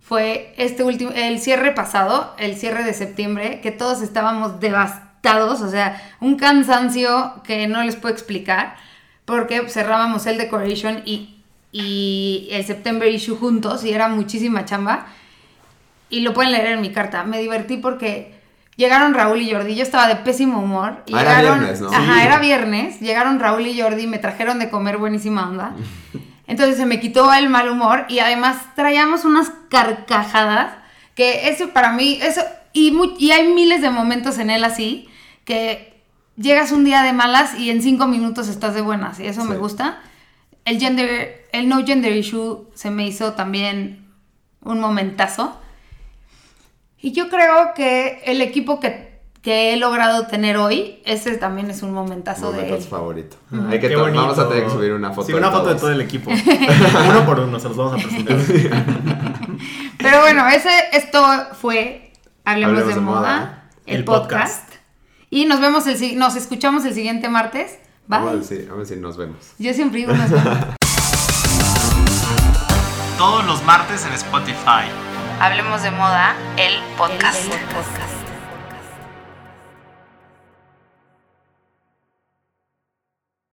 fue 0.00 0.54
este 0.56 0.84
último, 0.84 1.10
el 1.14 1.40
cierre 1.40 1.72
pasado, 1.72 2.34
el 2.38 2.56
cierre 2.56 2.84
de 2.84 2.94
septiembre, 2.94 3.60
que 3.62 3.72
todos 3.72 4.02
estábamos 4.02 4.60
devastados, 4.60 5.09
o 5.22 5.68
sea, 5.70 6.00
un 6.20 6.36
cansancio 6.36 7.40
que 7.44 7.66
no 7.66 7.82
les 7.82 7.96
puedo 7.96 8.14
explicar, 8.14 8.76
porque 9.24 9.68
cerrábamos 9.68 10.26
el 10.26 10.38
Decoration 10.38 11.02
y, 11.04 11.36
y 11.72 12.48
el 12.52 12.64
September 12.64 13.08
Issue 13.08 13.36
juntos 13.36 13.84
y 13.84 13.92
era 13.92 14.08
muchísima 14.08 14.64
chamba. 14.64 15.06
Y 16.08 16.20
lo 16.20 16.32
pueden 16.34 16.52
leer 16.52 16.66
en 16.72 16.80
mi 16.80 16.90
carta. 16.90 17.22
Me 17.22 17.38
divertí 17.38 17.76
porque 17.76 18.34
llegaron 18.76 19.14
Raúl 19.14 19.40
y 19.42 19.52
Jordi. 19.52 19.76
Yo 19.76 19.82
estaba 19.84 20.08
de 20.08 20.16
pésimo 20.16 20.60
humor. 20.60 21.04
Y 21.06 21.14
Ah, 21.14 21.20
era 21.20 21.36
llegaron, 21.38 21.58
viernes, 21.60 21.80
¿no? 21.82 21.88
Ajá, 21.92 22.14
Sí. 22.14 22.20
era 22.26 22.38
viernes. 22.40 23.00
Llegaron 23.00 23.38
Raúl 23.38 23.66
y 23.66 23.80
Jordi, 23.80 24.06
me 24.08 24.18
trajeron 24.18 24.58
de 24.58 24.70
comer 24.70 24.96
buenísima 24.96 25.48
onda. 25.48 25.74
Entonces 26.48 26.76
se 26.78 26.86
me 26.86 26.98
quitó 26.98 27.32
el 27.32 27.48
mal 27.48 27.68
humor 27.68 28.06
y 28.08 28.18
además 28.18 28.56
traíamos 28.74 29.24
unas 29.24 29.52
carcajadas 29.68 30.72
que 31.14 31.48
eso 31.48 31.68
para 31.68 31.92
mí, 31.92 32.18
eso, 32.22 32.40
y, 32.72 33.30
hay 33.30 33.48
miles 33.52 33.82
de 33.82 33.90
momentos 33.90 34.38
en 34.38 34.50
él 34.50 34.64
así, 34.64 35.08
que 35.44 36.02
llegas 36.36 36.72
un 36.72 36.84
día 36.84 37.02
de 37.02 37.12
malas 37.12 37.58
y 37.58 37.70
en 37.70 37.82
cinco 37.82 38.06
minutos 38.06 38.48
estás 38.48 38.74
de 38.74 38.80
buenas 38.80 39.18
y 39.20 39.26
eso 39.26 39.44
me 39.44 39.56
gusta. 39.56 40.00
El 40.64 40.78
gender, 40.78 41.48
el 41.52 41.68
no 41.68 41.84
gender 41.84 42.14
issue 42.14 42.68
se 42.74 42.90
me 42.90 43.06
hizo 43.06 43.32
también 43.32 44.06
un 44.62 44.80
momentazo. 44.80 45.58
Y 47.00 47.12
yo 47.12 47.28
creo 47.28 47.72
que 47.74 48.22
el 48.26 48.42
equipo 48.42 48.78
que, 48.78 49.20
que 49.42 49.72
he 49.72 49.76
logrado 49.78 50.26
tener 50.26 50.58
hoy, 50.58 51.00
ese 51.06 51.38
también 51.38 51.70
es 51.70 51.82
un 51.82 51.92
momentazo 51.92 52.52
de 52.52 52.58
él. 52.58 52.64
Momentos 52.66 52.88
favorito. 52.88 53.36
Hay 53.70 53.80
que 53.80 53.96
vamos 53.96 54.38
a 54.38 54.48
tener 54.48 54.64
que 54.64 54.70
subir 54.70 54.92
una 54.92 55.10
foto. 55.12 55.26
Sí, 55.26 55.32
una 55.32 55.50
foto 55.50 55.70
de 55.70 55.80
todo 55.80 55.90
el 55.90 56.02
equipo. 56.02 56.30
uno 57.08 57.26
por 57.26 57.40
uno, 57.40 57.58
se 57.58 57.68
los 57.68 57.76
vamos 57.76 57.94
a 57.94 57.96
presentar. 57.96 58.36
Pero 59.98 60.20
bueno, 60.20 60.46
ese, 60.48 60.70
esto 60.92 61.24
fue 61.54 62.09
Hablemos, 62.50 62.78
Hablemos 62.78 62.94
de, 62.94 63.00
de 63.00 63.00
moda, 63.00 63.20
Moda, 63.20 63.62
el, 63.86 63.96
el 63.98 64.04
podcast. 64.04 64.64
podcast. 64.64 64.74
Y 65.30 65.44
nos 65.46 65.60
vemos 65.60 65.86
el 65.86 65.96
si- 65.96 66.16
nos 66.16 66.36
escuchamos 66.36 66.84
el 66.84 66.94
siguiente 66.94 67.28
martes. 67.28 67.78
Bye. 68.06 68.18
Vamos 68.18 68.32
a 68.32 68.36
decir, 68.36 68.62
vamos 68.68 68.78
a 68.78 68.80
decir, 68.88 68.98
nos 68.98 69.16
vemos. 69.16 69.52
Yo 69.58 69.72
siempre 69.74 70.00
digo 70.00 70.12
nos 70.12 70.30
vemos. 70.30 70.58
Todos 73.18 73.44
los 73.46 73.62
martes 73.64 74.04
en 74.06 74.12
Spotify. 74.14 74.88
Hablemos 75.40 75.82
de 75.82 75.90
moda, 75.90 76.34
el 76.56 76.74
podcast. 76.96 77.50